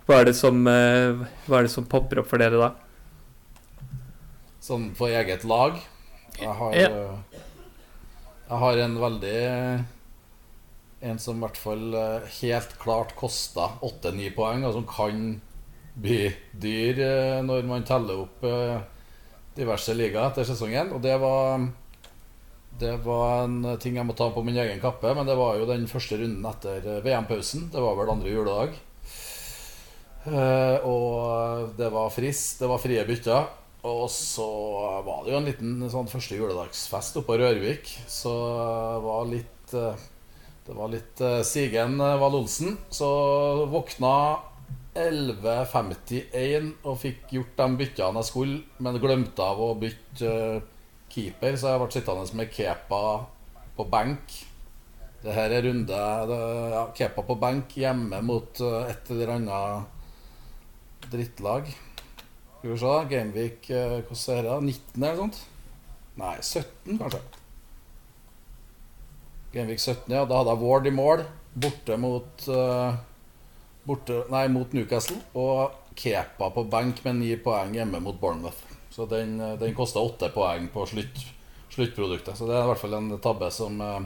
Hva 0.07 0.19
er 0.19 0.29
det 0.31 0.35
som 0.35 0.65
eh, 0.67 1.23
Hva 1.47 1.61
er 1.61 1.69
det 1.69 1.75
som 1.75 1.87
popper 1.89 2.23
opp 2.23 2.31
for 2.33 2.43
dere 2.43 2.59
da? 2.59 2.71
Sånn 4.63 4.91
for 4.99 5.11
eget 5.11 5.47
lag? 5.49 5.79
Jeg 6.39 6.55
har. 6.59 6.75
Eh, 6.75 7.41
jeg 8.49 8.61
har 8.63 8.81
en 8.83 8.97
veldig 9.03 9.39
En 11.13 11.19
som 11.23 11.39
i 11.39 11.45
hvert 11.45 11.59
fall 11.59 11.95
eh, 11.99 12.29
helt 12.41 12.75
klart 12.83 13.15
kosta 13.19 13.73
8-9 13.83 14.33
poeng, 14.37 14.67
og 14.67 14.77
som 14.79 14.87
kan 14.87 15.41
bli 15.93 16.25
dyr 16.57 17.03
når 17.45 17.67
man 17.69 17.83
teller 17.85 18.23
opp 18.23 18.45
diverse 19.53 19.93
ligaer 19.93 20.31
etter 20.31 20.47
sesongen. 20.49 20.95
Og 20.97 21.03
det 21.05 21.19
var 21.21 21.67
det 22.81 22.95
var 23.05 23.43
en 23.45 23.75
ting 23.83 23.99
jeg 23.99 24.07
må 24.09 24.15
ta 24.17 24.31
på 24.33 24.41
min 24.47 24.57
egen 24.57 24.81
kappe, 24.81 25.11
men 25.15 25.29
det 25.29 25.37
var 25.37 25.59
jo 25.61 25.67
den 25.69 25.85
første 25.91 26.17
runden 26.17 26.47
etter 26.49 27.03
VM-pausen. 27.05 27.69
Det 27.75 27.83
var 27.85 27.99
vel 27.99 28.15
andre 28.15 28.33
juledag. 28.33 28.79
Uh, 30.23 30.79
og 30.87 31.73
det 31.75 31.89
var 31.91 32.12
frist, 32.14 32.61
det 32.62 32.70
var 32.70 32.83
frie 32.83 33.03
bytter. 33.07 33.51
Og 33.91 34.07
så 34.14 34.47
var 35.03 35.25
det 35.25 35.33
jo 35.33 35.39
en 35.41 35.49
liten 35.49 35.91
sånn 35.91 36.11
første 36.11 36.39
juledagsfest 36.39 37.18
oppe 37.18 37.33
på 37.33 37.39
Rørvik. 37.41 37.91
Så 38.07 38.31
var 39.03 39.27
litt 39.31 39.75
uh, 39.75 39.99
Det 40.62 40.77
var 40.79 40.93
litt 40.93 41.23
uh, 41.25 41.41
Sigen 41.47 41.99
Val 41.99 42.39
Olsen. 42.39 42.77
Så 42.95 43.09
våkna 43.73 44.14
11.51 44.95 46.70
og 46.85 47.01
fikk 47.01 47.33
gjort 47.35 47.59
de 47.59 47.66
byttene 47.81 48.20
jeg 48.20 48.29
skulle, 48.29 48.61
men 48.79 49.01
glemte 49.03 49.43
av 49.43 49.59
å 49.64 49.73
bytte 49.81 50.33
keeper, 51.12 51.57
så 51.57 51.73
jeg 51.73 51.81
ble 51.81 51.95
sittende 51.95 52.37
med 52.37 52.53
Kepa 52.53 53.01
på 53.77 53.87
benk. 53.89 54.37
Det 55.23 55.33
her 55.33 55.55
er 55.57 55.64
runde 55.64 56.05
det, 56.29 56.39
ja, 56.75 56.85
Kepa 56.99 57.25
på 57.25 57.39
benk 57.41 57.73
hjemme 57.79 58.20
mot 58.27 58.61
et 58.61 59.11
eller 59.14 59.35
annet 59.39 60.02
drittlag. 61.13 61.71
Skal 62.57 62.73
vi 62.73 62.81
se 62.81 62.97
Gameweek 63.11 63.71
uh, 63.71 64.01
Hvordan 64.07 64.37
er 64.39 64.49
det? 64.49 64.59
19 64.73 64.97
eller 64.97 65.15
noe 65.15 65.23
sånt? 65.23 65.41
Nei, 66.23 66.35
17 66.41 66.99
kanskje. 67.01 67.23
Gameweek 69.53 69.81
17, 69.81 70.13
ja. 70.13 70.25
Da 70.25 70.41
hadde 70.41 70.57
jeg 70.57 70.63
Ward 70.65 70.89
i 70.89 70.95
mål. 70.95 71.25
Borte 71.53 71.99
mot 72.01 72.49
uh, 72.49 72.99
Borte, 73.85 74.23
Nei, 74.33 74.47
mot 74.53 74.77
Newcastle. 74.77 75.19
Og 75.37 75.79
Kepa 75.99 76.51
på 76.55 76.65
benk 76.71 77.03
med 77.05 77.19
ni 77.21 77.35
poeng 77.37 77.75
hjemme 77.77 78.01
mot 78.01 78.19
Bournemouth. 78.21 78.63
Så 78.93 79.07
den, 79.07 79.41
eh, 79.41 79.59
den 79.59 79.75
kosta 79.75 80.01
åtte 80.01 80.29
poeng 80.29 80.69
på 80.69 80.87
slutt, 80.87 81.19
sluttproduktet. 81.73 82.37
Så 82.37 82.47
det 82.47 82.57
er 82.57 82.65
i 82.65 82.71
hvert 82.71 82.81
fall 82.81 82.95
en 82.95 83.19
tabbe 83.19 83.51
som, 83.51 83.81
eh, 83.81 84.01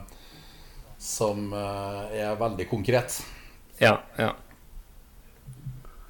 som 0.97 1.53
eh, 1.53 2.19
er 2.23 2.35
veldig 2.39 2.69
konkret. 2.69 3.21
Ja, 3.79 3.97
ja. 4.17 4.33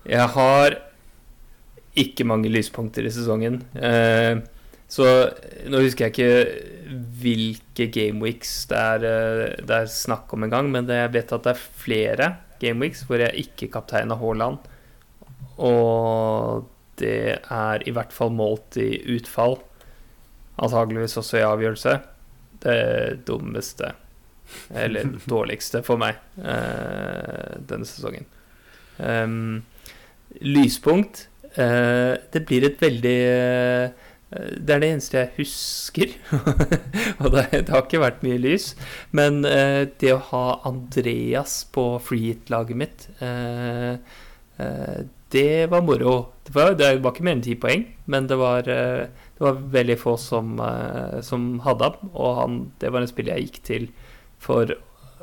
Jeg 0.06 0.28
har 0.30 0.78
ikke 1.98 2.26
mange 2.28 2.52
lyspunkter 2.54 3.06
i 3.08 3.14
sesongen. 3.14 3.62
så 4.88 5.06
nå 5.68 5.82
husker 5.84 6.08
jeg 6.08 6.14
ikke 6.14 6.98
hvilke 7.22 7.88
gameweeks 7.91 8.52
det 8.70 8.80
er, 8.80 9.06
det 9.60 9.78
er 9.82 9.89
snakk 9.91 10.32
om 10.36 10.45
engang, 10.48 10.70
men 10.72 10.88
jeg 10.91 11.12
vet 11.16 11.34
at 11.36 11.48
det 11.48 11.54
er 11.54 11.66
flere 11.84 12.30
gameweeks 12.62 13.04
hvor 13.08 13.22
jeg 13.22 13.48
ikke 13.48 13.72
kapteina 13.74 14.18
Haaland. 14.20 14.60
Og 15.58 16.68
det 17.02 17.38
er 17.38 17.86
i 17.86 17.93
hvert 17.93 18.14
fall 18.14 18.34
målt 18.34 18.78
i 18.82 18.89
utfall. 19.18 19.58
Antageligvis 20.58 21.18
også 21.20 21.41
i 21.41 21.45
avgjørelse. 21.45 21.95
Det 22.64 22.78
dummeste, 23.28 23.91
eller 24.74 25.12
dårligste 25.34 25.84
for 25.86 26.02
meg, 26.02 26.18
eh, 26.41 27.58
denne 27.70 27.86
sesongen. 27.86 28.26
Um, 28.98 29.62
lyspunkt 30.41 31.28
Det 31.58 32.41
blir 32.45 32.68
et 32.68 32.82
veldig 32.82 33.18
uh, 33.34 34.05
det 34.28 34.74
er 34.76 34.82
det 34.84 34.88
eneste 34.91 35.18
jeg 35.18 35.30
husker. 35.38 36.14
og 37.24 37.30
det, 37.34 37.45
det, 37.53 37.70
har 37.72 37.86
ikke 37.86 38.01
vært 38.03 38.26
mye 38.28 38.38
lys. 38.43 38.72
Men 39.16 39.39
uh, 39.47 39.88
det 39.88 40.12
å 40.14 40.24
ha 40.30 40.45
Andreas 40.68 41.62
på 41.74 41.86
freehit-laget 42.03 42.82
mitt, 42.82 43.08
uh, 43.24 43.95
uh, 44.60 44.99
det 45.30 45.68
var 45.68 45.82
moro. 45.82 46.26
Det 46.43 46.55
var, 46.55 46.74
det 46.80 46.91
var, 47.03 47.12
ikke 47.12 47.26
mer 47.28 47.38
enn 47.38 47.43
ti 47.43 47.55
poeng, 47.60 47.84
men 48.08 48.28
det 48.30 48.38
var, 48.39 48.68
eh, 48.72 49.08
det 49.36 49.43
var 49.43 49.60
veldig 49.74 49.97
få 49.99 50.16
som, 50.22 50.60
eh, 50.64 51.20
som 51.22 51.60
hadde 51.66 51.89
ham. 51.89 52.12
Og 52.14 52.36
han, 52.41 52.60
det 52.80 52.91
var 52.93 53.03
en 53.03 53.12
spill 53.12 53.32
jeg 53.34 53.47
gikk 53.47 53.64
til 53.68 53.89
for 54.39 54.72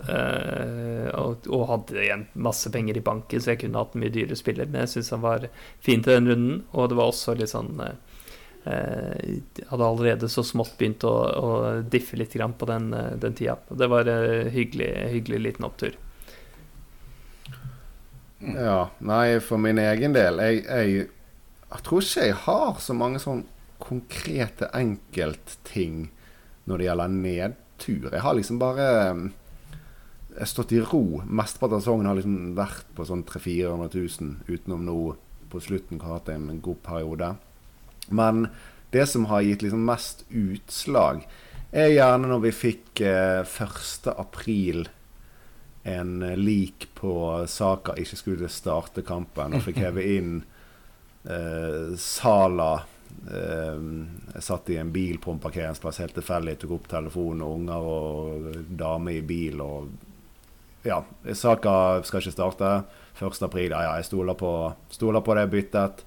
uh, 0.09 1.09
og, 1.19 1.47
og, 1.49 1.63
hadde 1.71 2.03
igjen 2.03 2.27
masse 2.35 2.71
penger 2.73 2.99
i 3.01 3.05
banken, 3.05 3.41
så 3.41 3.53
jeg 3.53 3.65
kunne 3.65 3.81
hatt 3.81 3.95
en 3.97 4.05
mye 4.05 4.15
dyrere 4.15 4.39
spiller. 4.39 4.69
Men 4.71 4.85
jeg 4.85 4.97
syns 4.97 5.13
han 5.17 5.25
var 5.25 5.49
fin 5.85 6.05
til 6.05 6.19
den 6.19 6.31
runden, 6.33 6.63
og 6.73 6.91
det 6.91 6.99
var 7.01 7.13
også 7.13 7.37
litt 7.39 7.53
sånn 7.53 7.81
uh, 7.81 7.95
hadde 8.65 9.85
allerede 9.85 10.29
så 10.33 10.41
smått 10.47 10.79
begynt 10.81 11.05
å, 11.05 11.13
å 11.13 11.49
diffe 11.85 12.17
litt 12.17 12.33
på 12.33 12.69
den, 12.71 12.89
den 13.21 13.37
tida. 13.37 13.59
Det 13.69 13.91
var 13.93 14.09
en 14.09 14.49
hyggelig, 14.55 14.89
hyggelig 15.13 15.41
liten 15.49 15.69
opptur. 15.69 15.99
Ja. 18.45 18.91
Nei, 18.99 19.41
for 19.41 19.61
min 19.61 19.79
egen 19.81 20.15
del 20.17 20.41
jeg, 20.43 20.65
jeg, 20.65 21.07
jeg, 21.69 21.83
tror 21.87 22.05
ikke 22.05 22.27
jeg 22.27 22.41
har 22.45 22.81
så 22.83 22.97
mange 22.97 23.21
sånn 23.23 23.45
konkrete 23.85 24.69
enkeltting 24.77 26.09
når 26.69 26.81
det 26.81 26.89
gjelder 26.89 27.15
nedtur. 27.15 28.11
Jeg 28.11 28.25
har 28.25 28.37
liksom 28.37 28.61
bare 28.61 28.89
jeg 28.89 29.31
stått 30.43 30.73
i 30.73 30.81
ro. 30.83 31.23
Mesteparten 31.27 31.79
av 31.79 31.85
sesongen 31.85 32.09
har 32.11 32.19
liksom 32.19 32.55
vært 32.59 32.89
på 32.97 33.07
sånn 33.07 33.25
300 33.29 33.91
000-400 33.95 34.21
000, 34.21 34.37
utenom 34.51 34.87
nå 34.87 34.99
på 35.53 35.61
slutten 35.63 36.01
har 36.03 36.19
hatt 36.19 36.33
en 36.35 36.49
god 36.61 36.81
periode. 36.83 37.35
Men 38.09 38.49
det 38.91 39.07
som 39.11 39.29
har 39.31 39.45
gitt 39.47 39.63
liksom 39.63 39.85
mest 39.87 40.25
utslag, 40.31 41.25
er 41.75 41.95
gjerne 41.95 42.31
når 42.31 42.43
vi 42.45 42.53
fikk 42.55 43.01
eh, 43.03 43.43
1. 43.43 44.11
april 44.15 44.85
en 45.85 46.21
lik 46.39 46.89
på 46.95 47.13
Saka 47.51 47.97
ikke 48.01 48.17
skulle 48.17 48.51
starte 48.53 49.03
kampen, 49.05 49.57
og 49.57 49.65
fikk 49.67 49.83
heve 49.83 50.05
inn 50.15 50.37
eh, 51.29 51.93
Sala. 52.01 52.73
Eh, 53.29 53.83
jeg 54.33 54.47
satt 54.47 54.71
i 54.73 54.79
en 54.81 54.93
bil 54.95 55.19
på 55.21 55.35
en 55.35 55.43
parkeringsplass 55.43 56.01
helt 56.01 56.17
tilfeldig, 56.17 56.57
tok 56.63 56.79
opp 56.79 56.89
telefonen, 56.95 57.45
unger 57.45 57.91
og 57.91 58.49
dame 58.71 59.19
i 59.19 59.23
bil. 59.27 59.61
og 59.61 60.14
ja, 60.85 61.01
Saka 61.33 62.03
skal 62.05 62.23
ikke 62.23 62.35
starte 62.35 62.75
1. 63.21 63.43
april. 63.47 63.73
Ja, 63.73 63.83
ja, 63.87 63.97
jeg 63.99 64.09
stoler 64.11 64.37
på, 64.39 64.53
stoler 64.93 65.25
på 65.25 65.37
det 65.39 65.49
byttet. 65.53 66.05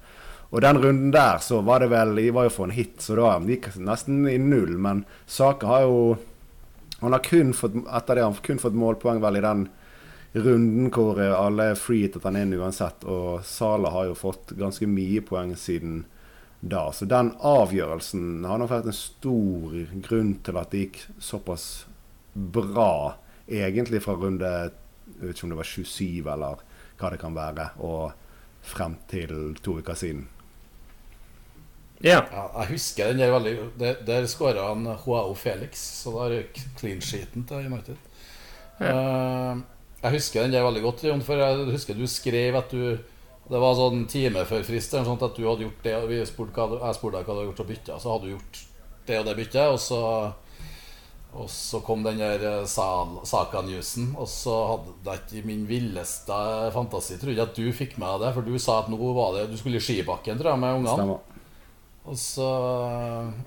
Og 0.48 0.62
den 0.64 0.80
runden 0.80 1.12
der 1.12 1.42
så 1.44 1.60
var 1.60 1.82
det 1.82 1.90
vel 1.92 2.16
Jeg 2.16 2.32
var 2.32 2.46
jo 2.46 2.54
for 2.54 2.64
en 2.64 2.72
hit, 2.72 3.02
så 3.04 3.18
da 3.18 3.34
gikk 3.44 3.74
nesten 3.76 4.22
i 4.30 4.38
null. 4.40 4.78
Men 4.80 5.04
Saka 5.26 5.68
har 5.68 5.86
jo 5.86 5.98
han 7.00 7.12
har 7.12 7.22
kun 7.22 7.52
fått, 7.54 7.76
etter 7.94 8.18
det, 8.18 8.24
han 8.24 8.38
kun 8.42 8.58
fått 8.58 8.74
målpoeng 8.74 9.20
vel 9.22 9.38
i 9.38 9.44
den 9.44 9.68
runden 10.34 10.90
hvor 10.92 11.18
alle 11.20 11.70
er 11.72 11.78
free 11.78 12.08
til 12.10 12.24
han 12.24 12.38
inn 12.40 12.56
uansett. 12.58 13.06
Og 13.06 13.44
Sala 13.46 13.92
har 13.94 14.08
jo 14.10 14.18
fått 14.18 14.54
ganske 14.58 14.88
mye 14.90 15.22
poeng 15.26 15.54
siden 15.56 16.02
da. 16.60 16.88
Så 16.92 17.06
den 17.06 17.32
avgjørelsen 17.38 18.42
har 18.48 18.58
nok 18.58 18.72
vært 18.72 18.90
en 18.90 18.98
stor 18.98 19.78
grunn 20.08 20.34
til 20.42 20.58
at 20.58 20.74
det 20.74 20.84
gikk 20.86 21.00
såpass 21.22 21.68
bra, 22.34 23.16
egentlig 23.48 24.02
fra 24.04 24.16
runde 24.18 24.52
jeg 25.16 25.26
vet 25.26 25.36
ikke 25.36 25.46
om 25.46 25.52
det 25.54 25.58
var 25.58 25.68
27 25.68 26.32
eller 26.32 26.64
hva 26.98 27.12
det 27.12 27.20
kan 27.20 27.36
være, 27.36 27.68
og 27.84 28.12
frem 28.68 28.96
til 29.10 29.56
to 29.64 29.78
uker 29.78 29.96
siden. 29.96 30.26
Ja. 32.04 32.20
ja. 32.30 32.44
Jeg 32.60 32.74
husker 32.76 33.08
den 33.10 33.18
der 33.18 33.32
veldig 33.32 33.54
Der, 33.78 33.96
der 34.06 34.26
skåra 34.30 34.68
han 34.68 34.86
Joao 34.86 35.34
Felix, 35.34 35.80
så 36.02 36.12
da 36.14 36.28
røk 36.30 36.60
clean 36.78 37.00
sheeten 37.02 37.46
til 37.46 37.66
United. 37.66 37.96
Ja. 38.80 38.92
Uh, 38.92 39.62
jeg 40.02 40.12
husker 40.14 40.42
den 40.42 40.52
der 40.52 40.62
veldig 40.62 40.82
godt, 40.82 41.04
Jon, 41.04 41.22
for 41.22 41.34
jeg 41.34 41.72
husker 41.72 41.94
du 41.94 42.06
skrev 42.06 42.56
at 42.56 42.70
du 42.70 42.98
Det 43.48 43.56
var 43.56 43.74
sånn 43.74 44.04
time 44.06 44.44
før 44.44 44.62
fristen 44.62 45.06
sånn 45.06 45.22
at 45.24 45.34
du 45.34 45.46
hadde 45.48 45.64
gjort 45.64 45.82
det 45.82 45.94
Vi 46.10 46.18
spurte 46.28 46.52
hva, 46.52 46.82
Jeg 46.84 46.98
spurte 46.98 47.16
deg 47.16 47.24
hva 47.26 47.34
du 47.34 47.38
hadde 47.38 47.48
gjort 47.48 47.62
og 47.64 47.70
bytta, 47.72 47.96
så 47.98 48.12
hadde 48.12 48.26
du 48.26 48.34
gjort 48.34 48.60
det 49.08 49.18
og 49.18 49.24
det 49.24 49.34
byttet, 49.38 49.72
og 49.72 49.80
så 49.80 50.00
og 51.38 51.48
så 51.52 51.80
kom 51.86 52.02
den 52.02 52.18
der 52.20 52.42
eh, 52.48 52.66
Saka-newsen, 52.68 54.10
og 54.18 54.28
så 54.30 54.56
hadde 54.72 54.94
jeg 55.06 55.22
ikke 55.22 55.40
i 55.40 55.46
min 55.46 55.64
villeste 55.68 56.38
fantasi 56.74 57.18
trodd 57.20 57.40
at 57.44 57.56
du 57.56 57.68
fikk 57.74 57.98
med 58.02 58.24
det, 58.24 58.34
for 58.36 58.46
du 58.46 58.58
sa 58.60 58.80
at 58.82 58.92
nå 58.92 58.98
var 59.16 59.36
det 59.36 59.48
Du 59.52 59.58
skulle 59.60 59.80
i 59.80 59.84
skibakken, 59.84 60.38
tror 60.40 60.54
jeg, 60.54 60.62
med 60.64 60.80
ungene. 60.82 61.18
Og 62.08 62.16
så, 62.16 62.48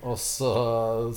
og 0.06 0.18
så, 0.22 0.50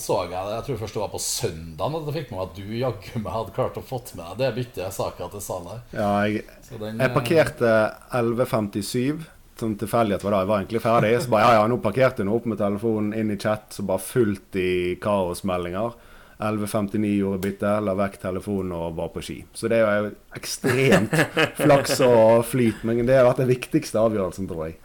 så 0.02 0.16
jeg 0.24 0.32
det 0.34 0.54
Jeg 0.56 0.64
tror 0.66 0.80
først 0.80 0.96
det 0.96 1.02
var 1.04 1.12
på 1.12 1.20
søndag 1.22 1.98
at 2.00 2.08
jeg 2.10 2.16
fikk 2.16 2.32
med 2.32 2.40
meg 2.40 2.48
at 2.48 2.56
du 2.58 2.72
jaggu 2.80 3.22
meg 3.22 3.36
hadde 3.36 3.54
klart 3.54 3.78
å 3.78 3.84
fått 3.86 4.16
med 4.18 4.26
deg 4.26 4.40
det 4.42 4.50
byttet 4.56 4.82
jeg 4.82 4.96
saka 4.96 5.30
til 5.30 5.44
Sander. 5.46 5.84
Ja, 5.94 6.10
jeg, 6.26 6.42
den, 6.82 7.04
jeg 7.04 7.14
parkerte 7.14 7.76
11.57 8.18 9.28
sånn 9.60 9.78
tilfeldighet 9.80 10.26
var 10.26 10.36
da 10.36 10.42
jeg 10.42 10.50
var 10.50 10.64
egentlig 10.64 10.82
ferdig. 10.84 11.14
Så 11.24 11.32
bare 11.32 11.46
ja, 11.46 11.60
ja, 11.62 11.70
nå 11.72 11.78
parkerte 11.84 12.26
jeg 12.26 12.34
opp 12.34 12.50
med 12.50 12.60
telefonen 12.60 13.14
inn 13.16 13.32
i 13.32 13.38
chat, 13.40 13.70
så 13.78 13.86
bare 13.88 14.04
fullt 14.04 14.58
i 14.60 14.72
kaosmeldinger. 15.04 15.96
11.59 16.40 17.12
gjorde 17.16 17.42
bytte, 17.46 17.72
la 17.86 17.96
vekk 17.96 18.18
telefonen 18.20 18.74
og 18.76 18.98
var 18.98 19.12
på 19.14 19.24
ski. 19.24 19.38
Så 19.56 19.70
det 19.72 19.80
er 19.80 20.02
jo 20.04 20.12
ekstremt 20.36 21.16
flaks 21.62 22.02
og 22.04 22.44
flyt, 22.50 22.84
men 22.84 23.06
det 23.08 23.16
har 23.16 23.28
vært 23.30 23.44
den 23.44 23.52
viktigste 23.54 24.02
avgjørelsen, 24.02 24.50
tror 24.50 24.68
jeg. 24.68 24.80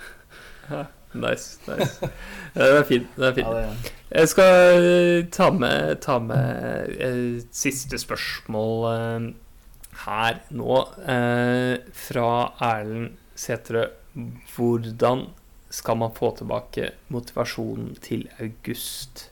Ja, 0.71 0.85
nice. 1.19 1.59
nice. 1.67 2.11
Det 2.55 2.69
er 2.69 2.87
fint. 2.87 3.11
Det 3.17 3.33
er 3.33 3.35
fint. 3.41 3.91
Jeg 4.11 4.31
skal 4.31 4.85
eh, 4.87 5.27
ta 5.31 5.51
med, 5.55 6.01
ta 6.03 6.19
med 6.23 6.95
eh, 6.99 7.43
siste 7.55 7.99
spørsmål 7.99 8.87
eh, 8.91 9.27
her 10.07 10.41
nå, 10.55 10.79
fra 12.07 12.31
Erlend 12.71 13.19
Sætre. 13.39 13.89
Hvordan 14.55 15.27
skal 15.71 15.99
man 16.01 16.15
få 16.17 16.33
tilbake 16.39 16.91
motivasjonen 17.13 17.95
til 18.03 18.27
august? 18.41 19.29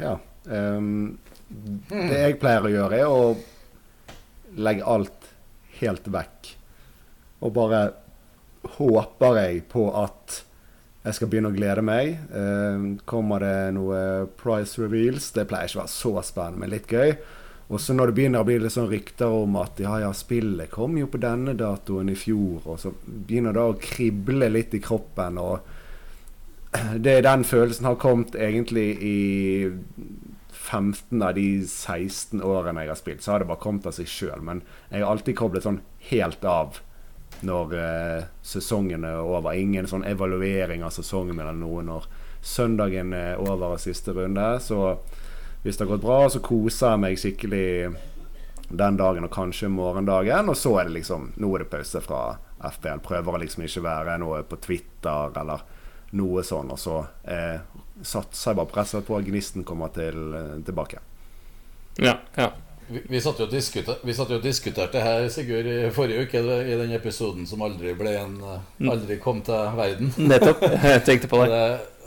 Ja. 0.00 0.16
Um, 0.44 1.18
det 1.90 2.20
jeg 2.20 2.38
pleier 2.40 2.66
å 2.66 2.72
gjøre, 2.72 3.00
er 3.00 3.10
å 3.10 4.60
legge 4.60 4.86
alt 4.86 5.32
helt 5.80 6.06
vekk. 6.10 6.54
Og 7.40 7.52
bare 7.56 7.82
håper 8.76 9.40
jeg 9.40 9.66
på 9.72 9.88
at 9.96 10.40
jeg 11.00 11.16
skal 11.16 11.30
begynne 11.32 11.50
å 11.50 11.56
glede 11.56 11.84
meg. 11.84 12.16
Um, 12.32 12.88
kommer 13.08 13.44
det 13.44 13.74
noe 13.76 14.00
price 14.40 14.80
reveals? 14.80 15.30
Det 15.36 15.46
pleier 15.48 15.70
ikke 15.70 15.80
å 15.80 15.84
være 15.84 15.94
så 15.94 16.14
spennende, 16.26 16.64
men 16.64 16.74
litt 16.74 16.90
gøy. 16.90 17.14
Og 17.70 17.78
så 17.80 17.94
når 17.94 18.10
det 18.10 18.16
begynner 18.18 18.42
å 18.42 18.48
bli 18.48 18.58
litt 18.58 18.74
sånn 18.74 18.90
rykter 18.90 19.30
om 19.30 19.54
at 19.60 19.78
ja, 19.80 19.94
ja, 20.02 20.10
spillet 20.16 20.72
kom 20.72 20.96
jo 20.98 21.06
på 21.10 21.20
denne 21.22 21.54
datoen 21.54 22.10
i 22.10 22.16
fjor, 22.18 22.64
og 22.66 22.80
så 22.82 22.90
begynner 23.04 23.54
det 23.54 23.62
å 23.62 23.76
krible 23.80 24.48
litt 24.50 24.74
i 24.74 24.82
kroppen. 24.82 25.38
og 25.38 25.69
det, 27.04 27.12
er 27.16 27.26
den 27.26 27.44
følelsen 27.44 27.88
har 27.88 27.98
kommet 28.00 28.36
egentlig 28.38 28.88
i 29.02 29.18
15 30.70 31.22
av 31.22 31.34
de 31.34 31.46
16 31.66 32.42
årene 32.46 32.84
jeg 32.84 32.92
har 32.92 33.00
spilt. 33.00 33.24
Så 33.24 33.32
har 33.34 33.42
det 33.42 33.48
bare 33.50 33.62
kommet 33.62 33.88
av 33.90 33.96
seg 33.96 34.10
sjøl. 34.10 34.44
Men 34.46 34.62
jeg 34.90 35.02
har 35.02 35.10
alltid 35.10 35.38
koblet 35.38 35.66
sånn 35.66 35.80
helt 36.10 36.44
av 36.46 36.78
når 37.46 37.74
eh, 37.78 38.28
sesongen 38.46 39.06
er 39.08 39.22
over. 39.22 39.56
Ingen 39.56 39.88
sånn 39.90 40.06
evaluering 40.06 40.84
av 40.86 40.94
sesongen 40.94 41.40
eller 41.40 41.56
noe 41.56 41.82
når 41.86 42.06
søndagen 42.44 43.14
er 43.16 43.40
over 43.40 43.74
og 43.74 43.82
siste 43.82 44.14
runde. 44.16 44.46
Så 44.62 44.94
hvis 45.64 45.76
det 45.76 45.86
har 45.86 45.94
gått 45.94 46.06
bra, 46.06 46.22
så 46.30 46.42
koser 46.44 46.94
jeg 46.94 47.02
meg 47.02 47.18
skikkelig 47.20 47.70
den 48.70 49.00
dagen 49.00 49.26
og 49.26 49.34
kanskje 49.34 49.72
morgendagen. 49.72 50.52
Og 50.52 50.58
så 50.58 50.76
er 50.78 50.88
det 50.88 51.00
liksom 51.00 51.32
Nå 51.40 51.50
er 51.54 51.64
det 51.64 51.72
pause 51.72 52.04
fra 52.04 52.22
FPL. 52.70 53.02
Prøver 53.04 53.36
å 53.36 53.42
liksom 53.42 53.66
ikke 53.66 53.84
være 53.84 54.18
noe 54.22 54.44
på 54.46 54.60
Twitter 54.62 55.40
eller 55.40 55.66
noe 56.16 56.44
sånn. 56.46 56.72
Og 56.72 56.80
så 56.80 57.02
eh, 57.24 57.60
satser 58.02 58.52
jeg 58.52 58.60
bare 58.60 58.72
presset 58.72 59.06
på 59.06 59.18
at 59.18 59.28
gnisten 59.28 59.66
kommer 59.66 59.92
til, 59.94 60.34
eh, 60.34 60.58
tilbake. 60.66 61.04
Ja, 62.00 62.18
ja. 62.36 62.50
Vi, 62.90 63.04
vi, 63.06 63.20
satt 63.22 63.38
jo 63.38 63.46
og 63.46 63.52
diskuterte, 63.54 64.40
diskuterte 64.42 65.02
her, 65.04 65.28
Sigurd, 65.30 65.68
i 65.70 65.92
forrige 65.94 66.26
uke 66.26 66.40
i 66.42 66.78
den 66.80 66.90
episoden 66.96 67.46
som 67.46 67.62
aldri 67.62 67.92
ble 67.94 68.16
en 68.18 68.32
mm. 68.40 68.88
Aldri 68.90 69.20
kom 69.22 69.44
til 69.46 69.76
verden. 69.78 70.10
Nettopp. 70.32 70.64
Jeg 70.66 71.04
tenkte 71.06 71.30
på 71.30 71.44
det. 71.44 71.54
det 71.54 72.00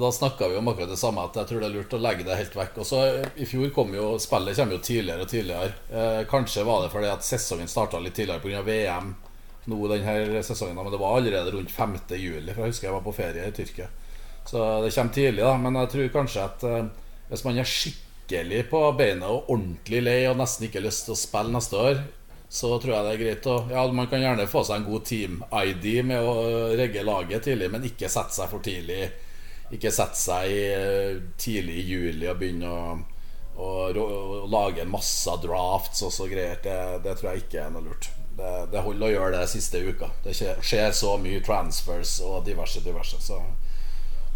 da 0.00 0.12
snakka 0.12 0.48
vi 0.48 0.56
om 0.56 0.68
akkurat 0.68 0.88
det 0.88 0.96
samme, 0.96 1.22
at 1.22 1.36
jeg 1.36 1.46
tror 1.46 1.60
det 1.60 1.66
er 1.68 1.74
lurt 1.74 1.94
å 1.94 2.00
legge 2.02 2.24
det 2.26 2.38
helt 2.38 2.56
vekk. 2.56 2.78
Og 2.82 2.86
så 2.86 3.02
I 3.38 3.46
fjor 3.46 3.70
kom 3.74 3.94
jo 3.94 4.14
spillet 4.22 4.58
kommer 4.58 4.78
jo 4.78 4.82
tidligere 4.82 5.26
og 5.26 5.30
tidligere. 5.30 5.74
Eh, 5.90 6.22
kanskje 6.30 6.64
var 6.66 6.82
det 6.82 6.90
fordi 6.94 7.10
at 7.12 7.26
sesongen 7.26 7.70
starta 7.70 8.00
litt 8.02 8.16
tidligere 8.16 8.42
pga. 8.42 8.62
VM 8.64 9.14
nå 9.70 9.78
denne 9.90 10.42
sesongen, 10.44 10.76
men 10.76 10.92
det 10.92 11.00
var 11.00 11.18
allerede 11.18 11.52
rundt 11.54 11.70
5. 11.72 11.96
juli. 12.20 12.52
For 12.52 12.64
jeg 12.64 12.74
husker 12.74 12.88
jeg 12.88 12.96
var 12.96 13.04
på 13.06 13.16
ferie 13.16 13.46
i 13.48 13.54
Tyrkia. 13.54 13.88
Så 14.44 14.64
det 14.84 14.92
kommer 14.94 15.12
tidlig, 15.12 15.44
da. 15.44 15.54
Men 15.60 15.78
jeg 15.80 15.92
tror 15.92 16.10
kanskje 16.18 16.44
at 16.44 16.66
uh, 16.68 16.82
hvis 17.30 17.44
man 17.46 17.60
er 17.60 17.70
skikkelig 17.70 18.66
på 18.72 18.82
beina 18.98 19.30
og 19.32 19.48
ordentlig 19.54 20.02
lei 20.04 20.18
og 20.28 20.36
nesten 20.40 20.68
ikke 20.68 20.82
har 20.82 20.88
lyst 20.88 21.08
til 21.08 21.16
å 21.16 21.20
spille 21.20 21.54
neste 21.54 21.80
år, 21.80 22.02
så 22.54 22.74
tror 22.78 22.92
jeg 22.94 23.06
det 23.06 23.14
er 23.14 23.22
greit 23.22 23.46
å 23.50 23.56
Ja, 23.72 23.86
man 23.90 24.10
kan 24.10 24.22
gjerne 24.22 24.46
få 24.46 24.62
seg 24.66 24.78
en 24.82 24.86
god 24.86 25.06
team-ID 25.08 25.88
med 26.06 26.22
å 26.22 26.34
regge 26.78 27.02
laget 27.06 27.48
tidlig, 27.48 27.70
men 27.72 27.88
ikke 27.88 28.12
sette 28.12 28.36
seg 28.36 28.52
for 28.52 28.62
tidlig. 28.64 29.08
Ikke 29.74 29.90
sette 29.94 30.20
seg 30.20 30.52
uh, 30.76 31.24
tidlig 31.40 31.80
i 31.80 31.88
juli 31.94 32.30
og 32.30 32.40
begynne 32.40 32.70
å 32.70 32.84
og, 33.54 33.96
og, 33.96 34.48
lage 34.50 34.82
en 34.82 34.90
masse 34.90 35.30
drafts 35.42 36.02
og 36.02 36.12
så 36.14 36.26
greier. 36.30 36.58
Det, 36.62 36.78
det 37.04 37.16
tror 37.18 37.32
jeg 37.32 37.44
ikke 37.44 37.60
er 37.62 37.74
noe 37.74 37.84
lurt. 37.86 38.10
Det, 38.36 38.52
det, 38.72 38.80
holder 38.82 39.06
å 39.06 39.12
gjøre 39.12 39.38
det 39.38 39.50
siste 39.52 39.80
uka. 39.84 40.08
Det 40.24 40.34
skjer 40.34 40.94
så 40.96 41.14
mye 41.22 41.42
transfers 41.44 42.16
og 42.26 42.40
diverse, 42.46 42.82
diverse. 42.82 43.20
Så 43.22 43.38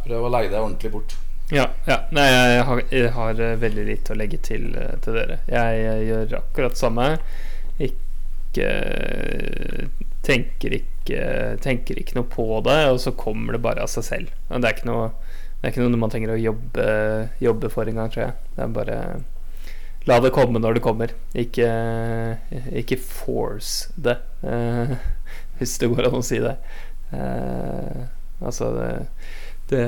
prøv 0.04 0.28
å 0.28 0.30
legge 0.30 0.52
det 0.52 0.60
ordentlig 0.60 0.92
bort. 0.94 1.16
Ja. 1.50 1.64
ja. 1.88 2.02
Nei, 2.12 2.26
jeg 2.28 2.64
har, 2.68 2.82
jeg 2.92 3.12
har, 3.16 3.40
eh, 3.40 3.56
veldig 3.58 3.86
lite 3.88 4.12
å 4.12 4.18
legge 4.20 4.38
til, 4.44 4.68
eh, 4.76 4.94
til 5.04 5.16
dere. 5.16 5.40
Jeg, 5.48 5.80
jeg, 5.82 6.04
gjør 6.10 6.36
akkurat 6.42 6.78
samme. 6.78 7.08
Ikke 7.88 8.68
tenker 10.26 10.78
ikke 10.80 10.94
Tenker 11.64 11.96
ikke 11.96 12.18
noe 12.18 12.28
på 12.28 12.44
det, 12.66 12.82
og 12.92 12.98
så 13.00 13.14
kommer 13.16 13.56
det 13.56 13.62
bare 13.64 13.80
av 13.80 13.88
seg 13.88 14.04
selv. 14.04 14.32
Det 14.50 14.58
er 14.60 14.74
ikke 14.74 14.90
noe, 14.90 15.06
det 15.56 15.62
er 15.64 15.72
ikke 15.72 15.86
noe 15.86 16.00
man 16.02 16.12
trenger 16.12 16.34
å 16.34 16.42
jobbe, 16.42 16.84
jobbe 17.40 17.70
for 17.72 17.88
engang, 17.88 18.10
tror 18.12 18.26
jeg. 18.26 18.34
Det 18.52 18.66
er 18.66 18.74
bare 18.76 18.98
La 20.08 20.18
det 20.24 20.32
komme 20.32 20.60
når 20.62 20.78
det 20.78 20.84
kommer. 20.84 21.12
Ikke, 21.36 21.68
ikke 22.80 23.00
force 23.02 23.92
det, 24.00 24.16
uh, 24.44 24.94
hvis 25.58 25.76
det 25.82 25.90
går 25.92 26.08
an 26.08 26.20
å 26.20 26.24
si 26.24 26.40
det. 26.42 26.54
Uh, 27.12 28.06
altså 28.40 28.72
det, 28.78 28.88
det 29.72 29.82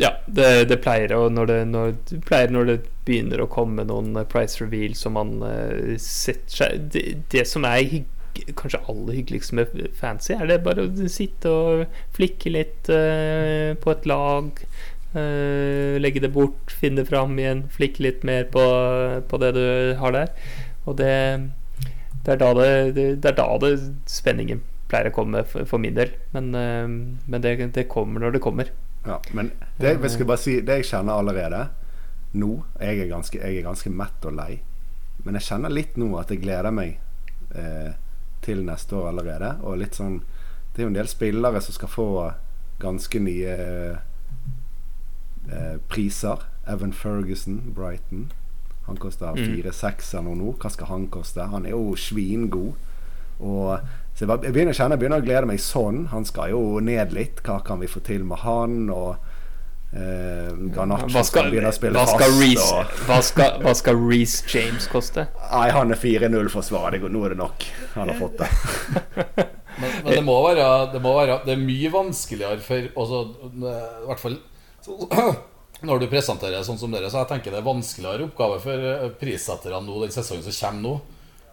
ja, 0.00 0.14
det, 0.24 0.46
det, 0.70 0.78
pleier 0.80 1.12
å 1.12 1.26
når 1.32 1.50
når, 1.68 1.90
det 2.08 2.20
pleier 2.24 2.52
når 2.52 2.68
det 2.68 2.76
begynner 3.04 3.42
å 3.42 3.50
komme 3.52 3.84
noen 3.88 4.14
price 4.30 4.60
reveal 4.62 4.94
som 4.96 5.18
man 5.18 5.34
uh, 5.44 5.98
setter 6.00 6.56
seg 6.62 6.96
det, 7.32 7.44
som 7.48 7.66
er 7.68 7.84
hygg, 7.90 8.08
kanskje 8.56 8.80
aller 8.88 9.18
hyggeligst 9.18 9.52
med 9.58 9.74
fancy, 9.98 10.32
er 10.32 10.48
det 10.48 10.62
bare 10.64 10.86
å 10.86 11.10
sitte 11.12 11.52
og 11.52 12.00
flikke 12.16 12.54
litt 12.54 12.88
på 12.88 13.92
et 13.92 14.08
lag. 14.08 14.62
Uh, 15.10 15.98
legge 15.98 16.22
det 16.22 16.30
bort, 16.30 16.70
finne 16.70 17.02
det 17.02 17.08
fram 17.08 17.32
igjen, 17.40 17.64
flikke 17.74 18.04
litt 18.04 18.26
mer 18.26 18.44
på, 18.52 18.62
på, 19.26 19.40
det 19.42 19.54
du 19.56 19.64
har 19.98 20.14
der. 20.14 20.30
Og 20.86 21.00
det, 21.00 21.14
det, 22.22 22.36
er, 22.36 22.38
da 22.38 22.52
det, 22.54 22.68
det 22.94 23.32
er 23.32 23.38
da 23.40 23.48
det 23.62 23.72
spenningen 24.10 24.62
pleier 24.90 25.10
å 25.10 25.14
komme 25.14 25.42
for, 25.46 25.66
for 25.66 25.82
min 25.82 25.98
del. 25.98 26.14
Men, 26.36 26.54
uh, 26.54 26.86
men 27.26 27.42
det, 27.42 27.56
det, 27.74 27.88
kommer 27.90 28.22
når 28.22 28.38
det 28.38 28.44
kommer. 28.44 28.70
Ja, 29.06 29.18
men 29.32 29.50
det, 29.80 29.96
jeg 29.96 30.14
skal 30.14 30.28
bare 30.28 30.42
si, 30.42 30.60
det 30.62 30.82
jeg 30.82 30.90
kjenner 30.92 31.18
allerede 31.18 31.68
nå 32.36 32.50
jeg 32.78 33.00
er, 33.00 33.08
ganske, 33.10 33.40
jeg 33.40 33.58
er 33.58 33.66
ganske 33.66 33.90
mett 33.90 34.26
og 34.28 34.36
lei. 34.36 34.60
Men 35.24 35.36
jeg 35.36 35.48
kjenner 35.48 35.72
litt 35.72 35.96
nå 36.00 36.12
at 36.20 36.30
jeg 36.30 36.42
gleder 36.44 36.70
meg 36.74 37.00
eh, 37.50 37.90
til 38.44 38.62
neste 38.66 38.96
år 38.96 39.10
allerede. 39.10 39.56
Og 39.66 39.80
litt 39.80 39.98
sånn 39.98 40.20
Det 40.70 40.80
er 40.80 40.86
jo 40.86 40.92
en 40.92 41.00
del 41.00 41.10
spillere 41.10 41.60
som 41.64 41.74
skal 41.74 41.90
få 41.90 42.06
ganske 42.80 43.20
nye 43.20 43.56
eh, 45.50 45.78
priser. 45.88 46.46
Evan 46.70 46.92
Ferguson, 46.92 47.72
Brighton. 47.74 48.30
Han 48.86 48.98
koster 49.00 49.34
mm. 49.36 49.56
4-6 49.70 50.14
eller 50.18 50.38
noe. 50.38 50.54
Hva 50.60 50.70
skal 50.72 50.90
han 50.90 51.08
koste? 51.12 51.48
Han 51.50 51.66
er 51.66 51.74
jo 51.74 51.96
svingod. 51.98 52.78
Og, 53.40 53.78
så 54.12 54.26
jeg, 54.26 54.52
begynner 54.52 54.74
å 54.74 54.76
kjenne 54.76 54.96
Jeg 54.98 55.00
begynner 55.00 55.22
å 55.22 55.24
glede 55.24 55.48
meg 55.48 55.62
sånn. 55.64 56.06
Han 56.12 56.26
skal 56.28 56.52
jo 56.54 56.62
ned 56.84 57.14
litt. 57.16 57.42
Hva 57.46 57.60
kan 57.66 57.80
vi 57.82 57.90
få 57.90 58.02
til 58.06 58.26
med 58.28 58.42
han? 58.44 58.88
Og 58.94 59.16
Eh, 59.90 60.50
hva 60.70 61.22
skal, 61.26 61.48
begynne 61.50 61.72
å 61.72 61.74
spille 61.74 61.98
hva 61.98 62.06
skal 62.06 62.30
fast. 62.30 62.38
Reece, 62.38 62.66
og... 62.78 62.98
hva, 63.08 63.16
skal, 63.26 63.56
hva 63.64 63.72
skal 63.74 63.96
Reece 63.98 64.44
James 64.46 64.86
koste? 64.86 65.24
Nei, 65.48 65.64
han 65.74 65.90
er 65.90 65.98
4-0-forsvarer. 65.98 67.08
Nå 67.10 67.22
er 67.26 67.34
det 67.34 67.38
nok. 67.40 67.66
Han 67.96 68.12
har 68.12 68.20
fått 68.20 68.38
det. 68.38 68.50
men, 69.80 69.96
men 70.04 70.12
det, 70.12 70.20
må 70.28 70.36
være, 70.46 70.68
det, 70.94 71.02
må 71.02 71.16
være, 71.16 71.40
det 71.42 71.56
er 71.56 71.64
mye 71.64 71.90
vanskeligere 71.90 72.62
for 72.62 73.02
også, 73.02 73.24
I 73.50 74.06
hvert 74.12 74.22
fall 74.22 74.38
så, 74.84 74.96
når 75.88 76.02
du 76.02 76.08
presenterer 76.12 76.64
sånn 76.66 76.80
som 76.80 76.92
dere, 76.92 77.10
så 77.12 77.22
jeg 77.22 77.32
tenker 77.34 77.54
det 77.54 77.60
er 77.62 77.68
vanskeligere 77.68 78.26
oppgave 78.28 78.58
for 78.64 78.88
eh, 78.92 79.06
prissetterne 79.20 79.82
nå 79.86 80.00
den 80.02 80.14
sesongen 80.14 80.44
som 80.46 80.58
kommer 80.58 80.84
nå. 80.84 80.96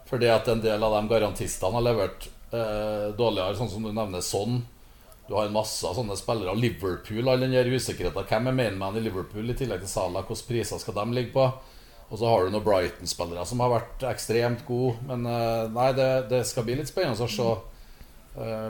Fordi 0.08 0.28
at 0.32 0.48
en 0.48 0.64
del 0.64 0.84
av 0.84 0.94
de 0.96 1.08
garantistene 1.10 1.76
har 1.76 1.84
levert 1.84 2.28
eh, 2.28 3.08
dårligere, 3.16 3.56
sånn 3.58 3.72
som 3.72 3.84
du 3.84 3.92
nevner 3.92 4.24
sånn. 4.24 4.62
Du 5.28 5.34
har 5.36 5.48
en 5.48 5.56
masse 5.56 5.90
sånne 5.92 6.16
spillere. 6.16 6.56
Liverpool, 6.56 7.28
all 7.28 7.44
den 7.44 7.52
usikkerheten. 7.52 8.28
Hvem 8.30 8.48
er 8.48 8.56
mainman 8.56 8.96
i 8.96 9.02
Liverpool 9.04 9.52
i 9.52 9.56
tillegg 9.56 9.82
til 9.84 9.90
Salah? 9.90 10.24
Hvilke 10.24 10.48
priser 10.48 10.80
skal 10.80 10.96
de 10.96 11.04
ligge 11.12 11.34
på? 11.34 11.44
Og 12.08 12.16
så 12.16 12.28
har 12.30 12.46
du 12.46 12.54
noen 12.54 12.64
Brighton-spillere 12.64 13.44
som 13.44 13.60
har 13.60 13.74
vært 13.74 14.06
ekstremt 14.08 14.64
gode. 14.68 14.96
Men 15.10 15.28
eh, 15.28 15.66
nei, 15.74 15.90
det, 15.98 16.08
det, 16.32 16.46
skal 16.48 16.64
bli 16.64 16.78
litt 16.78 16.88
spennende 16.88 17.28
å 17.28 17.32
se 17.32 17.50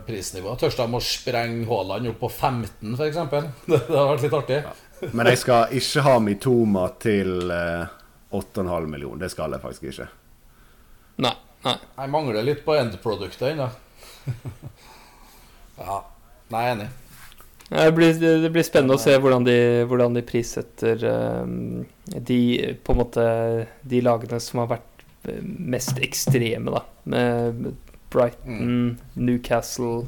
prisnivået. 0.07 0.61
Tør 0.63 0.77
de 0.79 0.99
å 0.99 1.01
sprenge 1.05 1.67
Haaland 1.69 2.11
opp 2.13 2.23
på 2.23 2.31
15, 2.31 2.95
f.eks.? 2.95 3.19
Det, 3.69 3.81
det 3.89 3.97
har 3.97 4.13
vært 4.13 4.25
litt 4.27 4.37
artig. 4.39 4.61
Ja. 4.65 4.77
Men 5.13 5.31
jeg 5.31 5.41
skal 5.43 5.75
ikke 5.79 6.05
ha 6.07 6.15
Mitoma 6.23 6.87
til 7.01 7.53
uh, 7.53 7.85
eh, 7.87 8.39
8,5 8.39 8.89
millioner. 8.91 9.21
Det 9.25 9.33
skal 9.33 9.55
jeg 9.55 9.63
faktisk 9.63 9.91
ikke. 9.93 10.09
Nei. 11.25 11.35
nei. 11.67 11.77
Jeg 12.01 12.13
mangler 12.15 12.47
litt 12.47 12.65
på 12.67 12.77
endproduktet 12.79 13.53
ennå. 13.53 13.69
ja. 15.83 16.01
Nei, 16.49 16.65
jeg 16.65 16.73
er 16.73 16.75
enig. 16.79 16.89
Det 17.69 17.89
blir, 17.93 18.15
det 18.17 18.49
blir, 18.49 18.65
spennende 18.65 18.97
å 18.97 19.01
se 19.03 19.13
hvordan 19.21 19.45
de, 19.45 19.59
hvordan 19.91 20.15
de 20.17 20.23
prissetter 20.25 21.03
um, 21.05 21.83
de 22.09 22.39
på 22.81 22.95
en 22.95 23.01
måte 23.03 23.25
De 23.85 24.01
lagene 24.01 24.39
som 24.41 24.63
har 24.63 24.71
vært 24.71 25.03
eh, 25.29 25.43
mest 25.45 26.01
ekstreme, 26.01 26.73
da. 26.73 26.81
Med 27.13 27.69
Brighton, 28.11 28.63
mm. 28.63 28.89
Newcastle, 29.15 30.07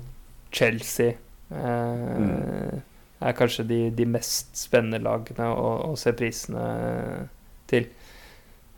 Chelsea. 0.53 1.17
eh, 1.51 2.17
mm. 2.19 2.81
Er 3.21 3.37
kanskje 3.37 3.67
de, 3.69 3.81
de, 3.93 4.07
mest 4.09 4.55
spennende 4.57 5.03
lagene 5.05 5.51
å, 5.53 5.91
å 5.91 5.97
se 6.01 6.15
prisene 6.17 6.65
til. 7.69 7.91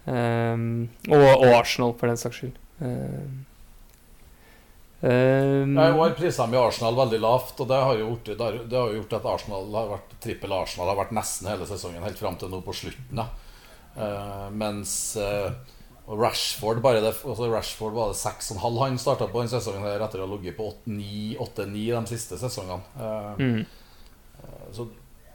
Um, 0.02 0.88
og, 1.06 1.22
og, 1.22 1.46
Arsenal, 1.60 1.94
for 1.94 2.10
den 2.10 2.18
saks 2.18 2.40
skyld. 2.40 2.56
Um, 2.82 3.44
Um, 5.02 5.72
jeg 5.74 5.94
har 5.98 6.12
prisa 6.14 6.44
i 6.46 6.58
Arsenal 6.60 6.94
veldig 6.94 7.18
lavt, 7.18 7.56
og 7.58 7.66
det 7.66 7.78
har 7.82 7.96
jo 7.98 8.04
gjort, 8.04 8.28
det 8.28 8.44
har, 8.44 8.58
det 8.70 8.76
har 8.78 8.92
gjort 8.94 9.14
at 9.16 9.24
Arsenal 9.32 9.72
har 9.74 9.88
vært 9.96 10.12
trippel 10.22 10.54
Arsenal 10.54 10.92
har 10.92 10.98
vært 11.00 11.14
nesten 11.16 11.48
hele 11.50 11.66
sesongen, 11.66 12.04
helt 12.06 12.20
fram 12.20 12.36
til 12.38 12.52
nå 12.52 12.60
på 12.62 12.74
slutten. 12.78 13.22
Uh, 13.96 14.46
mens 14.54 14.92
uh, 15.18 15.50
Rashford 16.06 16.80
bare 16.82 17.00
det, 17.00 17.12
altså 17.14 17.46
Rashford 17.46 17.94
var 17.94 18.10
det 18.10 18.18
6,5 18.18 18.78
han 18.80 18.98
starta 18.98 19.28
på 19.30 19.44
den 19.44 19.52
sesongen 19.52 19.86
der 19.86 20.02
etter 20.02 20.22
å 20.22 20.26
ha 20.26 20.32
ligget 20.34 20.56
på 20.58 20.72
8-9 20.88 21.84
de 21.92 22.02
siste 22.10 22.40
sesongene. 22.40 22.82
Uh, 22.98 23.38
mm. 23.38 23.62
så 24.74 24.88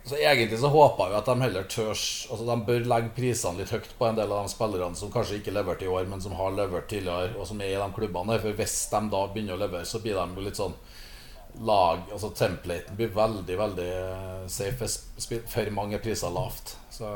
så 0.07 0.15
egentlig 0.15 0.59
så 0.59 0.69
håper 0.71 1.09
vi 1.09 1.15
at 1.17 1.27
de 1.27 1.41
heller 1.41 1.65
tørs 1.67 2.03
Altså 2.31 2.45
De 2.47 2.55
bør 2.69 2.85
legge 2.87 3.09
prisene 3.15 3.59
litt 3.59 3.73
høyt 3.75 3.89
på 3.97 4.05
en 4.07 4.15
del 4.15 4.31
av 4.31 4.45
de 4.45 4.53
spillerne 4.53 4.95
som 4.95 5.11
kanskje 5.11 5.41
ikke 5.41 5.51
leverte 5.55 5.83
i 5.83 5.89
år, 5.91 6.05
men 6.07 6.21
som 6.23 6.35
har 6.37 6.53
levert 6.55 6.87
tidligere, 6.91 7.33
og 7.35 7.47
som 7.49 7.59
er 7.61 7.73
i 7.73 7.81
de 7.81 7.87
klubbene. 7.95 8.37
For 8.39 8.55
hvis 8.55 8.77
de 8.93 9.01
da 9.11 9.23
begynner 9.33 9.57
å 9.57 9.61
levere, 9.65 9.89
så 9.89 9.99
blir 10.03 10.15
de 10.15 10.39
jo 10.39 10.45
litt 10.45 10.59
sånn 10.59 10.77
lag 11.67 12.03
Altså 12.13 12.29
templaten 12.37 12.95
blir 12.95 13.09
veldig, 13.15 13.55
veldig 13.59 13.91
safe 14.51 14.87
for 15.49 15.73
mange 15.75 15.99
priser 16.03 16.31
lavt. 16.31 16.77
Så 16.93 17.09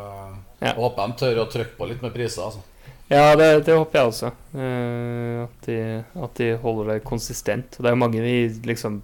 jeg 0.59 0.75
håper 0.75 1.07
de 1.07 1.19
tør 1.21 1.41
å 1.43 1.49
trykke 1.53 1.77
på 1.77 1.87
litt 1.87 2.03
med 2.03 2.15
priser, 2.15 2.49
altså. 2.49 2.65
Ja, 3.11 3.35
det, 3.35 3.49
det, 3.67 3.75
håper 3.75 3.99
jeg 3.99 4.07
også. 4.07 4.29
Uh, 4.55 5.43
at, 5.43 5.55
de, 5.65 5.77
at, 5.99 6.37
de, 6.39 6.53
holder 6.63 6.93
det 6.93 7.03
konsistent. 7.03 7.75
Det 7.75 7.89
er 7.89 7.95
jo 7.95 7.99
mange 7.99 8.23
vi 8.23 8.35
liksom 8.63 9.01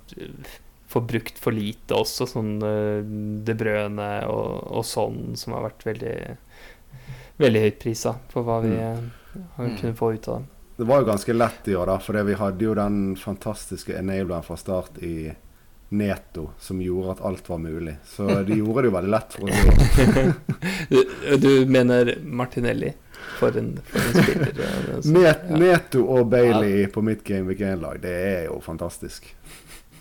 får 0.87 1.03
brukt 1.09 1.39
for 1.43 1.51
lite 1.51 1.97
også, 1.97 2.29
sånn 2.31 2.53
uh, 2.63 3.03
De 3.43 3.55
Brøne 3.59 4.11
og, 4.31 4.61
og, 4.71 4.85
sånn, 4.87 5.35
som 5.39 5.57
har 5.57 5.67
vært 5.67 5.87
veldig 5.89 6.17
Veldig 7.37 7.59
høyt 7.61 7.75
prisa 7.77 8.15
for 8.31 8.47
hva 8.47 8.55
vi 8.63 8.71
mm. 8.73 9.01
har 9.59 9.67
kunnet 9.77 9.97
få 9.99 10.07
ut 10.15 10.25
av 10.25 10.39
dem. 10.39 10.45
Det 10.79 10.85
var 10.89 11.03
jo 11.03 11.05
ganske 11.11 11.35
lett 11.35 11.67
i 11.69 11.75
år, 11.77 11.91
da, 11.91 11.97
for 12.01 12.17
vi 12.25 12.37
hadde 12.39 12.65
jo 12.65 12.71
den 12.73 12.95
fantastiske 13.13 13.93
enableren 13.93 14.45
fra 14.45 14.57
start 14.57 14.97
i 15.05 15.29
Neto 15.89 16.47
som 16.57 16.81
gjorde 16.81 17.13
at 17.13 17.21
alt 17.29 17.51
var 17.51 17.61
mulig. 17.61 17.93
Så 18.09 18.25
de 18.47 18.57
gjorde 18.57 18.87
det 18.87 18.89
jo 18.89 18.95
veldig 18.95 19.13
lett 19.13 19.37
for 19.37 19.53
oss. 19.53 20.41
du, 20.89 21.37
du 21.45 21.51
mener 21.69 22.15
Martinelli? 22.25 22.95
For 23.37 23.57
en, 23.59 23.73
for 23.85 24.01
en 24.01 24.23
spiller. 24.23 24.61
Altså. 24.95 25.11
Net, 25.13 25.43
ja. 25.49 25.59
Neto 25.61 26.03
og 26.15 26.29
Bailey 26.31 26.83
ja. 26.85 26.91
på 26.93 27.03
mitt 27.05 27.23
Game 27.27 27.49
Week 27.49 27.61
1-lag, 27.61 27.99
det 28.03 28.15
er 28.31 28.45
jo 28.47 28.61
fantastisk 28.65 29.33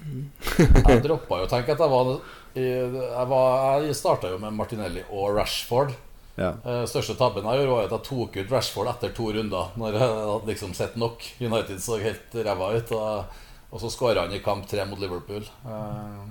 jeg 0.59 1.03
droppa 1.05 1.41
jo 1.41 1.47
å 1.47 1.51
tenke 1.51 1.75
at 1.75 1.81
jeg 1.83 1.91
var 1.91 2.11
Jeg, 2.57 3.25
var, 3.31 3.83
jeg 3.85 3.97
starta 3.99 4.31
jo 4.33 4.41
med 4.41 4.55
Martinelli 4.57 5.03
og 5.11 5.35
Rashford. 5.37 5.91
Ja. 6.37 6.55
Uh, 6.65 6.85
største 6.89 7.17
tabben 7.17 7.45
jeg 7.49 7.61
gjorde, 7.63 7.73
var 7.73 7.89
at 7.89 7.95
jeg 7.97 8.07
tok 8.07 8.39
ut 8.39 8.55
Rashford 8.55 8.91
etter 8.93 9.13
to 9.17 9.29
runder. 9.35 9.75
Når 9.77 9.99
jeg 9.99 10.03
hadde 10.07 10.51
liksom 10.51 10.73
sett 10.77 10.97
nok. 11.01 11.27
United 11.41 11.83
så 11.85 11.99
helt 12.01 12.37
ræva 12.47 12.71
ut. 12.79 12.95
Og, 12.97 13.39
og 13.73 13.83
så 13.83 13.93
skåra 13.93 14.25
han 14.25 14.37
i 14.37 14.43
kamp 14.45 14.65
tre 14.71 14.87
mot 14.89 15.01
Liverpool. 15.01 15.45
Uh, 15.67 16.25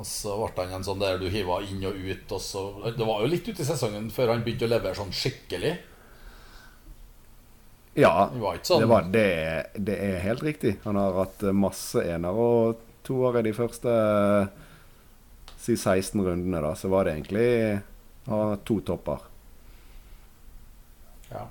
og 0.00 0.08
så 0.08 0.36
ble 0.40 0.64
han 0.64 0.78
en 0.78 0.86
sånn 0.86 1.00
der 1.00 1.18
du 1.20 1.28
hiva 1.32 1.60
inn 1.64 1.84
og 1.88 1.96
ut. 1.96 2.36
Og 2.36 2.44
så, 2.44 2.66
det 2.88 3.08
var 3.08 3.24
jo 3.24 3.32
litt 3.32 3.48
ute 3.48 3.64
i 3.64 3.68
sesongen 3.68 4.08
før 4.12 4.34
han 4.34 4.44
begynte 4.44 4.68
å 4.68 4.72
levere 4.72 4.96
sånn 5.00 5.16
skikkelig. 5.16 5.76
Ja, 7.94 8.30
sånn. 8.62 8.80
det, 8.80 8.88
var, 8.88 9.08
det, 9.12 9.26
det, 9.76 9.96
er 10.00 10.22
helt 10.24 10.42
riktig. 10.46 10.78
Han 10.86 10.96
har 10.96 11.18
hatt 11.18 11.42
masse 11.52 12.00
ener 12.08 12.32
og 12.32 12.80
toer 13.04 13.40
i 13.40 13.46
de 13.50 13.52
første 13.56 13.96
si 15.60 15.76
16 15.76 16.22
rundene. 16.24 16.60
da, 16.64 16.74
Så 16.74 16.88
var 16.88 17.04
det 17.04 17.18
egentlig 17.18 17.82
ha 18.30 18.56
to 18.64 18.78
topper. 18.86 19.26
Ja. 21.32 21.48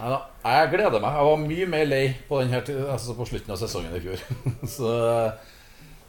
Nei 0.00 0.10
da. 0.10 0.18
Jeg 0.40 0.72
gleder 0.72 1.02
meg. 1.02 1.16
Jeg 1.16 1.28
var 1.28 1.40
mye 1.44 1.68
mer 1.68 1.88
lei 1.88 2.04
på, 2.28 2.40
denne, 2.40 2.60
altså 2.88 3.16
på 3.16 3.26
slutten 3.28 3.54
av 3.54 3.60
sesongen 3.60 3.96
i 3.96 4.02
fjor. 4.04 4.22
så, 4.76 4.92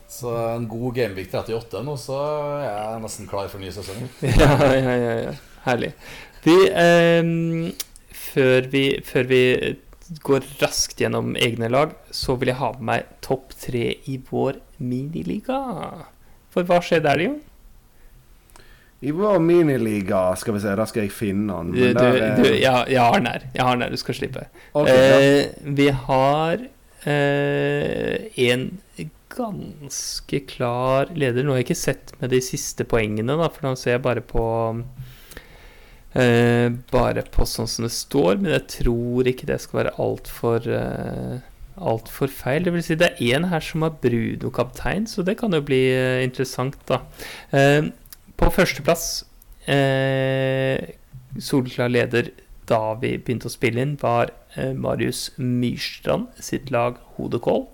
så, 0.07 0.35
en 0.55 0.67
god 0.71 0.95
Gameweek 0.95 1.31
38 1.33 1.83
nå, 1.85 1.95
så 1.99 2.19
er 2.61 2.67
jeg 2.67 3.05
nesten 3.05 3.31
klar 3.31 3.51
for 3.51 3.63
ny 3.63 3.71
sesong. 3.75 4.03
ja, 4.41 4.51
ja, 4.75 4.95
ja, 4.95 5.15
ja. 5.27 5.33
Herlig. 5.65 5.91
De, 6.45 6.55
eh, 6.71 7.33
før 8.31 8.67
vi, 8.71 8.85
før 9.05 9.29
vi 9.29 9.43
går 10.25 10.47
raskt 10.61 10.99
gjennom 11.01 11.35
egne 11.39 11.69
lag, 11.71 11.93
så 12.11 12.35
vil 12.39 12.51
jeg 12.51 12.59
ha 12.59 12.73
med 12.77 12.87
meg 12.89 13.13
topp 13.23 13.55
tre 13.59 13.85
i 14.11 14.17
vår 14.31 14.59
miniliga. 14.83 15.61
For 16.51 16.67
hva 16.67 16.81
skjer 16.83 17.03
der, 17.05 17.23
Jon? 17.23 17.39
I 19.01 19.09
vår 19.17 19.39
miniliga 19.41 20.35
Skal 20.37 20.53
vi 20.53 20.59
se, 20.61 20.73
da 20.77 20.85
skal 20.85 21.07
jeg 21.07 21.13
finne 21.15 21.55
den. 21.55 21.71
Du, 21.73 21.79
du, 21.95 22.19
du, 22.37 22.49
ja, 22.53 22.83
jeg 22.85 23.01
har 23.01 23.17
den 23.17 23.31
her. 23.31 23.47
Jeg 23.55 23.65
har 23.65 23.77
den 23.79 23.85
her, 23.87 23.95
Du 23.95 24.01
skal 24.01 24.17
slippe. 24.19 24.43
Okay, 24.77 24.99
eh, 24.99 25.71
vi 25.79 25.87
har 25.89 26.67
eh, 27.09 28.43
en 28.45 28.67
ganske 29.31 30.41
klar 30.51 31.09
leder. 31.15 31.43
Nå 31.43 31.55
har 31.55 31.61
jeg 31.61 31.71
ikke 31.71 31.79
sett 31.81 32.13
med 32.21 32.33
de 32.35 32.41
siste 32.45 32.85
poengene, 32.85 33.39
da, 33.39 33.49
for 33.49 33.69
nå 33.69 33.73
ser 33.79 33.97
jeg 33.97 34.05
bare 34.05 34.23
på 34.27 34.43
Eh, 36.11 36.67
bare 36.91 37.23
på 37.31 37.45
sånn 37.47 37.69
som 37.71 37.85
det 37.85 37.93
står, 37.95 38.41
men 38.41 38.51
jeg 38.57 38.67
tror 38.73 39.27
ikke 39.31 39.47
det 39.47 39.61
skal 39.63 39.77
være 39.79 39.93
altfor 40.03 40.65
uh, 40.67 41.37
alt 41.79 42.09
for 42.11 42.31
feil. 42.31 42.65
Det 42.65 42.73
vil 42.75 42.83
si 42.83 42.97
det 42.99 43.13
er 43.13 43.37
én 43.37 43.47
her 43.47 43.63
som 43.63 43.85
har 43.85 43.95
Bruno 44.03 44.51
kaptein, 44.51 45.07
så 45.07 45.23
det 45.23 45.37
kan 45.39 45.55
jo 45.55 45.61
bli 45.63 45.79
uh, 45.95 46.19
interessant, 46.23 46.75
da. 46.89 46.99
Uh, 47.55 47.87
på 48.35 48.49
førsteplass, 48.51 49.05
uh, 49.71 50.83
soleklar 51.39 51.93
leder 51.93 52.33
da 52.67 52.81
vi 52.99 53.15
begynte 53.15 53.47
å 53.47 53.53
spille 53.53 53.83
inn, 53.83 53.97
var 53.99 54.31
Marius 54.75 55.29
Myrstrand 55.39 56.27
sitt 56.43 56.69
lag 56.71 56.97
Hodekål. 57.15 57.65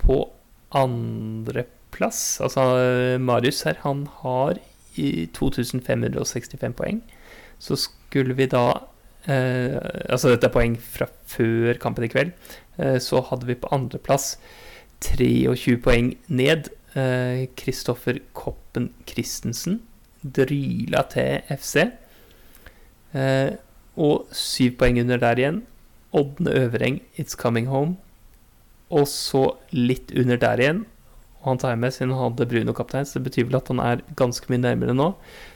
På 0.00 0.16
andreplass, 0.76 2.40
altså 2.44 2.64
Marius 3.20 3.62
her, 3.68 3.78
han 3.84 4.06
har 4.22 4.60
2565 4.96 6.76
poeng 6.76 7.00
så 7.64 7.78
skulle 7.80 8.36
vi 8.36 8.48
da 8.52 8.66
eh, 9.24 9.78
Altså 10.12 10.34
dette 10.34 10.50
er 10.50 10.54
poeng 10.54 10.76
fra 10.76 11.08
før 11.30 11.78
kampen 11.80 12.04
i 12.06 12.12
kveld. 12.12 12.34
Eh, 12.76 12.98
så 13.00 13.22
hadde 13.30 13.48
vi 13.48 13.58
på 13.58 13.70
andreplass 13.74 14.34
23 15.04 15.78
poeng 15.84 16.14
ned. 16.28 16.70
Kristoffer 17.58 18.20
eh, 18.20 18.26
Koppen 18.36 18.92
Christensen 19.08 19.80
dryla 20.24 21.04
til 21.12 21.42
FC. 21.50 21.88
Eh, 23.14 23.54
og 23.94 24.34
syv 24.34 24.78
poeng 24.80 25.00
under 25.02 25.20
der 25.22 25.40
igjen. 25.40 25.62
Ådne 26.14 26.54
Øvereng, 26.54 27.00
It's 27.18 27.36
Coming 27.36 27.66
Home. 27.66 27.96
Og 28.90 29.08
så 29.10 29.56
litt 29.72 30.12
under 30.14 30.38
der 30.40 30.62
igjen. 30.62 30.84
Og 31.42 31.52
han 31.52 31.60
tar 31.60 31.76
med 31.76 31.92
siden 31.92 32.14
han 32.14 32.30
hadde 32.30 32.46
Bruno 32.48 32.72
kaptein, 32.72 33.04
så 33.04 33.18
det 33.18 33.28
betyr 33.28 33.48
vel 33.50 33.58
at 33.58 33.68
han 33.68 33.82
er 33.82 34.04
ganske 34.16 34.48
mye 34.48 34.62
nærmere 34.62 34.94
nå. 34.96 35.10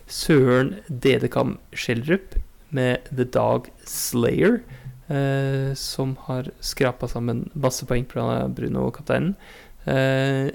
Søren 0.08 0.76
Dedekam 0.88 1.58
Schjelderup 1.76 2.36
med 2.74 3.08
The 3.12 3.24
Dog 3.24 3.68
Slayer, 3.88 4.60
eh, 5.08 5.74
som 5.76 6.16
har 6.28 6.50
skrapa 6.60 7.08
sammen 7.08 7.46
masse 7.54 7.86
poeng 7.88 8.06
fra 8.08 8.48
Bruno-kapteinen. 8.48 9.36
Eh, 9.86 10.50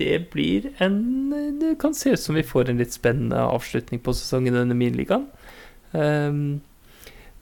det 0.00 0.30
blir 0.32 0.72
en 0.80 1.30
Det 1.60 1.78
kan 1.78 1.94
se 1.94 2.10
ut 2.10 2.20
som 2.20 2.34
vi 2.34 2.42
får 2.42 2.70
en 2.70 2.78
litt 2.78 2.92
spennende 2.92 3.36
avslutning 3.36 4.00
på 4.00 4.14
sesongen 4.16 4.54
i 4.54 4.58
denne 4.58 4.74
miniligaen. 4.74 5.26
Eh, 5.92 6.60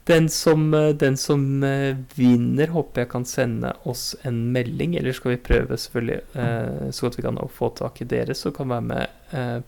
den 0.09 0.29
som, 0.29 0.73
eh, 0.73 0.89
den 0.89 1.17
som, 1.17 1.63
eh, 1.63 1.95
vinner, 2.15 2.67
håper 2.67 3.03
jeg 3.03 3.09
kan 3.09 3.25
sende 3.25 3.73
oss 3.83 4.15
en 4.23 4.51
melding. 4.51 4.95
Eller 4.97 5.13
skal 5.13 5.35
vi 5.35 5.43
prøve 5.45 5.77
selvfølgelig 5.77 6.21
eh, 6.35 6.89
så 6.89 7.05
godt 7.05 7.17
vi 7.19 7.25
kan 7.27 7.37
få 7.53 7.69
tak 7.77 8.01
i 8.01 8.09
dere 8.09 8.35
som 8.35 8.55
kan 8.55 8.69
være 8.73 8.87
med 8.89 9.07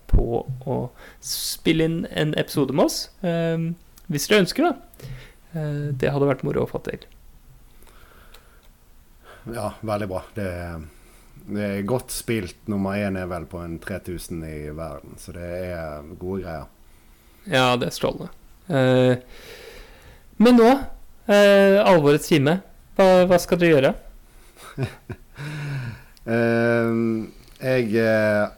på 0.09 0.41
å 0.65 0.75
spille 1.21 1.85
inn 1.85 1.99
en 2.17 2.33
episode 2.33 2.73
med 2.73 2.87
oss. 2.87 3.03
Hvis 3.21 4.25
dere 4.25 4.41
ønsker, 4.41 4.71
da. 4.71 4.73
Det 5.93 6.09
hadde 6.09 6.29
vært 6.31 6.41
moro 6.47 6.63
å 6.65 6.71
få 6.71 6.81
til. 6.87 7.05
Ja, 9.53 9.67
veldig 9.85 10.09
bra. 10.09 10.23
Det, 10.33 10.49
det 11.45 11.67
er 11.67 11.85
godt 11.85 12.09
spilt. 12.09 12.57
Nummer 12.73 12.97
én 12.97 13.21
er 13.21 13.29
vel 13.29 13.45
på 13.45 13.61
en 13.61 13.77
3000 13.83 14.41
i 14.49 14.59
verden, 14.73 15.13
så 15.21 15.37
det 15.37 15.49
er 15.69 16.09
gode 16.17 16.41
greier. 16.41 16.69
Ja, 17.45 17.75
det 17.77 17.91
er 17.91 17.99
strålende. 18.01 18.33
Uh, 18.71 19.17
men 20.41 20.57
nå, 20.57 20.69
eh, 21.29 21.77
alvorets 21.85 22.27
time. 22.31 22.57
Hva, 22.97 23.25
hva, 23.29 23.37
skal 23.41 23.59
du 23.61 23.67
gjøre? 23.69 23.93
uh, 26.25 26.95
jeg 27.71 28.01
uh, 28.01 28.49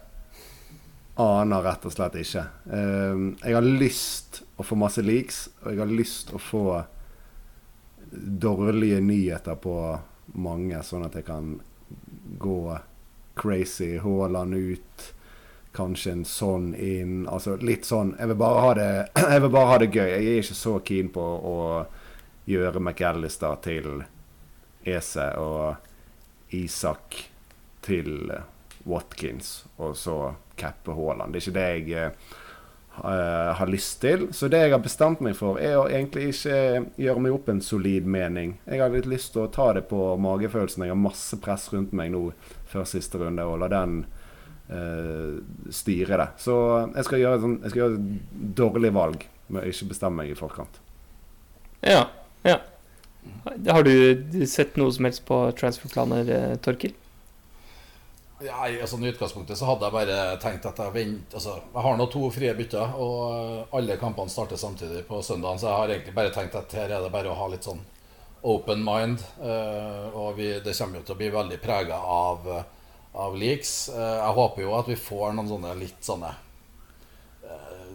aner 1.24 1.68
rett 1.68 1.88
og 1.88 1.94
slett 1.94 2.18
ikke. 2.22 2.46
Uh, 2.72 3.34
jeg 3.44 3.58
har 3.58 3.68
lyst 3.68 4.42
å 4.58 4.66
få 4.66 4.78
masse 4.80 5.04
leaks, 5.04 5.46
og 5.64 5.74
jeg 5.74 5.84
har 5.84 5.92
lyst 5.92 6.34
å 6.34 6.42
få 6.42 6.66
dårlige 8.14 9.00
nyheter 9.02 9.58
på 9.60 9.76
mange, 10.40 10.80
sånn 10.86 11.06
at 11.08 11.18
jeg 11.20 11.28
kan 11.28 11.56
gå 12.40 12.60
crazy. 13.38 13.98
Haaland 14.02 14.56
ut, 14.56 15.08
kanskje 15.74 16.11
en 16.11 16.26
sånn 16.26 16.71
inn. 16.76 17.24
Altså 17.28 17.57
litt 17.61 17.88
sånn 17.89 18.13
Jeg 18.19 18.30
vil 18.32 18.39
bare 18.39 18.63
ha 18.65 18.74
det, 18.78 18.89
jeg 19.34 19.43
vil 19.45 19.53
bare 19.53 19.71
ha 19.71 19.82
det 19.82 19.91
gøy. 19.91 20.07
Jeg 20.09 20.24
er 20.24 20.41
ikke 20.43 20.59
så 20.61 20.78
keen 20.86 21.11
på 21.13 21.24
å 21.24 21.57
gjøre 22.49 22.82
McAllister 22.84 23.59
til 23.63 24.03
Ese 24.84 25.30
og 25.39 26.53
Isak 26.53 27.21
til 27.84 28.32
Watkins, 28.84 29.63
og 29.78 29.95
så 29.97 30.17
cappe 30.59 30.93
Haaland. 30.95 31.34
Det 31.34 31.39
er 31.39 31.45
ikke 31.47 31.55
det 31.55 31.67
jeg 31.71 32.11
uh, 32.99 33.53
har 33.57 33.71
lyst 33.71 34.01
til. 34.03 34.28
Så 34.36 34.49
det 34.51 34.59
jeg 34.65 34.74
har 34.76 34.84
bestemt 34.84 35.24
meg 35.24 35.38
for, 35.39 35.59
er 35.59 35.78
å 35.80 35.88
egentlig 35.88 36.34
ikke 36.34 36.57
gjøre 36.99 37.24
meg 37.24 37.38
opp 37.38 37.49
en 37.49 37.63
solid 37.63 38.05
mening. 38.05 38.57
Jeg 38.67 38.84
har 38.84 38.91
litt 38.93 39.07
lyst 39.09 39.34
til 39.34 39.45
å 39.45 39.51
ta 39.51 39.71
det 39.78 39.88
på 39.89 40.01
magefølelsen. 40.19 40.86
Jeg 40.86 40.93
har 40.93 40.99
masse 40.99 41.39
press 41.43 41.69
rundt 41.74 41.95
meg 41.95 42.11
nå 42.13 42.28
før 42.69 42.86
siste 42.89 43.24
runde, 43.24 43.47
og 43.47 43.63
la 43.63 43.71
den 43.71 44.03
styre 44.64 46.18
det. 46.18 46.28
Så 46.39 46.53
jeg 46.95 47.05
skal 47.05 47.20
gjøre, 47.20 47.39
sånn, 47.43 47.57
jeg 47.66 47.74
skal 47.74 47.82
gjøre 47.82 47.97
et 47.99 48.38
dårlig 48.57 48.93
valg 48.95 49.26
med 49.51 49.66
å 49.66 49.70
ikke 49.70 49.89
bestemme 49.91 50.24
meg 50.24 50.32
i 50.32 50.38
forkant. 50.39 50.80
Ja, 51.84 52.05
ja. 52.47 52.61
Har 53.68 53.84
du 53.84 54.45
sett 54.47 54.78
noe 54.80 54.91
som 54.91 55.07
helst 55.07 55.24
på 55.28 55.38
transferplaner, 55.59 56.30
eh, 56.32 56.55
Torkil? 56.64 56.93
Ja, 58.43 58.68
i 58.68 58.82
altså, 58.82 58.97
utgangspunktet 58.99 59.57
så 59.57 59.68
hadde 59.70 59.88
jeg 59.88 59.95
bare 59.95 60.18
tenkt 60.43 60.66
at 60.68 60.80
jeg 60.80 60.91
vent, 60.95 61.34
altså, 61.34 61.55
Jeg 61.74 61.84
har 61.86 61.97
nå 61.97 62.07
to 62.11 62.30
frie 62.32 62.53
bytter, 62.57 62.95
og 62.99 63.76
alle 63.78 63.95
kampene 64.01 64.32
starter 64.32 64.59
samtidig 64.59 65.05
på 65.07 65.22
søndagen, 65.24 65.59
så 65.59 65.70
jeg 65.70 65.80
har 65.80 65.93
egentlig 65.93 66.16
bare 66.16 66.34
tenkt 66.36 66.55
at 66.59 66.76
her 66.76 66.91
er 66.91 67.05
det 67.05 67.11
bare 67.14 67.32
å 67.32 67.38
ha 67.39 67.47
litt 67.51 67.64
sånn 67.64 67.80
open 68.43 68.84
mind. 68.84 69.24
Uh, 69.39 70.11
og 70.11 70.36
vi, 70.36 70.49
det 70.59 70.76
kommer 70.76 70.99
jo 70.99 71.05
til 71.07 71.16
å 71.16 71.22
bli 71.22 71.30
veldig 71.32 71.59
prega 71.64 72.01
av, 72.03 72.49
av 73.14 73.36
leaks. 73.38 73.89
Uh, 73.93 73.99
jeg 73.99 74.38
håper 74.39 74.66
jo 74.66 74.74
at 74.78 74.89
vi 74.89 74.97
får 74.99 75.36
noen 75.38 75.51
sånne 75.51 75.76
litt 75.80 76.01
sånne 76.05 76.32
uh, 77.45 77.93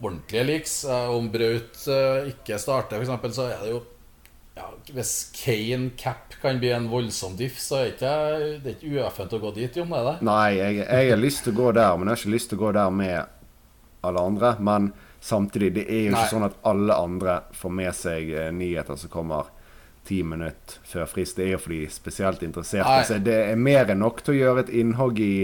ordentlige 0.00 0.46
leaks. 0.48 0.78
om 1.12 1.28
Braut 1.32 1.84
ikke 2.32 2.58
starter, 2.60 3.02
f.eks., 3.02 3.36
så 3.36 3.50
er 3.50 3.62
det 3.64 3.74
jo 3.74 3.82
ja, 4.56 4.70
Hvis 4.96 5.14
Kane 5.36 5.90
Cap 6.00 6.32
kan 6.40 6.60
bli 6.62 6.70
en 6.72 6.88
voldsom 6.88 7.34
diff, 7.36 7.58
så 7.60 7.82
er 7.82 7.90
ikke, 7.90 8.12
det 8.64 8.70
er 8.70 8.76
ikke 8.78 8.92
ueffent 8.94 9.34
å 9.36 9.40
gå 9.42 9.50
dit, 9.58 9.76
Jon? 9.76 9.92
er 9.92 10.06
det? 10.06 10.14
Nei, 10.24 10.54
jeg, 10.56 10.78
jeg 10.84 11.10
har 11.10 11.20
lyst 11.20 11.44
til 11.44 11.52
å 11.52 11.58
gå 11.58 11.72
der, 11.76 11.96
men 11.96 12.08
jeg 12.08 12.16
har 12.16 12.22
ikke 12.22 12.36
lyst 12.36 12.52
til 12.52 12.60
å 12.60 12.62
gå 12.62 12.70
der 12.78 12.94
med 12.96 13.34
alle 14.06 14.22
andre. 14.30 14.54
Men 14.64 14.88
samtidig, 15.20 15.74
det 15.76 15.84
er 15.90 16.00
jo 16.06 16.14
ikke 16.14 16.22
Nei. 16.22 16.32
sånn 16.32 16.48
at 16.48 16.56
alle 16.72 16.96
andre 16.96 17.36
får 17.56 17.76
med 17.82 17.98
seg 17.98 18.32
nyheter 18.56 18.96
som 19.00 19.12
kommer 19.12 19.52
ti 20.06 20.22
minutter 20.22 20.80
før 20.86 21.06
frist. 21.10 21.36
Det 21.36 21.46
er 21.46 21.54
jo 21.56 21.62
for 21.62 21.74
de 21.74 21.84
spesielt 21.92 22.42
interesserte. 22.46 22.88
Altså, 22.88 23.18
det 23.22 23.36
er 23.50 23.60
mer 23.60 23.90
enn 23.92 24.02
nok 24.04 24.22
til 24.24 24.36
å 24.36 24.38
gjøre 24.40 24.66
et 24.66 24.74
innhogg 24.82 25.20
i 25.22 25.36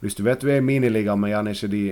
Hvis 0.00 0.14
du 0.14 0.22
vet 0.26 0.42
du 0.44 0.50
er 0.52 0.58
i 0.60 0.64
miniliga, 0.64 1.14
men 1.16 1.30
gjerne 1.30 1.54
ikke 1.56 1.70
de, 1.72 1.84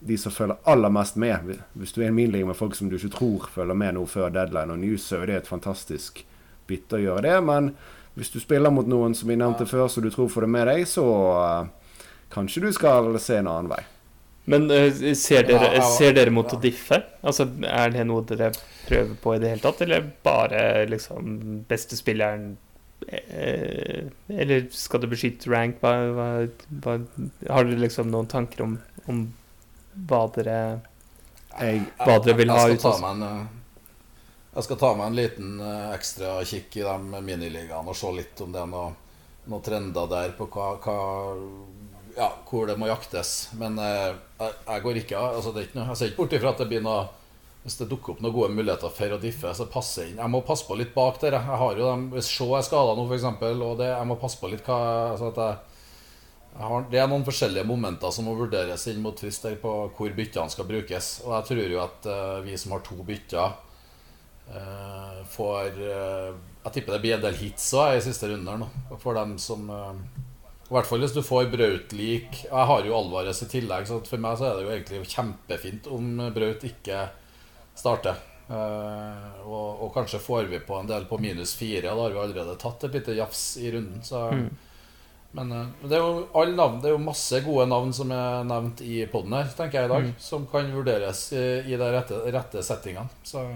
de 0.00 0.16
som 0.18 0.32
følger 0.32 0.56
aller 0.64 0.90
mest 0.90 1.18
med. 1.20 1.58
Hvis 1.76 1.92
du 1.92 2.00
er 2.00 2.06
i 2.06 2.08
en 2.08 2.16
miniliga 2.16 2.48
med 2.48 2.56
folk 2.56 2.74
som 2.74 2.88
du 2.88 2.96
ikke 2.96 3.12
tror 3.12 3.50
følger 3.52 3.76
med 3.76 3.94
nå 3.94 4.06
før 4.08 4.32
deadline 4.32 4.72
og 4.72 4.80
news, 4.80 5.04
så 5.04 5.20
er 5.20 5.28
det 5.28 5.36
et 5.42 5.50
fantastisk 5.50 6.22
bytte 6.66 6.96
å 6.96 7.02
gjøre 7.02 7.26
det. 7.26 7.36
Men 7.44 7.74
hvis 8.16 8.32
du 8.32 8.40
spiller 8.40 8.72
mot 8.72 8.88
noen 8.88 9.14
som 9.14 9.28
vi 9.28 9.36
nevnte 9.36 9.68
før, 9.68 9.90
så 9.92 10.00
du 10.00 10.08
tror 10.10 10.32
får 10.32 10.46
det 10.46 10.54
med 10.56 10.70
deg, 10.72 10.86
så 10.88 11.04
uh, 11.04 12.00
kanskje 12.32 12.64
du 12.64 12.70
skal 12.72 13.12
se 13.20 13.42
en 13.42 13.50
annen 13.52 13.72
vei. 13.74 13.82
Men 14.44 14.68
uh, 14.70 15.14
ser, 15.16 15.46
dere, 15.48 15.80
ser, 15.96 16.12
dere, 16.16 16.32
mot 16.34 16.52
å 16.52 16.60
diffe? 16.60 17.00
Altså, 17.24 17.46
er 17.64 17.94
det 17.94 18.04
noe 18.08 18.24
dere 18.28 18.50
prøver 18.84 19.16
på 19.22 19.34
i 19.34 19.40
det 19.40 19.54
hele 19.54 19.64
tatt, 19.64 19.80
eller 19.86 20.04
bare 20.26 20.84
liksom 20.90 21.38
beste 21.68 21.96
spilleren 21.96 22.50
eh, 23.08 24.10
Eller 24.28 24.66
skal 24.76 25.00
du 25.00 25.08
beskytte 25.08 25.48
rank? 25.52 25.80
Hva, 25.80 25.94
hva, 26.18 26.26
hva, 26.84 26.98
har 27.48 27.68
dere 27.70 27.86
liksom 27.86 28.10
noen 28.12 28.28
tanker 28.28 28.66
om, 28.66 28.76
om 29.08 29.22
hva 30.10 30.26
dere 30.36 30.58
Hva 31.54 32.18
dere 32.18 32.36
vil 32.42 32.52
ha 32.52 32.66
ut 32.68 32.84
av 32.90 33.08
eh, 33.14 33.40
Jeg 34.58 34.68
skal 34.68 34.82
ta 34.84 34.92
meg 34.98 35.06
en 35.06 35.18
liten 35.22 35.56
uh, 35.64 35.94
ekstra 35.96 36.36
kikk 36.44 36.82
i 36.82 36.84
de 36.84 37.24
miniligaene 37.24 37.88
og 37.88 37.96
se 37.96 38.12
litt 38.12 38.44
om 38.44 38.52
det 38.52 38.60
er 38.60 38.70
noen 38.76 39.00
noe 39.44 39.60
trender 39.60 40.08
der 40.08 40.32
på 40.38 40.46
hva, 40.52 40.70
hva 40.80 40.94
ja, 42.16 42.30
hvor 42.48 42.68
det 42.70 42.78
må 42.80 42.88
jaktes. 42.90 43.34
Men 43.58 43.78
uh, 43.80 44.14
jeg, 44.38 44.54
jeg, 44.68 44.82
går 44.86 45.02
ikke 45.02 45.18
av. 45.18 45.36
altså, 45.38 45.52
det 45.54 45.62
er 45.62 45.68
ikke 45.68 45.80
noe, 45.80 45.90
Jeg 45.92 46.00
ser 46.00 46.12
ikke 46.12 46.22
bort 46.22 46.38
ifra 46.38 46.54
at 46.54 46.64
det 46.64 46.70
blir 46.72 46.84
noe 46.84 47.04
hvis 47.64 47.78
det 47.80 47.86
dukker 47.88 48.12
opp 48.12 48.18
noen 48.20 48.34
gode 48.34 48.52
muligheter 48.52 48.90
for 48.92 49.12
å 49.16 49.18
diffe, 49.20 49.50
så 49.56 49.64
passer 49.72 50.10
inn. 50.10 50.18
Jeg 50.20 50.28
må 50.28 50.42
passe 50.44 50.66
på 50.68 50.76
litt 50.76 50.90
bak 50.92 51.16
der. 51.22 51.38
Jeg 51.38 51.60
har 51.62 51.78
jo 51.78 51.86
dem, 51.88 52.10
Hvis 52.12 52.28
Shaw 52.28 52.58
er 52.58 52.66
skada 52.66 52.92
nå, 52.92 53.06
f.eks., 53.08 53.24
og 53.24 53.78
det, 53.80 53.86
jeg 53.88 54.08
må 54.10 54.18
passe 54.20 54.36
på 54.36 54.50
litt 54.52 54.66
hva 54.66 54.80
altså 55.14 55.30
jeg, 55.32 55.78
jeg 56.50 56.68
har, 56.68 56.84
Det 56.92 57.00
er 57.00 57.08
noen 57.08 57.24
forskjellige 57.24 57.64
momenter 57.64 58.12
som 58.12 58.28
må 58.28 58.34
vurderes 58.36 58.84
inn 58.92 59.00
mot 59.00 59.16
frist 59.16 59.48
på 59.62 59.72
hvor 59.96 60.12
byttene 60.18 60.52
skal 60.52 60.68
brukes. 60.68 61.08
Og 61.24 61.32
jeg 61.38 61.48
tror 61.48 61.72
jo 61.72 61.80
at 61.86 62.10
uh, 62.12 62.44
vi 62.44 62.58
som 62.60 62.76
har 62.76 62.84
to 62.84 63.00
bytter, 63.00 63.56
uh, 64.52 65.24
får 65.32 65.80
uh, 65.80 66.36
Jeg 66.66 66.76
tipper 66.76 66.98
det 66.98 67.02
blir 67.06 67.16
en 67.16 67.24
del 67.24 67.40
hits 67.40 67.72
òg 67.80 67.96
i 67.96 68.04
siste 68.04 68.28
runde 68.28 68.60
nå. 68.60 68.68
For 69.00 69.16
dem 69.16 69.38
som 69.40 69.72
I 70.74 70.76
hvert 70.80 70.88
fall 70.90 71.04
hvis 71.04 71.12
du 71.14 71.20
får 71.22 71.52
Braut-lik. 71.52 72.38
Jeg 72.48 72.66
har 72.66 72.80
jo 72.82 72.96
Alvarez 72.98 73.44
i 73.44 73.46
tillegg, 73.46 73.84
så 73.86 74.00
for 74.02 74.18
meg 74.18 74.40
så 74.40 74.48
er 74.48 74.56
det 74.56 74.64
jo 74.64 74.72
egentlig 74.74 75.02
kjempefint 75.12 75.86
om 75.94 76.16
Braut 76.34 76.66
ikke 76.66 77.04
starter. 77.78 78.18
Uh, 78.48 79.38
og, 79.46 79.68
og, 79.84 79.92
kanskje 79.94 80.18
får 80.18 80.50
vi 80.50 80.58
på 80.66 80.74
en 80.76 80.90
del 80.90 81.06
på 81.06 81.20
minus 81.22 81.54
fire. 81.54 81.86
Da 81.86 81.94
har 81.94 82.10
vi 82.10 82.20
allerede 82.24 82.58
tatt 82.58 82.88
et 82.88 82.98
lite 82.98 83.14
jafs 83.14 83.44
i 83.62 83.70
runden. 83.70 84.02
Så, 84.02 84.26
mm. 84.34 84.50
Men 85.38 85.54
uh, 85.54 85.86
det 85.86 85.94
er 85.94 86.02
jo 86.02 86.26
alle 86.42 86.58
navn 86.58 86.82
Det 86.82 86.90
er 86.90 86.98
jo 86.98 87.06
masse 87.06 87.40
gode 87.46 87.64
navn 87.70 87.94
som 87.94 88.10
er 88.18 88.44
nevnt 88.50 88.82
i 88.82 89.00
poden 89.14 89.38
her, 89.38 89.54
tenker 89.54 89.78
jeg 89.78 89.92
i 89.92 89.94
dag. 89.94 90.10
Mm. 90.10 90.20
Som 90.26 90.50
kan 90.50 90.74
vurderes 90.74 91.26
i, 91.38 91.48
i 91.70 91.78
de 91.78 91.96
rette, 92.00 92.18
rette 92.34 92.66
settingene. 92.66 93.22
Så 93.22 93.46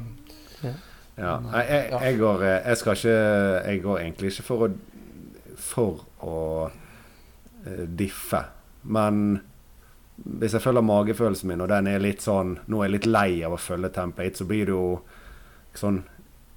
ja. 0.62 0.76
ja. 1.18 1.38
Jeg, 1.66 1.86
jeg, 1.98 2.18
går, 2.22 2.46
eh, 2.46 2.60
jeg, 2.62 2.78
skal 2.78 3.02
ikke 3.02 3.22
Jeg 3.58 3.88
går 3.90 4.04
egentlig 4.06 4.36
ikke 4.36 4.52
for 4.52 4.68
å 4.68 4.74
For 5.58 6.04
å 6.22 6.36
diffe. 7.66 8.42
Men 8.82 9.40
hvis 10.18 10.54
jeg 10.56 10.62
følger 10.64 10.82
magefølelsen 10.82 11.50
min, 11.50 11.62
og 11.62 11.70
den 11.70 11.88
er 11.90 12.02
litt 12.02 12.24
sånn 12.24 12.56
Nå 12.66 12.80
er 12.80 12.88
jeg 12.88 12.94
litt 12.96 13.08
lei 13.10 13.30
av 13.46 13.54
å 13.54 13.60
følge 13.60 13.90
template, 13.94 14.40
så 14.40 14.46
blir 14.48 14.66
det 14.66 14.74
jo 14.74 14.86
sånn 15.78 16.02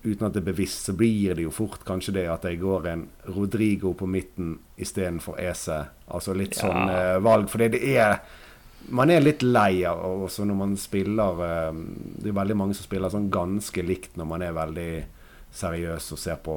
Uten 0.01 0.25
at 0.25 0.33
det 0.33 0.41
er 0.41 0.47
bevisst, 0.47 0.87
så 0.87 0.95
blir 0.97 1.35
det 1.37 1.43
jo 1.45 1.51
fort 1.53 1.83
kanskje 1.85 2.15
det 2.15 2.23
at 2.25 2.45
jeg 2.47 2.57
går 2.57 2.87
en 2.89 3.03
Rodrigo 3.35 3.91
på 3.93 4.07
midten 4.09 4.55
istedenfor 4.81 5.37
Ese. 5.37 5.77
Altså 6.09 6.33
litt 6.33 6.57
ja. 6.57 6.63
sånn 6.63 6.89
eh, 6.89 7.17
valg. 7.21 7.45
For 7.51 7.61
det 7.61 7.77
er 7.77 8.17
Man 8.89 9.13
er 9.13 9.21
litt 9.21 9.43
lei 9.45 9.83
av 9.85 10.01
også 10.25 10.41
når 10.49 10.57
man 10.57 10.73
spiller 10.73 11.43
eh, 11.45 11.83
Det 12.17 12.31
er 12.31 12.39
veldig 12.39 12.57
mange 12.57 12.73
som 12.73 12.87
spiller 12.87 13.13
sånn 13.13 13.29
ganske 13.29 13.85
likt 13.85 14.17
når 14.17 14.31
man 14.31 14.41
er 14.41 14.57
veldig 14.57 14.93
seriøs 15.53 16.09
og 16.15 16.19
ser 16.23 16.41
på 16.41 16.55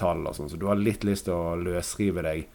tall 0.00 0.26
og 0.26 0.34
sånn, 0.34 0.50
så 0.50 0.56
du 0.56 0.66
har 0.66 0.80
litt 0.80 1.04
lyst 1.04 1.28
til 1.28 1.36
å 1.36 1.54
løsrive 1.60 2.24
deg 2.24 2.46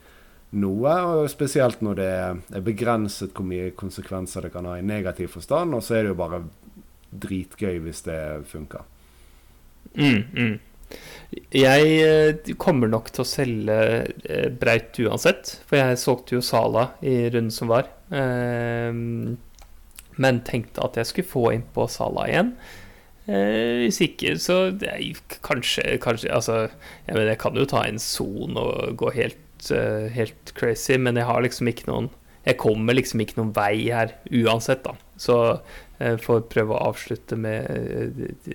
noe, 0.55 0.93
og 1.03 1.29
spesielt 1.31 1.81
når 1.83 1.97
det 1.99 2.11
er 2.11 2.63
begrenset 2.63 3.33
hvor 3.35 3.47
mye 3.47 3.73
konsekvenser 3.75 4.47
det 4.47 4.53
kan 4.53 4.67
ha 4.69 4.77
i 4.79 4.85
negativ 4.85 5.33
forstand, 5.35 5.75
og 5.75 5.83
så 5.83 5.97
er 5.97 6.05
det 6.05 6.13
jo 6.13 6.21
bare 6.21 6.43
dritgøy 7.11 7.81
hvis 7.83 8.05
det 8.07 8.21
funker. 8.51 8.87
Mm, 9.97 10.23
mm. 10.31 10.55
Jeg 11.51 11.87
eh, 11.99 12.53
kommer 12.59 12.87
nok 12.87 13.09
til 13.11 13.25
å 13.25 13.27
selge 13.27 13.77
eh, 14.23 14.47
Breit 14.55 14.95
uansett, 15.03 15.57
for 15.67 15.81
jeg 15.81 15.99
solgte 15.99 16.37
jo 16.37 16.45
Sala 16.45 16.91
i 17.03 17.27
runden 17.27 17.51
som 17.51 17.71
var. 17.71 17.89
Ehm, 18.15 19.35
men 20.17 20.43
tenkte 20.47 20.85
at 20.85 20.95
jeg 20.97 21.09
skulle 21.09 21.31
få 21.33 21.43
inn 21.57 21.65
på 21.75 21.89
Sala 21.91 22.27
igjen. 22.31 22.53
Eh, 23.27 23.83
hvis 23.83 23.99
ikke, 24.05 24.37
så 24.39 24.69
det, 24.71 24.93
kanskje, 25.43 25.97
kanskje 25.99 26.31
Altså, 26.31 26.69
jeg, 27.03 27.11
mener, 27.11 27.33
jeg 27.33 27.41
kan 27.43 27.59
jo 27.59 27.67
ta 27.67 27.83
en 27.83 27.99
son 27.99 28.55
og 28.55 28.95
gå 29.01 29.11
helt 29.17 29.41
uh, 29.73 30.07
helt 30.13 30.53
crazy, 30.57 30.97
men 30.97 31.19
jeg 31.19 31.27
har 31.29 31.43
liksom 31.43 31.69
ikke 31.71 31.89
noen 31.89 32.09
Jeg 32.47 32.61
kommer 32.61 32.95
liksom 32.95 33.19
ikke 33.19 33.41
noen 33.41 33.49
vei 33.51 33.89
her 33.91 34.13
uansett, 34.31 34.85
da. 34.85 34.93
Så 35.19 35.35
jeg 35.99 36.15
uh, 36.15 36.21
får 36.23 36.45
prøve 36.51 36.75
å 36.75 36.91
avslutte 36.93 37.35
med 37.35 37.67
uh, 37.67 38.53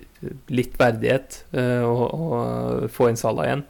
litt 0.49 0.79
verdighet 0.79 1.43
og, 1.53 2.01
og, 2.07 2.87
få 2.89 3.11
inn 3.11 3.19
Salah 3.19 3.49
igjen. 3.49 3.65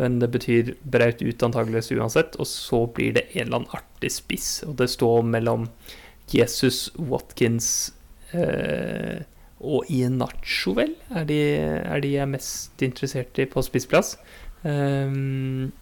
Men 0.00 0.16
det 0.20 0.30
betyr 0.32 0.72
braut 0.84 1.20
ut 1.20 1.44
antageligvis 1.44 1.92
uansett, 1.96 2.38
og 2.40 2.48
så 2.48 2.82
blir 2.88 3.16
det 3.16 3.26
en 3.34 3.46
eller 3.46 3.60
annen 3.60 3.76
artig 3.76 4.12
spiss. 4.16 4.50
Og 4.64 4.76
det 4.80 4.88
står 4.92 5.28
mellom 5.28 5.68
Jesus, 6.32 6.88
Watkins 6.96 7.70
og 8.36 9.88
Ienacho, 9.92 10.74
vel? 10.76 10.92
Er 11.16 11.24
de, 11.28 11.38
er 11.60 12.02
de 12.04 12.12
jeg 12.12 12.24
er 12.24 12.30
mest 12.30 12.84
interessert 12.84 13.38
i 13.40 13.48
på 13.48 13.64
spissplass. 13.64 14.16
Um, 14.62 15.72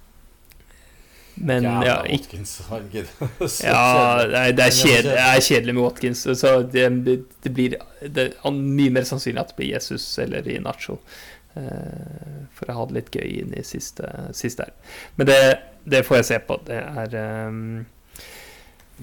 Men 1.34 1.64
ja, 1.66 1.78
ja, 1.86 1.96
ikke 2.06 2.38
Watkins. 2.38 2.60
Han 2.68 2.88
Ja, 2.92 4.22
det 4.22 4.38
er, 4.38 4.52
det 4.52 4.64
er, 4.64 4.70
kjedelig, 4.70 5.10
det 5.10 5.22
er 5.24 5.40
kjedelig 5.40 5.74
med 5.74 5.82
Watkins. 5.82 6.26
Så 6.38 6.52
det, 6.62 6.84
det 7.42 7.54
blir 7.54 7.78
det 8.00 8.26
er 8.36 8.54
mye 8.54 8.92
mer 8.94 9.06
sannsynlig 9.08 9.42
at 9.42 9.54
det 9.54 9.58
blir 9.58 9.72
Jesus 9.72 10.06
eller 10.22 10.46
i 10.48 10.60
Nacho. 10.62 10.98
eh, 11.54 12.44
for 12.54 12.70
å 12.70 12.78
ha 12.78 12.86
det 12.90 12.98
litt 12.98 13.10
gøy 13.14 13.40
inn 13.42 13.56
i 13.56 13.64
siste, 13.66 14.08
siste 14.36 14.68
her. 14.68 14.94
Men 15.18 15.30
det, 15.30 15.40
det 15.84 16.04
får 16.06 16.20
jeg 16.20 16.30
se 16.30 16.40
på. 16.48 16.60
Det 16.66 16.78
er 16.78 17.18
um, 17.48 17.84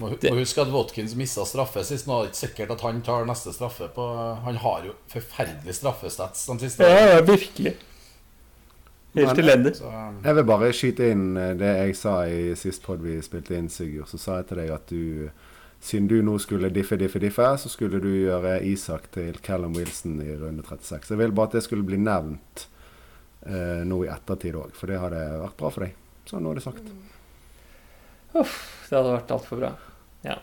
Må, 0.00 0.08
må 0.08 0.34
huske 0.38 0.64
at 0.64 0.72
Watkins 0.72 1.14
mista 1.18 1.44
straffe 1.48 1.84
sist. 1.84 2.08
Nå 2.08 2.18
er 2.18 2.26
det 2.26 2.32
ikke 2.32 2.42
sikkert 2.46 2.76
at 2.78 2.84
han 2.86 3.02
tar 3.04 3.26
neste 3.28 3.52
straffe. 3.56 3.90
På, 3.92 4.08
han 4.44 4.60
har 4.64 4.88
jo 4.88 4.96
forferdelig 5.12 5.76
straffestats 5.80 6.46
de 6.48 6.60
siste. 6.64 6.88
Ja, 6.88 7.20
virkelig. 7.28 7.76
Helt 9.14 9.38
elendig. 9.38 9.74
Jeg 10.24 10.36
vil 10.38 10.46
bare 10.48 10.72
skyte 10.72 11.08
inn 11.12 11.36
eh, 11.36 11.54
det 11.60 11.72
jeg 11.72 11.96
sa 11.98 12.14
i 12.24 12.54
sist 12.56 12.84
pod 12.84 13.02
vi 13.04 13.18
spilte 13.24 13.56
inn, 13.58 13.68
Sigurd. 13.72 14.08
Så 14.08 14.20
sa 14.20 14.38
jeg 14.40 14.48
til 14.48 14.62
deg 14.62 14.72
at 14.72 14.88
du, 14.88 15.28
siden 15.84 16.08
du 16.08 16.16
nå 16.24 16.38
skulle 16.40 16.70
diffe, 16.72 16.96
diffe, 17.00 17.20
diffe, 17.20 17.50
så 17.60 17.72
skulle 17.72 18.00
du 18.00 18.08
gjøre 18.08 18.58
Isak 18.68 19.10
til 19.12 19.36
Callum 19.44 19.76
Wilson 19.76 20.16
i 20.24 20.32
runde 20.40 20.64
36. 20.64 21.12
Jeg 21.12 21.20
vil 21.20 21.36
bare 21.36 21.52
at 21.52 21.58
det 21.58 21.64
skulle 21.66 21.86
bli 21.86 22.00
nevnt 22.00 22.66
eh, 23.44 23.82
nå 23.84 24.00
i 24.06 24.12
ettertid 24.12 24.56
òg, 24.56 24.72
for 24.78 24.88
det 24.88 25.00
hadde 25.02 25.22
vært 25.44 25.58
bra 25.60 25.72
for 25.74 25.86
deg. 25.86 25.98
Så 26.28 26.40
nå 26.40 26.52
er 26.54 26.60
det 26.60 26.64
sagt. 26.64 26.92
Det 28.32 28.96
hadde 28.96 29.16
vært 29.18 29.36
altfor 29.36 29.60
bra. 29.60 29.74
Ja. 30.24 30.38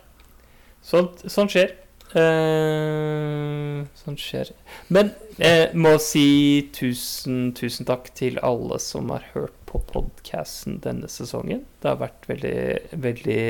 Sånt, 0.85 1.25
sånt 1.31 1.55
skjer. 1.55 1.73
Eh, 2.17 3.85
sånt 4.01 4.21
skjer. 4.21 4.49
Men 4.89 5.11
jeg 5.37 5.69
må 5.77 5.93
si 6.01 6.69
tusen, 6.73 7.51
tusen 7.57 7.85
takk 7.85 8.09
til 8.17 8.39
alle 8.45 8.79
som 8.81 9.11
har 9.13 9.27
hørt 9.35 9.53
på 9.69 9.81
podkasten 9.91 10.79
denne 10.81 11.09
sesongen. 11.11 11.61
Det 11.81 11.91
har 11.91 11.99
vært 12.01 12.25
veldig, 12.31 12.61
veldig 13.05 13.43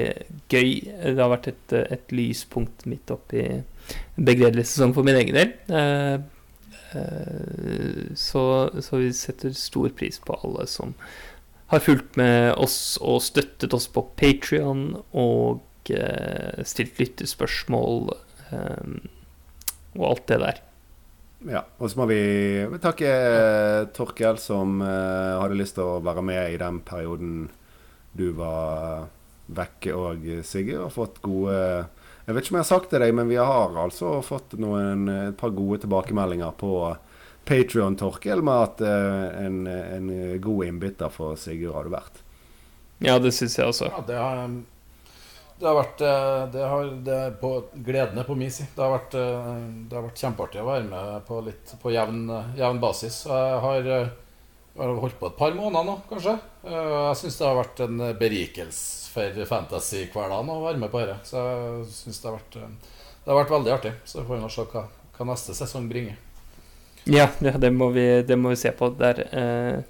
gøy. 0.52 0.74
Det 1.06 1.16
har 1.22 1.32
vært 1.32 1.52
et, 1.54 1.78
et 1.80 2.12
lyspunkt 2.12 2.84
midt 2.90 3.14
oppi 3.16 3.46
en 3.46 3.64
begredelig 4.20 4.68
sesong 4.74 4.94
for 4.98 5.08
min 5.08 5.22
egen 5.22 5.40
del. 5.40 5.56
Eh, 5.72 6.20
eh, 7.00 8.06
så, 8.20 8.44
så 8.84 9.00
vi 9.00 9.14
setter 9.16 9.56
stor 9.56 9.92
pris 9.96 10.20
på 10.20 10.36
alle 10.44 10.68
som 10.68 10.98
har 11.70 11.84
fulgt 11.86 12.18
med 12.18 12.56
oss 12.58 12.98
og 13.00 13.22
støttet 13.24 13.74
oss 13.78 13.88
på 13.94 14.04
Patrion 14.20 14.98
og 15.14 15.94
eh, 15.94 16.66
stilt 16.66 16.98
lyttespørsmål 17.00 18.10
eh, 18.16 18.26
og 18.52 20.10
alt 20.10 20.26
det 20.30 20.40
der. 20.42 20.64
Ja, 21.48 21.62
og 21.80 21.88
så 21.88 22.02
må 22.02 22.08
vi 22.10 22.20
takke 22.84 23.08
eh, 23.08 23.86
Torkel, 23.96 24.40
som 24.44 24.82
eh, 24.84 25.38
hadde 25.40 25.56
lyst 25.60 25.78
til 25.78 25.88
å 25.88 26.02
være 26.04 26.24
med 26.26 26.56
i 26.56 26.60
den 26.60 26.82
perioden 26.84 27.46
du 28.12 28.32
var 28.36 29.08
vekke 29.56 29.94
og 29.96 30.26
Sigurd. 30.44 30.90
Og 30.90 30.96
fått 30.98 31.22
gode 31.24 31.56
Jeg 31.56 32.36
vet 32.36 32.44
ikke 32.44 32.54
om 32.54 32.60
jeg 32.60 32.66
har 32.66 32.72
sagt 32.74 32.90
det 32.90 32.98
til 32.98 33.06
deg, 33.06 33.14
men 33.16 33.32
vi 33.32 33.40
har 33.40 33.78
altså 33.80 34.18
fått 34.26 34.58
noen, 34.60 35.08
et 35.32 35.38
par 35.40 35.54
gode 35.56 35.80
tilbakemeldinger 35.86 36.52
på 36.60 36.74
Patrion 37.48 37.96
Torkel 37.98 38.44
med 38.46 38.66
at 38.68 38.84
eh, 38.86 39.46
en, 39.46 39.64
en 39.70 40.12
god 40.44 40.68
innbytter 40.68 41.14
for 41.14 41.40
Sigurd 41.40 41.78
har 41.78 41.88
du 41.88 41.96
vært. 41.96 42.20
Ja, 43.00 43.16
det 43.24 43.32
syns 43.32 43.56
jeg 43.56 43.72
også. 43.72 43.88
ja, 43.88 44.04
det 44.06 44.20
har, 44.20 44.44
um, 44.44 44.60
det 45.60 45.68
har 45.68 45.76
vært 45.76 46.02
eh, 46.02 46.44
Det 46.54 46.68
har 46.72 46.92
det 47.06 47.20
på, 47.42 47.52
gledende 47.74 48.24
på 48.24 48.36
min 48.40 48.52
side. 48.52 48.72
Det 48.76 48.84
har 48.84 48.94
vært, 48.94 49.18
eh, 49.20 49.50
det 49.90 49.98
har 49.98 50.06
vært 50.08 50.24
kjempeartig 50.24 50.62
å 50.64 50.70
være 50.70 50.88
med 50.88 51.26
på 51.28 51.42
litt 51.46 51.74
på 51.82 51.94
jevn, 51.94 52.24
jevn 52.58 52.80
basis. 52.80 53.26
Jeg 53.28 53.60
har, 53.66 53.90
eh, 53.98 54.14
jeg 54.76 54.86
har 54.86 55.02
holdt 55.04 55.20
på 55.20 55.28
et 55.28 55.38
par 55.40 55.58
måneder 55.58 55.90
nå, 55.90 55.98
kanskje. 56.12 56.38
Jeg 56.64 57.18
syns 57.20 57.38
det 57.40 57.48
har 57.48 57.60
vært 57.60 57.84
en 57.84 58.06
berikelse 58.20 59.12
for 59.12 59.44
fantasy-hverdagen 59.50 60.54
å 60.54 60.62
være 60.64 60.80
med 60.80 60.92
på 60.94 61.02
dette. 61.04 61.20
Så 61.28 61.44
jeg 61.44 61.92
synes 61.98 62.22
det 62.22 62.30
har 62.30 62.40
vært 62.40 62.58
Det 63.20 63.36
har 63.36 63.44
vært 63.44 63.52
veldig 63.52 63.72
artig. 63.74 63.92
Så 64.06 64.24
får 64.24 64.36
vi 64.38 64.42
nå 64.42 64.50
se 64.50 64.64
hva, 64.72 64.86
hva 65.18 65.26
neste 65.28 65.54
sesong 65.54 65.90
bringer. 65.90 66.16
Ja, 67.06 67.28
ja 67.44 67.52
det, 67.58 67.72
må 67.76 67.90
vi, 67.92 68.24
det 68.24 68.38
må 68.40 68.54
vi 68.54 68.60
se 68.62 68.72
på. 68.72 68.90
Der 68.98 69.20
eh, 69.28 69.84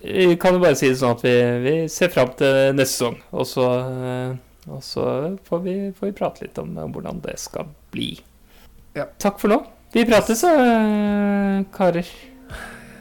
vi 0.00 0.36
kan 0.40 0.54
jo 0.56 0.62
bare 0.62 0.78
si 0.78 0.88
det 0.88 1.00
sånn 1.00 1.16
at 1.16 1.24
vi, 1.26 1.34
vi 1.64 1.74
ser 1.92 2.12
fram 2.14 2.32
til 2.38 2.72
neste 2.76 2.94
sesong. 2.94 3.18
Og 3.34 3.48
så, 3.48 3.66
eh, 3.82 4.38
og 4.70 4.82
så 4.86 5.04
får, 5.44 5.62
vi, 5.64 5.76
får 5.98 6.06
vi 6.10 6.12
prate 6.18 6.44
litt 6.44 6.58
om 6.62 6.74
hvordan 6.78 7.22
det 7.24 7.38
skal 7.42 7.70
bli. 7.94 8.12
Ja. 8.94 9.08
Takk 9.18 9.40
for 9.40 9.50
nå. 9.52 9.62
Vi 9.92 10.04
prates, 10.08 10.44
eh, 10.44 11.64
karer. 11.74 12.06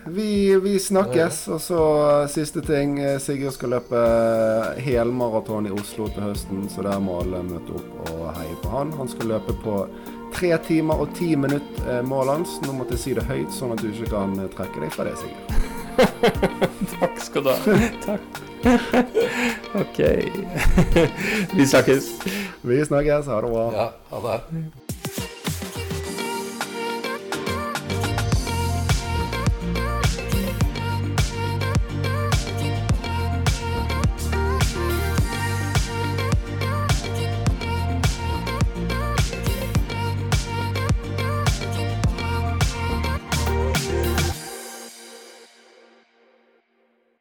Vi, 0.05 0.55
vi 0.59 0.79
snakkes. 0.79 1.47
Og 1.53 1.61
så 1.61 1.81
eh, 2.23 2.27
siste 2.33 2.61
ting. 2.65 2.97
eh, 2.99 3.19
Sigurd 3.21 3.53
skal 3.55 3.75
løpe 3.77 4.01
helmaraton 4.81 5.69
i 5.69 5.71
Oslo 5.75 6.09
til 6.11 6.25
høsten, 6.25 6.65
så 6.73 6.83
der 6.87 6.99
må 6.99 7.21
alle 7.21 7.43
møte 7.47 7.77
opp 7.77 8.11
og 8.11 8.25
heie 8.39 8.57
på 8.63 8.73
han. 8.73 8.91
Han 8.99 9.11
skal 9.11 9.31
løpe 9.35 9.55
på 9.63 9.77
tre 10.35 10.55
timer 10.67 11.03
og 11.03 11.13
ti 11.15 11.35
minutter, 11.35 12.01
målet 12.07 12.39
hans. 12.41 12.57
Nå 12.65 12.75
måtte 12.75 12.97
jeg 12.97 13.05
si 13.05 13.15
det 13.19 13.27
høyt, 13.29 13.51
sånn 13.55 13.75
at 13.75 13.83
du 13.83 13.91
ikke 13.91 14.11
kan 14.15 14.35
trekke 14.57 14.83
deg 14.83 14.95
fra 14.95 15.07
det, 15.07 15.15
Sigurd. 15.21 15.59
Takk 16.99 17.19
skal 17.21 17.45
du 17.45 17.53
ha. 17.53 17.59
Takk. 18.07 18.41
OK. 19.81 19.99
vi 21.55 21.67
snakkes. 21.67 22.11
Vi 22.61 22.85
snakkes. 22.85 23.25
Ha 23.27 23.41
det 23.41 23.49
bra. 23.51 23.71
Ja, 23.73 23.91
ha 24.09 24.21
det. 24.31 24.63